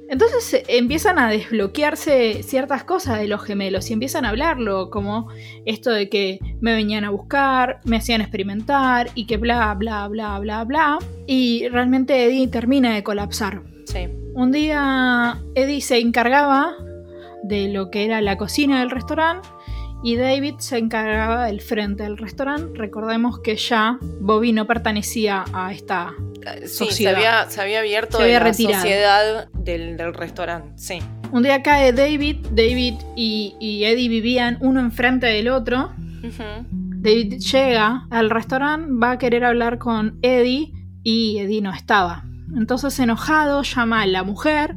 Entonces 0.10 0.54
eh, 0.54 0.64
empiezan 0.70 1.20
a 1.20 1.30
desbloquearse 1.30 2.44
ciertas 2.44 2.84
cosas 2.84 3.20
de 3.20 3.28
los 3.28 3.44
gemelos 3.44 3.90
y 3.90 3.94
empiezan 3.94 4.26
a 4.26 4.30
hablarlo, 4.30 4.90
como 4.90 5.28
esto 5.66 5.92
de 5.92 6.10
que 6.10 6.40
me 6.62 6.74
venían 6.74 7.04
a 7.04 7.10
buscar, 7.10 7.82
me 7.84 7.98
hacían 7.98 8.22
experimentar 8.22 9.10
y 9.16 9.26
que 9.26 9.38
bla, 9.38 9.74
bla, 9.74 10.08
bla, 10.08 10.40
bla, 10.40 10.64
bla. 10.64 11.00
Y 11.28 11.68
realmente 11.70 12.26
Eddie 12.26 12.48
termina 12.48 12.96
de 12.96 13.04
colapsar. 13.04 13.64
Sí. 13.86 14.08
Un 14.34 14.52
día 14.52 15.42
Eddie 15.56 15.82
se 15.82 16.00
encargaba 16.00 16.76
de 17.48 17.70
lo 17.70 17.90
que 17.92 18.06
era 18.06 18.22
la 18.22 18.38
cocina 18.38 18.80
del 18.80 18.90
restaurante 18.92 19.48
y 20.04 20.18
David 20.18 20.56
se 20.60 20.78
encargaba 20.78 21.46
del 21.48 21.62
frente 21.62 22.04
del 22.04 22.18
restaurante. 22.18 22.78
Recordemos 22.78 23.40
que 23.40 23.56
ya 23.56 23.98
Bobby 24.20 24.52
no 24.52 24.68
pertenecía 24.68 25.46
a 25.54 25.72
esta 25.72 26.14
Sí, 26.62 26.68
se 26.68 26.68
Sociedad. 26.68 27.16
había, 27.16 27.50
se 27.50 27.60
había 27.62 27.80
abierto 27.80 28.18
Se 28.18 28.24
de 28.24 28.30
había 28.36 28.40
la 28.40 28.46
retirado. 28.52 28.82
sociedad 28.82 29.48
del, 29.54 29.98
del 29.98 30.14
restaurante. 30.14 30.70
Sí. 30.76 31.00
Un 31.32 31.42
día 31.42 31.64
cae 31.64 31.92
David, 31.92 32.46
David 32.52 32.94
y, 33.16 33.56
y 33.60 33.84
Eddie 33.86 34.10
vivían 34.10 34.58
uno 34.62 34.80
enfrente 34.80 35.26
del 35.26 35.48
otro. 35.50 35.92
David 36.72 37.40
llega 37.40 38.08
al 38.12 38.30
restaurante, 38.30 38.92
va 38.92 39.12
a 39.12 39.18
querer 39.18 39.44
hablar 39.44 39.78
con 39.80 40.20
Eddie 40.22 40.72
y 41.04 41.38
Eddie 41.40 41.62
no 41.62 41.72
estaba. 41.74 42.26
Entonces 42.56 42.98
enojado 43.00 43.64
llama 43.64 44.02
a 44.02 44.08
la 44.08 44.24
mujer 44.24 44.76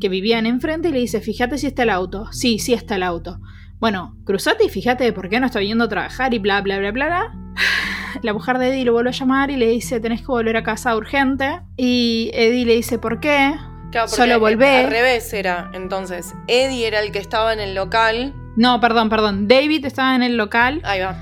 que 0.00 0.08
vivían 0.08 0.46
enfrente 0.46 0.88
y 0.88 0.92
le 0.92 0.98
dice, 1.00 1.20
fíjate 1.20 1.58
si 1.58 1.66
está 1.66 1.82
el 1.84 1.90
auto. 1.90 2.26
Sí, 2.32 2.58
sí 2.58 2.72
está 2.74 2.96
el 2.96 3.02
auto. 3.02 3.38
Bueno, 3.78 4.16
cruzate 4.24 4.64
y 4.64 4.68
fíjate 4.68 5.12
por 5.12 5.28
qué 5.28 5.38
no 5.38 5.46
está 5.46 5.58
viniendo 5.58 5.84
a 5.84 5.88
trabajar 5.88 6.32
y 6.32 6.38
bla, 6.38 6.60
bla, 6.62 6.78
bla, 6.78 6.92
bla, 6.92 7.06
bla. 7.06 7.34
La 8.22 8.32
mujer 8.32 8.56
de 8.58 8.68
Eddie 8.68 8.84
lo 8.86 8.92
vuelve 8.94 9.10
a 9.10 9.12
llamar 9.12 9.50
y 9.50 9.56
le 9.56 9.68
dice, 9.68 10.00
tenés 10.00 10.20
que 10.20 10.26
volver 10.28 10.56
a 10.56 10.62
casa 10.62 10.96
urgente. 10.96 11.60
Y 11.76 12.30
Eddie 12.32 12.64
le 12.64 12.74
dice, 12.76 12.98
¿por 12.98 13.20
qué? 13.20 13.54
Claro, 13.92 14.08
Solo 14.08 14.40
volvé. 14.40 14.84
Al 14.84 14.90
revés 14.90 15.32
era. 15.34 15.70
Entonces, 15.74 16.34
Eddie 16.48 16.86
era 16.86 17.00
el 17.00 17.12
que 17.12 17.18
estaba 17.18 17.52
en 17.52 17.60
el 17.60 17.74
local. 17.74 18.34
No, 18.56 18.80
perdón, 18.80 19.10
perdón. 19.10 19.48
David 19.48 19.84
estaba 19.84 20.16
en 20.16 20.22
el 20.22 20.38
local 20.38 20.80
Ahí 20.84 21.00
va. 21.00 21.16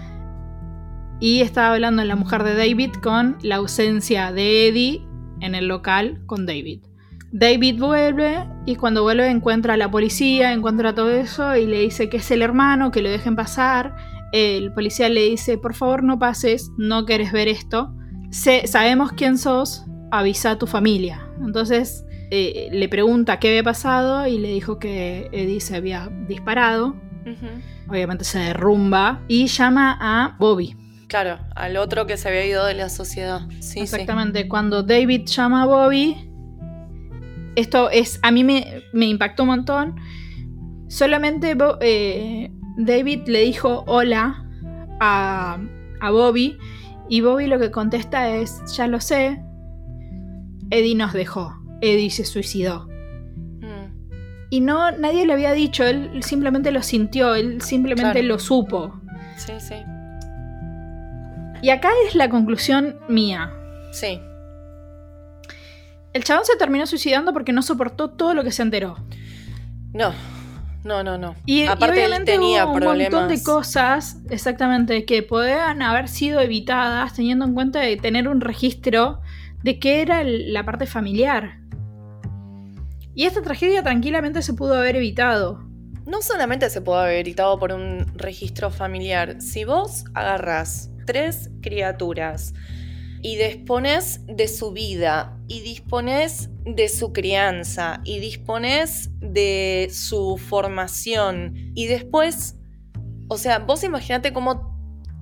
y 1.21 1.41
estaba 1.41 1.75
hablando 1.75 2.05
la 2.05 2.15
mujer 2.17 2.45
de 2.45 2.55
David 2.55 2.93
con 3.03 3.39
la 3.43 3.57
ausencia 3.57 4.31
de 4.31 4.69
Eddie 4.69 5.05
en 5.41 5.55
el 5.57 5.67
local 5.67 6.23
con 6.27 6.47
David. 6.47 6.85
David 7.37 7.81
vuelve 7.81 8.47
y 8.65 8.77
cuando 8.77 9.03
vuelve 9.03 9.29
encuentra 9.29 9.75
a 9.75 9.77
la 9.77 9.91
policía, 9.91 10.53
encuentra 10.53 10.95
todo 10.95 11.11
eso 11.11 11.57
y 11.57 11.67
le 11.67 11.81
dice 11.81 12.09
que 12.09 12.19
es 12.19 12.31
el 12.31 12.43
hermano, 12.43 12.93
que 12.93 13.03
lo 13.03 13.11
dejen 13.11 13.35
pasar. 13.35 13.97
El 14.33 14.73
policía 14.73 15.09
le 15.09 15.25
dice, 15.25 15.59
por 15.59 15.75
favor 15.75 16.05
no 16.05 16.17
pases, 16.19 16.71
no 16.79 17.07
querés 17.07 17.33
ver 17.33 17.49
esto. 17.49 17.93
Sé- 18.31 18.69
sabemos 18.69 19.11
quién 19.13 19.37
sos, 19.37 19.85
avisa 20.13 20.53
a 20.53 20.59
tu 20.59 20.69
familia. 20.69 21.27
Entonces 21.45 22.05
eh, 22.31 22.69
le 22.71 22.89
pregunta 22.89 23.41
qué 23.41 23.49
había 23.49 23.65
pasado 23.65 24.27
y 24.29 24.39
le 24.39 24.51
dijo 24.51 24.79
que 24.79 25.29
Eddie 25.33 25.61
se 25.61 25.75
había 25.75 26.09
disparado. 26.29 26.95
Obviamente 27.89 28.23
se 28.25 28.39
derrumba 28.39 29.23
y 29.27 29.49
llama 29.49 29.99
a 30.01 30.37
Bobby. 30.39 30.77
Claro, 31.09 31.39
al 31.57 31.77
otro 31.79 32.07
que 32.07 32.17
se 32.17 32.29
había 32.29 32.47
ido 32.47 32.65
de 32.65 32.75
la 32.75 32.89
sociedad. 32.89 33.41
Sí, 33.61 33.81
Exactamente, 33.81 34.47
cuando 34.49 34.85
David 34.85 35.27
llama 35.27 35.65
a 35.65 35.67
Bobby, 35.67 36.31
esto 37.57 37.91
es, 37.91 38.19
a 38.23 38.31
mí 38.31 38.45
me, 38.45 38.83
me 38.93 39.07
impactó 39.07 39.43
un 39.45 39.49
montón. 39.51 39.97
Solamente 40.89 41.55
Bo- 41.55 41.79
eh, 41.81 42.51
David 42.77 43.23
le 43.27 43.41
dijo 43.43 43.85
hola 43.87 44.45
a, 45.01 45.59
a 46.01 46.11
Bobby 46.11 46.57
y 47.09 47.21
Bobby 47.21 47.47
lo 47.47 47.59
que 47.59 47.71
contesta 47.71 48.29
es, 48.31 48.61
ya 48.77 48.87
lo 48.87 49.01
sé, 49.01 49.43
Eddie 50.71 50.95
nos 50.95 51.13
dejó, 51.13 51.55
Eddie 51.81 52.11
se 52.11 52.25
suicidó. 52.25 52.87
Mm. 53.61 53.93
Y 54.51 54.61
no, 54.61 54.91
nadie 54.93 55.27
le 55.27 55.33
había 55.33 55.53
dicho, 55.53 55.85
él 55.85 56.23
simplemente 56.23 56.71
lo 56.71 56.83
sintió, 56.83 57.35
él 57.35 57.61
simplemente 57.61 58.13
Claro. 58.21 58.27
lo 58.29 58.39
supo. 58.39 59.01
Sí, 59.37 59.53
sí. 59.59 59.75
Y 61.63 61.71
acá 61.71 61.89
es 62.07 62.15
la 62.15 62.29
conclusión 62.29 62.97
mía. 63.09 63.51
Sí. 63.93 64.21
El 66.15 66.25
chabón 66.25 66.45
se 66.47 66.57
terminó 66.57 66.87
suicidando 66.87 67.33
porque 67.35 67.53
no 67.53 67.61
soportó 67.61 68.11
todo 68.11 68.33
lo 68.35 68.43
que 68.45 68.53
se 68.53 68.63
enteró. 68.63 68.97
No. 69.93 70.15
No, 70.85 71.03
no, 71.03 71.17
no. 71.17 71.35
Y, 71.47 71.63
y 71.63 71.67
Aparte, 71.67 72.05
él 72.05 72.25
tenía 72.25 72.65
hubo 72.67 72.75
un 72.75 72.85
montón 72.85 73.29
de 73.29 73.43
cosas, 73.43 74.19
exactamente, 74.29 75.05
que 75.07 75.23
podían 75.23 75.81
haber 75.81 76.09
sido 76.09 76.41
evitadas 76.41 77.15
teniendo 77.15 77.45
en 77.47 77.55
cuenta 77.55 77.81
de 77.81 77.97
tener 77.97 78.29
un 78.29 78.41
registro 78.43 79.21
de 79.63 79.79
qué 79.79 80.03
era 80.03 80.21
el- 80.21 80.53
la 80.53 80.65
parte 80.65 80.87
familiar. 80.87 81.59
Y 83.15 83.25
esta 83.25 83.41
tragedia 83.43 83.83
tranquilamente 83.83 84.43
se 84.43 84.53
pudo 84.55 84.75
haber 84.75 84.97
evitado. 84.97 85.65
No 86.07 86.21
solamente 86.21 86.69
se 86.69 86.83
puede 86.83 87.01
haber 87.03 87.21
evitado 87.21 87.59
por 87.59 87.73
un 87.73 88.07
registro 88.19 88.71
familiar. 88.71 89.41
Si 89.41 89.65
vos 89.65 90.05
agarrás 90.13 90.91
tres 91.07 91.51
criaturas 91.63 92.53
y 93.23 93.37
dispones 93.37 94.21
de 94.27 94.49
su 94.49 94.73
vida, 94.73 95.34
y 95.47 95.61
dispones 95.61 96.51
de 96.65 96.89
su 96.89 97.13
crianza, 97.13 98.01
y 98.05 98.19
dispones 98.19 99.11
de 99.21 99.89
su 99.93 100.37
formación, 100.39 101.73
y 101.75 101.87
después, 101.87 102.57
o 103.29 103.37
sea, 103.37 103.59
vos 103.59 103.85
imaginate 103.85 104.33
cómo 104.33 104.75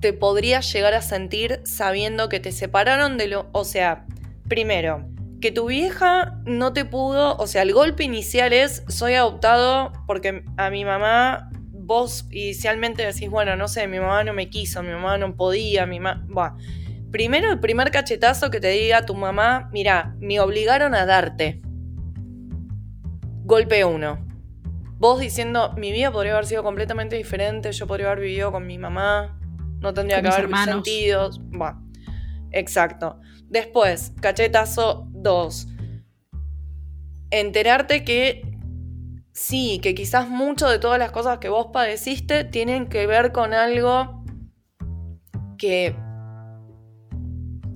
te 0.03 0.11
podrías 0.11 0.71
llegar 0.73 0.93
a 0.93 1.01
sentir 1.01 1.61
sabiendo 1.63 2.27
que 2.27 2.41
te 2.41 2.51
separaron 2.51 3.17
de 3.17 3.27
lo... 3.27 3.49
O 3.53 3.63
sea, 3.63 4.05
primero, 4.49 5.07
que 5.39 5.51
tu 5.51 5.67
vieja 5.67 6.41
no 6.45 6.73
te 6.73 6.83
pudo, 6.83 7.37
o 7.37 7.47
sea, 7.47 7.61
el 7.61 7.73
golpe 7.73 8.03
inicial 8.03 8.51
es, 8.51 8.83
soy 8.89 9.13
adoptado 9.13 9.93
porque 10.05 10.43
a 10.57 10.69
mi 10.69 10.83
mamá, 10.83 11.49
vos 11.71 12.27
inicialmente 12.31 13.05
decís, 13.05 13.29
bueno, 13.29 13.55
no 13.55 13.69
sé, 13.69 13.87
mi 13.87 13.99
mamá 13.99 14.25
no 14.25 14.33
me 14.33 14.49
quiso, 14.49 14.83
mi 14.83 14.91
mamá 14.91 15.17
no 15.17 15.35
podía, 15.37 15.85
mi 15.85 16.01
mamá... 16.01 16.57
Primero, 17.13 17.51
el 17.51 17.59
primer 17.59 17.91
cachetazo 17.91 18.49
que 18.49 18.59
te 18.59 18.69
diga 18.69 19.05
tu 19.05 19.13
mamá, 19.13 19.69
mira, 19.71 20.15
me 20.19 20.39
obligaron 20.39 20.95
a 20.95 21.05
darte. 21.05 21.61
Golpe 23.45 23.85
uno. 23.85 24.25
Vos 24.97 25.19
diciendo, 25.19 25.75
mi 25.77 25.91
vida 25.91 26.11
podría 26.11 26.33
haber 26.33 26.47
sido 26.47 26.63
completamente 26.63 27.15
diferente, 27.15 27.71
yo 27.71 27.85
podría 27.85 28.07
haber 28.07 28.21
vivido 28.21 28.51
con 28.51 28.65
mi 28.65 28.79
mamá, 28.79 29.39
no 29.79 29.93
tendría 29.93 30.17
Con 30.17 30.23
que 30.23 30.29
haber 30.29 30.45
hermanos. 30.45 30.73
sentidos. 30.73 31.39
Buah. 31.51 31.75
Exacto. 32.49 33.19
Después, 33.43 34.11
cachetazo 34.19 35.07
2. 35.11 35.67
Enterarte 37.29 38.03
que 38.03 38.41
sí, 39.33 39.79
que 39.83 39.93
quizás 39.93 40.29
mucho 40.29 40.67
de 40.67 40.79
todas 40.79 40.97
las 40.97 41.11
cosas 41.11 41.37
que 41.37 41.49
vos 41.49 41.67
padeciste 41.71 42.43
tienen 42.43 42.87
que 42.87 43.05
ver 43.05 43.31
con 43.31 43.53
algo 43.53 44.25
que, 45.59 45.95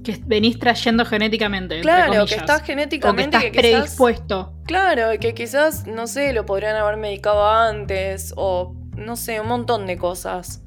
Que 0.07 0.23
venís 0.25 0.57
trayendo 0.57 1.03
genéticamente. 1.03 1.81
claro, 1.81 2.25
que 2.25 2.35
estás 2.35 2.61
O 2.61 2.63
que 2.63 2.67
genéticamente, 2.67 3.35
estás 3.37 3.43
que 3.43 3.51
quizás, 3.51 3.71
predispuesto. 3.81 4.53
claro, 4.63 5.13
y 5.13 5.17
que 5.17 5.33
quizás, 5.33 5.85
no 5.85 6.07
sé, 6.07 6.31
lo 6.31 6.45
podrían 6.45 6.77
haber 6.77 6.95
medicado 6.95 7.45
antes 7.45 8.33
o 8.37 8.73
no 8.95 9.17
sé, 9.17 9.41
un 9.41 9.47
montón 9.47 9.85
de 9.85 9.97
cosas. 9.97 10.63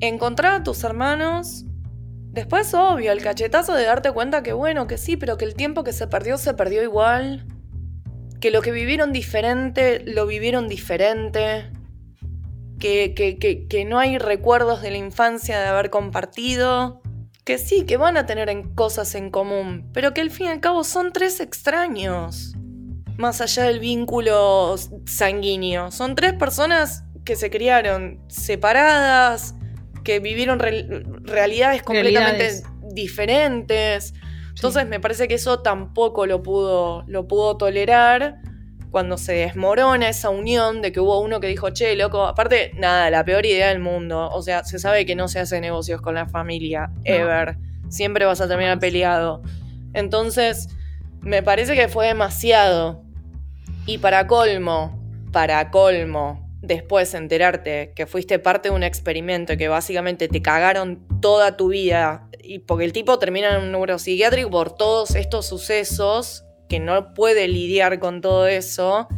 Encontrar 0.00 0.54
a 0.54 0.62
tus 0.64 0.82
hermanos. 0.82 1.64
Después, 2.32 2.74
obvio, 2.74 3.12
el 3.12 3.22
cachetazo 3.22 3.74
de 3.74 3.84
darte 3.84 4.10
cuenta 4.10 4.42
que 4.42 4.52
bueno, 4.52 4.88
que 4.88 4.98
sí, 4.98 5.16
pero 5.16 5.36
que 5.36 5.44
el 5.44 5.54
tiempo 5.54 5.84
que 5.84 5.92
se 5.92 6.08
perdió 6.08 6.36
se 6.36 6.52
perdió 6.54 6.82
igual. 6.82 7.46
Que 8.40 8.50
lo 8.50 8.60
que 8.60 8.72
vivieron 8.72 9.12
diferente, 9.12 10.02
lo 10.04 10.26
vivieron 10.26 10.66
diferente. 10.66 11.70
Que, 12.80 13.14
que, 13.14 13.38
que, 13.38 13.68
que 13.68 13.84
no 13.84 14.00
hay 14.00 14.18
recuerdos 14.18 14.82
de 14.82 14.90
la 14.90 14.98
infancia 14.98 15.60
de 15.60 15.66
haber 15.68 15.90
compartido. 15.90 17.02
Que 17.44 17.58
sí, 17.58 17.84
que 17.84 17.96
van 17.98 18.16
a 18.16 18.24
tener 18.26 18.48
en 18.48 18.74
cosas 18.74 19.14
en 19.14 19.30
común, 19.30 19.90
pero 19.92 20.14
que 20.14 20.22
al 20.22 20.30
fin 20.30 20.46
y 20.46 20.50
al 20.50 20.60
cabo 20.60 20.82
son 20.82 21.12
tres 21.12 21.40
extraños. 21.40 22.54
Más 23.18 23.40
allá 23.40 23.64
del 23.64 23.80
vínculo 23.80 24.74
sanguíneo. 25.06 25.90
Son 25.90 26.14
tres 26.14 26.32
personas 26.32 27.04
que 27.24 27.36
se 27.36 27.50
criaron 27.50 28.18
separadas, 28.28 29.54
que 30.04 30.20
vivieron 30.20 30.58
re- 30.58 30.86
realidades 31.22 31.82
completamente 31.82 32.44
Realidades. 32.48 32.64
diferentes. 32.94 34.14
Entonces 34.54 34.86
me 34.88 34.98
parece 35.00 35.28
que 35.28 35.34
eso 35.34 35.60
tampoco 35.60 36.26
lo 36.26 36.42
pudo, 36.42 37.04
lo 37.06 37.28
pudo 37.28 37.56
tolerar 37.56 38.40
cuando 38.94 39.18
se 39.18 39.32
desmorona 39.32 40.08
esa 40.08 40.30
unión 40.30 40.80
de 40.80 40.92
que 40.92 41.00
hubo 41.00 41.20
uno 41.20 41.40
que 41.40 41.48
dijo, 41.48 41.70
che, 41.70 41.96
loco, 41.96 42.26
aparte, 42.26 42.70
nada, 42.76 43.10
la 43.10 43.24
peor 43.24 43.44
idea 43.44 43.70
del 43.70 43.80
mundo. 43.80 44.30
O 44.30 44.40
sea, 44.40 44.62
se 44.62 44.78
sabe 44.78 45.04
que 45.04 45.16
no 45.16 45.26
se 45.26 45.40
hace 45.40 45.60
negocios 45.60 46.00
con 46.00 46.14
la 46.14 46.26
familia, 46.26 46.92
ever. 47.02 47.56
Siempre 47.88 48.24
vas 48.24 48.40
a 48.40 48.46
terminar 48.46 48.78
peleado. 48.78 49.42
Entonces, 49.94 50.68
me 51.22 51.42
parece 51.42 51.74
que 51.74 51.88
fue 51.88 52.06
demasiado. 52.06 53.02
Y 53.84 53.98
para 53.98 54.28
colmo, 54.28 54.96
para 55.32 55.72
colmo, 55.72 56.48
después 56.62 57.14
enterarte 57.14 57.94
que 57.96 58.06
fuiste 58.06 58.38
parte 58.38 58.68
de 58.68 58.76
un 58.76 58.84
experimento 58.84 59.54
y 59.54 59.56
que 59.56 59.66
básicamente 59.66 60.28
te 60.28 60.40
cagaron 60.40 61.04
toda 61.20 61.56
tu 61.56 61.66
vida, 61.66 62.28
y 62.40 62.60
porque 62.60 62.84
el 62.84 62.92
tipo 62.92 63.18
termina 63.18 63.56
en 63.56 63.62
un 63.64 63.72
neuropsiquiátrico 63.72 64.50
por 64.50 64.76
todos 64.76 65.16
estos 65.16 65.46
sucesos, 65.46 66.43
que 66.68 66.80
no 66.80 67.14
puede 67.14 67.48
lidiar 67.48 67.98
con 68.00 68.20
todo 68.20 68.46
eso, 68.46 69.08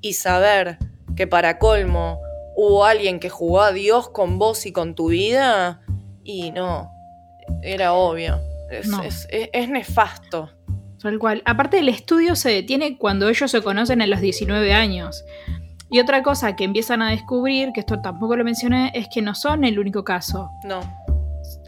y 0.00 0.14
saber 0.14 0.78
que 1.16 1.26
para 1.26 1.58
colmo 1.58 2.18
hubo 2.56 2.84
alguien 2.84 3.20
que 3.20 3.28
jugó 3.30 3.62
a 3.62 3.72
Dios 3.72 4.08
con 4.10 4.38
vos 4.38 4.66
y 4.66 4.72
con 4.72 4.94
tu 4.94 5.08
vida, 5.08 5.80
y 6.24 6.50
no, 6.52 6.90
era 7.62 7.92
obvio. 7.94 8.40
Es, 8.70 8.86
No. 8.88 9.02
es- 9.02 9.26
es- 9.30 9.48
es 9.52 9.68
nefasto. 9.68 10.50
Tal 11.02 11.18
cual. 11.18 11.42
Aparte, 11.44 11.78
el 11.80 11.88
estudio 11.88 12.36
se 12.36 12.50
detiene 12.50 12.96
cuando 12.96 13.28
ellos 13.28 13.50
se 13.50 13.60
conocen 13.60 14.00
a 14.02 14.06
los 14.06 14.20
19 14.20 14.72
años. 14.72 15.24
Y 15.90 15.98
otra 16.00 16.22
cosa 16.22 16.54
que 16.56 16.64
empiezan 16.64 17.02
a 17.02 17.10
descubrir, 17.10 17.72
que 17.72 17.80
esto 17.80 18.00
tampoco 18.00 18.36
lo 18.36 18.44
mencioné, 18.44 18.92
es 18.94 19.08
que 19.12 19.20
no 19.20 19.34
son 19.34 19.64
el 19.64 19.78
único 19.78 20.04
caso. 20.04 20.48
No. 20.64 20.80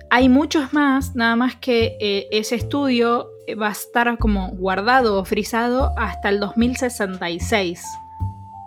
Hay 0.08 0.28
muchos 0.28 0.72
más, 0.72 1.14
nada 1.16 1.34
más 1.36 1.56
que 1.56 1.96
eh, 2.00 2.28
ese 2.30 2.54
estudio 2.54 3.28
va 3.60 3.68
a 3.68 3.72
estar 3.72 4.16
como 4.18 4.48
guardado 4.52 5.18
o 5.18 5.24
frisado 5.24 5.92
hasta 5.96 6.28
el 6.28 6.40
2066, 6.40 7.84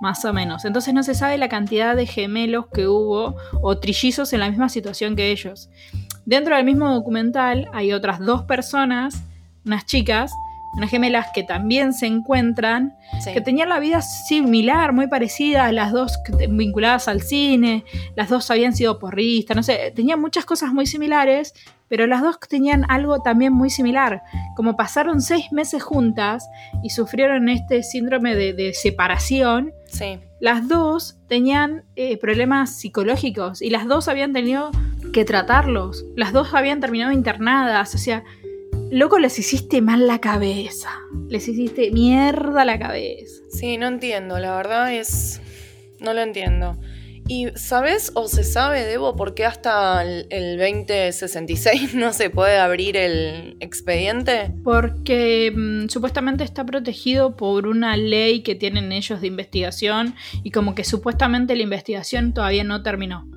más 0.01 0.23
o 0.25 0.33
menos. 0.33 0.65
Entonces 0.65 0.93
no 0.93 1.03
se 1.03 1.15
sabe 1.15 1.37
la 1.37 1.49
cantidad 1.49 1.95
de 1.95 2.05
gemelos 2.05 2.67
que 2.67 2.87
hubo 2.87 3.35
o 3.61 3.77
trillizos 3.79 4.33
en 4.33 4.41
la 4.41 4.49
misma 4.49 4.69
situación 4.69 5.15
que 5.15 5.31
ellos. 5.31 5.69
Dentro 6.25 6.55
del 6.55 6.65
mismo 6.65 6.93
documental 6.93 7.69
hay 7.73 7.93
otras 7.93 8.19
dos 8.19 8.43
personas, 8.43 9.23
unas 9.65 9.85
chicas, 9.85 10.31
unas 10.77 10.89
gemelas 10.89 11.27
que 11.33 11.43
también 11.43 11.91
se 11.93 12.05
encuentran 12.05 12.95
Sí. 13.21 13.33
que 13.33 13.41
tenían 13.41 13.69
la 13.69 13.79
vida 13.79 14.01
similar, 14.01 14.93
muy 14.93 15.07
parecida, 15.07 15.71
las 15.71 15.91
dos 15.91 16.19
vinculadas 16.49 17.07
al 17.07 17.21
cine, 17.21 17.83
las 18.15 18.29
dos 18.29 18.49
habían 18.51 18.75
sido 18.75 18.99
porristas, 18.99 19.57
no 19.57 19.63
sé, 19.63 19.91
tenían 19.95 20.21
muchas 20.21 20.45
cosas 20.45 20.71
muy 20.71 20.85
similares, 20.85 21.53
pero 21.89 22.05
las 22.05 22.21
dos 22.21 22.37
tenían 22.47 22.85
algo 22.89 23.21
también 23.21 23.53
muy 23.53 23.69
similar, 23.69 24.21
como 24.55 24.75
pasaron 24.75 25.21
seis 25.21 25.51
meses 25.51 25.81
juntas 25.81 26.47
y 26.83 26.89
sufrieron 26.91 27.49
este 27.49 27.81
síndrome 27.81 28.35
de, 28.35 28.53
de 28.53 28.73
separación, 28.73 29.71
Sí. 29.87 30.19
las 30.41 30.67
dos 30.67 31.17
tenían 31.27 31.85
eh, 31.95 32.17
problemas 32.17 32.77
psicológicos 32.77 33.61
y 33.61 33.69
las 33.69 33.87
dos 33.87 34.09
habían 34.09 34.33
tenido 34.33 34.69
que 35.13 35.23
tratarlos, 35.23 36.03
las 36.17 36.33
dos 36.33 36.53
habían 36.53 36.81
terminado 36.81 37.13
internadas, 37.13 37.95
o 37.95 37.97
sea, 37.97 38.23
loco, 38.91 39.19
les 39.19 39.37
hiciste 39.39 39.81
mal 39.81 40.07
la 40.07 40.19
cabeza, 40.19 40.89
les 41.27 41.47
hiciste 41.47 41.91
mierda 41.91 42.65
la 42.65 42.79
cabeza. 42.79 43.41
Sí, 43.49 43.77
no 43.77 43.87
entiendo, 43.87 44.39
la 44.39 44.55
verdad 44.55 44.93
es... 44.93 45.41
No 45.99 46.13
lo 46.13 46.21
entiendo. 46.21 46.77
¿Y 47.27 47.47
sabes 47.55 48.11
o 48.13 48.27
se 48.27 48.45
sabe, 48.45 48.85
Debo, 48.85 49.15
por 49.17 49.33
qué 49.33 49.45
hasta 49.45 50.01
el, 50.01 50.27
el 50.29 50.57
2066 50.57 51.93
no 51.95 52.13
se 52.13 52.29
puede 52.29 52.57
abrir 52.57 52.95
el 52.95 53.57
expediente? 53.59 54.53
Porque 54.63 55.51
mm, 55.53 55.89
supuestamente 55.89 56.45
está 56.45 56.65
protegido 56.65 57.35
por 57.35 57.67
una 57.67 57.97
ley 57.97 58.43
que 58.43 58.55
tienen 58.55 58.93
ellos 58.93 59.19
de 59.19 59.27
investigación 59.27 60.15
y 60.43 60.51
como 60.51 60.73
que 60.73 60.85
supuestamente 60.85 61.55
la 61.55 61.63
investigación 61.63 62.33
todavía 62.33 62.63
no 62.63 62.81
terminó. 62.81 63.27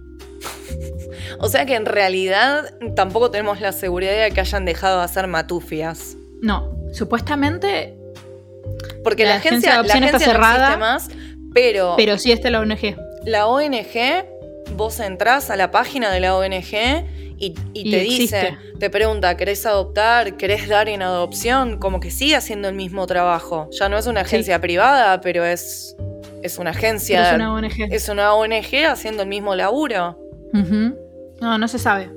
O 1.39 1.49
sea 1.49 1.64
que 1.66 1.74
en 1.74 1.87
realidad 1.87 2.72
tampoco 2.97 3.31
tenemos 3.31 3.61
la 3.61 3.72
seguridad 3.72 4.12
de 4.12 4.31
que 4.33 4.41
hayan 4.41 4.64
dejado 4.64 4.99
de 4.99 5.05
hacer 5.05 5.26
matufias. 5.26 6.16
No, 6.43 6.76
supuestamente, 6.93 7.97
Porque 9.05 9.24
La 9.24 9.31
la, 9.31 9.37
agencia 9.37 9.70
de 9.72 9.76
adopción 9.76 10.05
está 10.05 10.16
agencia 10.16 10.33
cerrada, 10.35 10.76
más, 10.76 11.09
pero, 11.55 11.95
pero 11.97 12.18
sí 12.18 12.33
está 12.33 12.51
la 12.51 12.61
ONG. 12.61 12.97
la 13.24 13.47
ONG, 13.47 14.24
vos 14.76 15.01
entrás 15.01 15.51
a 15.51 15.57
la 15.57 15.70
página 15.70 16.11
de 16.11 16.20
la 16.20 16.37
ONG 16.37 16.74
y, 17.39 17.55
y 17.72 17.89
Y 17.89 17.91
te 17.91 18.03
existe. 18.03 18.37
dice, 18.37 18.59
te 18.78 18.91
pregunta, 18.91 19.37
¿querés 19.37 19.64
adoptar? 19.66 20.37
¿Querés 20.37 20.68
dar 20.68 20.89
en 20.91 21.03
adopción? 21.03 21.78
Como 21.78 21.99
que 22.01 22.11
sigue 22.11 22.37
haciendo 22.37 22.68
el 22.68 22.74
mismo 22.74 23.07
trabajo. 23.07 23.68
Ya 23.78 23.89
no 23.89 23.97
es 23.99 24.07
una 24.07 24.20
Sí. 24.20 24.26
agencia 24.26 24.61
privada, 24.61 25.20
pero 25.22 25.45
es, 25.45 25.97
es 26.43 26.59
una 26.59 26.70
Pero 26.72 26.78
agencia. 26.87 27.28
es 27.31 27.35
una 27.35 27.55
ONG. 27.55 27.89
es 27.93 28.09
una 28.09 28.35
ONG 28.35 28.85
haciendo 28.89 29.22
el 29.22 29.28
mismo 29.28 29.55
laburo. 29.55 30.18
No, 31.41 31.59
no 31.59 31.68
se 31.68 31.78
sabe. 31.78 32.11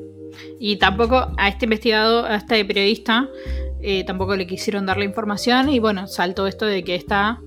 Y 0.60 0.78
tampoco 0.78 1.32
a 1.38 1.48
este 1.48 1.66
investigado, 1.66 2.26
a 2.26 2.36
este 2.36 2.64
periodista, 2.66 3.28
eh, 3.82 4.04
tampoco 4.06 4.36
le 4.36 4.48
quisieron 4.48 4.86
dar 4.86 4.98
la 4.98 5.04
información 5.04 5.70
y 5.70 5.80
bueno, 5.80 6.08
saltó 6.08 6.48
esto 6.48 6.66
de 6.66 6.84
que 6.84 6.96
está... 6.96 7.40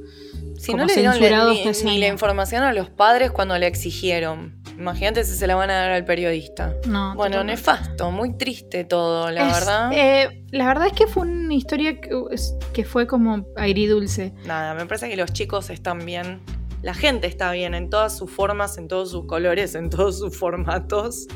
Si 0.58 0.72
Como 0.72 0.84
no 0.84 0.86
le 0.86 0.94
dieron 0.94 1.12
censurado 1.14 1.52
ni, 1.84 1.98
la 1.98 2.06
información 2.08 2.62
a 2.62 2.72
los 2.72 2.88
padres 2.88 3.30
cuando 3.30 3.58
le 3.58 3.66
exigieron. 3.66 4.54
Imagínate 4.78 5.22
si 5.24 5.34
se 5.34 5.46
la 5.46 5.54
van 5.54 5.68
a 5.68 5.74
dar 5.74 5.90
al 5.90 6.04
periodista. 6.06 6.74
No, 6.86 7.14
Bueno, 7.14 7.36
totalmente. 7.36 7.60
nefasto, 7.60 8.10
muy 8.10 8.36
triste 8.38 8.84
todo, 8.84 9.30
la 9.30 9.48
Es, 9.48 9.54
verdad. 9.54 9.92
eh, 9.92 10.44
la 10.52 10.66
verdad 10.66 10.86
es 10.86 10.92
que 10.94 11.06
fue 11.06 11.24
una 11.24 11.52
historia 11.54 12.00
que, 12.00 12.84
fue 12.84 13.06
como 13.06 13.46
agridulce. 13.56 14.32
Nada, 14.46 14.74
me 14.74 14.86
parece 14.86 15.10
que 15.10 15.16
los 15.16 15.32
chicos 15.32 15.68
están 15.68 16.04
bien. 16.06 16.40
La 16.82 16.94
gente 16.94 17.26
está 17.26 17.52
bien 17.52 17.74
en 17.74 17.90
todas 17.90 18.16
sus 18.16 18.30
formas, 18.30 18.78
en 18.78 18.88
todos 18.88 19.10
sus 19.10 19.26
colores, 19.26 19.74
en 19.74 19.90
todos 19.90 20.18
sus 20.18 20.36
formatos. 20.36 21.26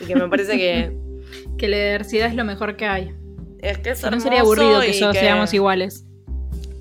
Y 0.00 0.06
que 0.06 0.16
me 0.16 0.28
parece 0.28 0.56
que 0.56 1.06
Que 1.58 1.68
la 1.68 1.76
diversidad 1.76 2.28
es 2.28 2.34
lo 2.34 2.44
mejor 2.44 2.76
que 2.76 2.86
hay. 2.86 3.14
es 3.60 3.78
que 3.78 3.90
es 3.90 4.02
no 4.02 4.20
sería 4.20 4.40
aburrido 4.40 4.80
que 4.80 4.92
todos 4.98 5.16
seamos 5.16 5.54
iguales. 5.54 6.04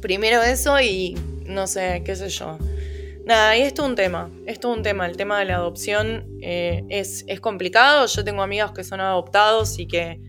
Primero 0.01 0.41
eso 0.43 0.80
y 0.82 1.18
no 1.45 1.68
sé, 1.68 2.03
qué 2.05 2.16
sé 2.16 2.30
yo. 2.30 2.57
Nada, 3.26 3.57
y 3.57 3.61
esto 3.61 3.84
es 3.84 3.89
un 3.89 3.95
tema, 3.95 4.30
esto 4.45 4.72
es 4.72 4.78
un 4.78 4.84
tema, 4.84 5.07
el 5.07 5.18
tema 5.18 5.39
de 5.39 5.45
la 5.45 5.55
adopción 5.55 6.28
eh, 6.41 6.84
es, 6.89 7.26
es 7.28 7.39
complicado, 7.39 8.05
yo 8.05 8.24
tengo 8.24 8.43
amigos 8.43 8.72
que 8.72 8.84
son 8.84 9.01
adoptados 9.01 9.80
y 9.80 9.88
que, 9.88 10.20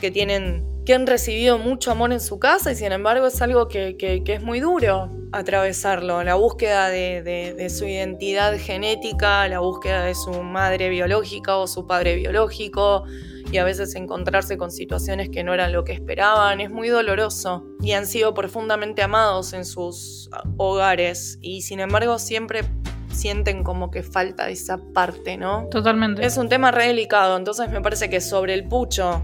que 0.00 0.10
tienen, 0.10 0.64
que 0.84 0.94
han 0.94 1.06
recibido 1.06 1.58
mucho 1.58 1.90
amor 1.92 2.12
en 2.12 2.20
su 2.20 2.38
casa 2.38 2.72
y 2.72 2.74
sin 2.74 2.90
embargo 2.92 3.26
es 3.28 3.40
algo 3.42 3.68
que, 3.68 3.96
que- 3.96 4.24
que 4.24 4.34
es 4.34 4.42
muy 4.42 4.60
duro 4.60 5.10
atravesarlo, 5.32 6.22
la 6.24 6.34
búsqueda 6.34 6.88
de, 6.88 7.22
de- 7.22 7.54
de 7.54 7.70
su 7.70 7.86
identidad 7.86 8.54
genética, 8.58 9.46
la 9.48 9.60
búsqueda 9.60 10.04
de 10.04 10.14
su 10.14 10.30
madre 10.42 10.88
biológica 10.88 11.56
o 11.56 11.66
su 11.66 11.86
padre 11.86 12.16
biológico, 12.16 13.04
y 13.50 13.58
a 13.58 13.64
veces 13.64 13.94
encontrarse 13.96 14.56
con 14.56 14.70
situaciones 14.70 15.28
que 15.28 15.44
no 15.44 15.52
eran 15.52 15.72
lo 15.72 15.84
que 15.84 15.92
esperaban 15.92 16.60
es 16.60 16.70
muy 16.70 16.88
doloroso 16.88 17.64
y 17.82 17.92
han 17.92 18.06
sido 18.06 18.32
profundamente 18.34 19.02
amados 19.02 19.52
en 19.52 19.64
sus 19.66 20.30
hogares 20.56 21.38
y 21.42 21.62
sin 21.62 21.80
embargo 21.80 22.18
siempre 22.18 22.62
sienten 23.10 23.62
como 23.62 23.90
que 23.90 24.02
falta 24.02 24.48
esa 24.48 24.78
parte, 24.94 25.36
¿no? 25.36 25.66
Totalmente. 25.70 26.24
Es 26.24 26.38
un 26.38 26.48
tema 26.48 26.70
re 26.70 26.86
delicado, 26.86 27.36
entonces 27.36 27.68
me 27.70 27.82
parece 27.82 28.08
que 28.08 28.20
sobre 28.22 28.54
el 28.54 28.66
pucho, 28.68 29.22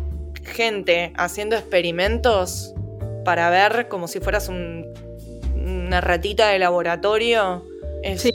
gente 0.48 1.12
haciendo 1.16 1.56
experimentos 1.56 2.74
para 3.24 3.50
ver 3.50 3.88
como 3.88 4.08
si 4.08 4.20
fueras 4.20 4.48
un- 4.48 4.86
una 5.54 6.00
ratita 6.00 6.48
de 6.48 6.58
laboratorio, 6.58 7.64
es, 8.02 8.22
Sí. 8.22 8.30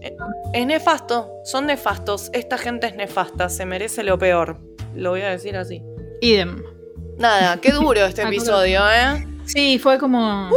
es 0.54 0.66
nefasto, 0.68 1.32
son 1.46 1.66
nefastos, 1.68 2.30
esta 2.34 2.58
gente 2.58 2.88
es 2.88 2.96
nefasta, 2.96 3.50
se 3.50 3.66
merece 3.66 4.04
lo 4.04 4.18
peor, 4.18 4.58
lo 4.96 5.12
voy 5.12 5.22
a 5.22 5.30
decir 5.30 5.56
así. 5.58 5.82
Idem. 6.22 6.62
Nada, 7.18 7.58
qué 7.62 7.72
duro 7.72 8.02
este 8.06 8.24
episodio, 8.24 8.82
¿eh? 8.90 9.26
Sí, 9.46 9.80
fue 9.80 9.98
como. 10.00 10.50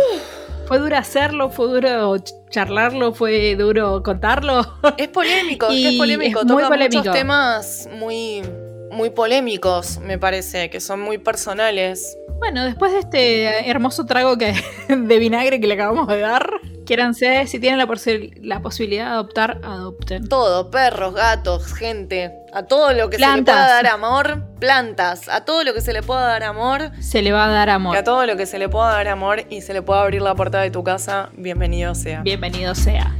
Fue 0.67 0.79
duro 0.81 0.97
hacerlo, 0.97 1.51
fue 1.51 1.67
duro 1.67 2.17
ch- 2.17 2.33
charlarlo, 2.51 3.13
fue 3.15 3.55
duro 3.55 4.03
contarlo. 4.03 4.63
Es 4.97 5.09
polémico, 5.09 5.69
es 5.71 5.97
polémico, 5.97 6.41
es 6.41 6.47
muy 6.47 6.57
toca 6.63 6.69
polémico. 6.69 6.99
muchos 6.99 7.15
temas 7.15 7.89
muy, 7.93 8.43
muy 8.91 9.11
polémicos, 9.11 9.99
me 9.99 10.19
parece, 10.19 10.71
que 10.71 10.81
son 10.81 11.01
muy 11.01 11.19
personales. 11.19 12.17
Bueno, 12.39 12.65
después 12.65 12.93
de 12.93 12.99
este 13.01 13.71
hermoso 13.71 14.05
trago 14.07 14.37
que, 14.37 14.55
de 14.89 15.19
vinagre 15.19 15.61
que 15.61 15.67
le 15.67 15.75
acabamos 15.75 16.07
de 16.09 16.21
dar, 16.21 16.49
quiéranse, 16.85 17.47
si 17.47 17.59
tienen 17.59 17.79
la, 17.79 17.87
posi- 17.87 18.33
la 18.43 18.61
posibilidad 18.61 19.07
de 19.07 19.11
adoptar, 19.13 19.61
adopten. 19.65 20.29
Todo, 20.29 20.71
perros, 20.71 21.15
gatos, 21.15 21.73
gente, 21.75 22.33
a 22.53 22.65
todo 22.65 22.93
lo 22.93 23.09
que 23.11 23.19
se 23.19 23.27
le 23.27 23.43
pueda 23.43 23.67
dar 23.69 23.87
amor, 23.87 24.45
plantas, 24.61 25.29
a 25.31 25.45
todo 25.47 25.65
lo 25.65 25.73
que 25.75 25.81
se 25.81 25.93
le 25.95 26.03
pueda 26.03 26.21
dar 26.27 26.43
amor, 26.45 26.91
Se 27.01 27.23
le 27.23 27.33
va 27.33 27.47
a 27.47 27.51
dar 27.51 27.69
que 27.69 27.73
amor. 27.73 27.97
a 27.97 28.05
todo 28.05 28.27
lo 28.27 28.37
que 28.37 28.45
se 28.47 28.59
le 28.59 28.69
pueda 28.69 28.91
dar 28.91 29.09
amor 29.09 29.45
y 29.49 29.63
se 29.63 29.73
le 29.73 29.81
pueda 29.83 30.03
abrir 30.03 30.21
la 30.23 30.35
puerta 30.35 30.61
de 30.61 30.71
tu 30.71 30.85
casa, 30.85 31.31
bienvenido 31.37 31.95
sea. 31.95 32.21
Bienvenido 32.21 32.75
sea. 32.75 33.15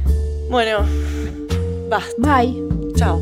Bueno, 0.49 0.85
basta. 1.89 2.13
Bye. 2.19 2.55
Chao. 2.95 3.19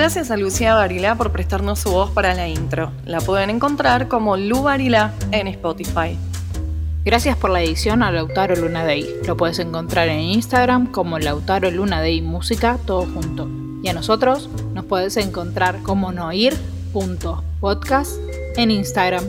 Gracias 0.00 0.30
a 0.30 0.38
Lucía 0.38 0.74
Barilá 0.74 1.14
por 1.14 1.30
prestarnos 1.30 1.80
su 1.80 1.90
voz 1.90 2.10
para 2.10 2.32
la 2.32 2.48
intro. 2.48 2.90
La 3.04 3.20
pueden 3.20 3.50
encontrar 3.50 4.08
como 4.08 4.38
Lu 4.38 4.62
Barilá 4.62 5.12
en 5.30 5.46
Spotify. 5.46 6.16
Gracias 7.04 7.36
por 7.36 7.50
la 7.50 7.62
edición 7.62 8.02
a 8.02 8.10
Lautaro 8.10 8.56
Luna 8.56 8.82
Day. 8.82 9.06
Lo 9.26 9.36
puedes 9.36 9.58
encontrar 9.58 10.08
en 10.08 10.20
Instagram 10.20 10.90
como 10.90 11.18
Lautaro 11.18 11.70
Luna 11.70 12.00
Day 12.00 12.22
Música, 12.22 12.78
todo 12.86 13.02
junto. 13.02 13.46
Y 13.82 13.88
a 13.88 13.92
nosotros 13.92 14.48
nos 14.72 14.86
puedes 14.86 15.18
encontrar 15.18 15.82
como 15.82 16.12
noir.podcast 16.12 18.12
en 18.56 18.70
Instagram. 18.70 19.24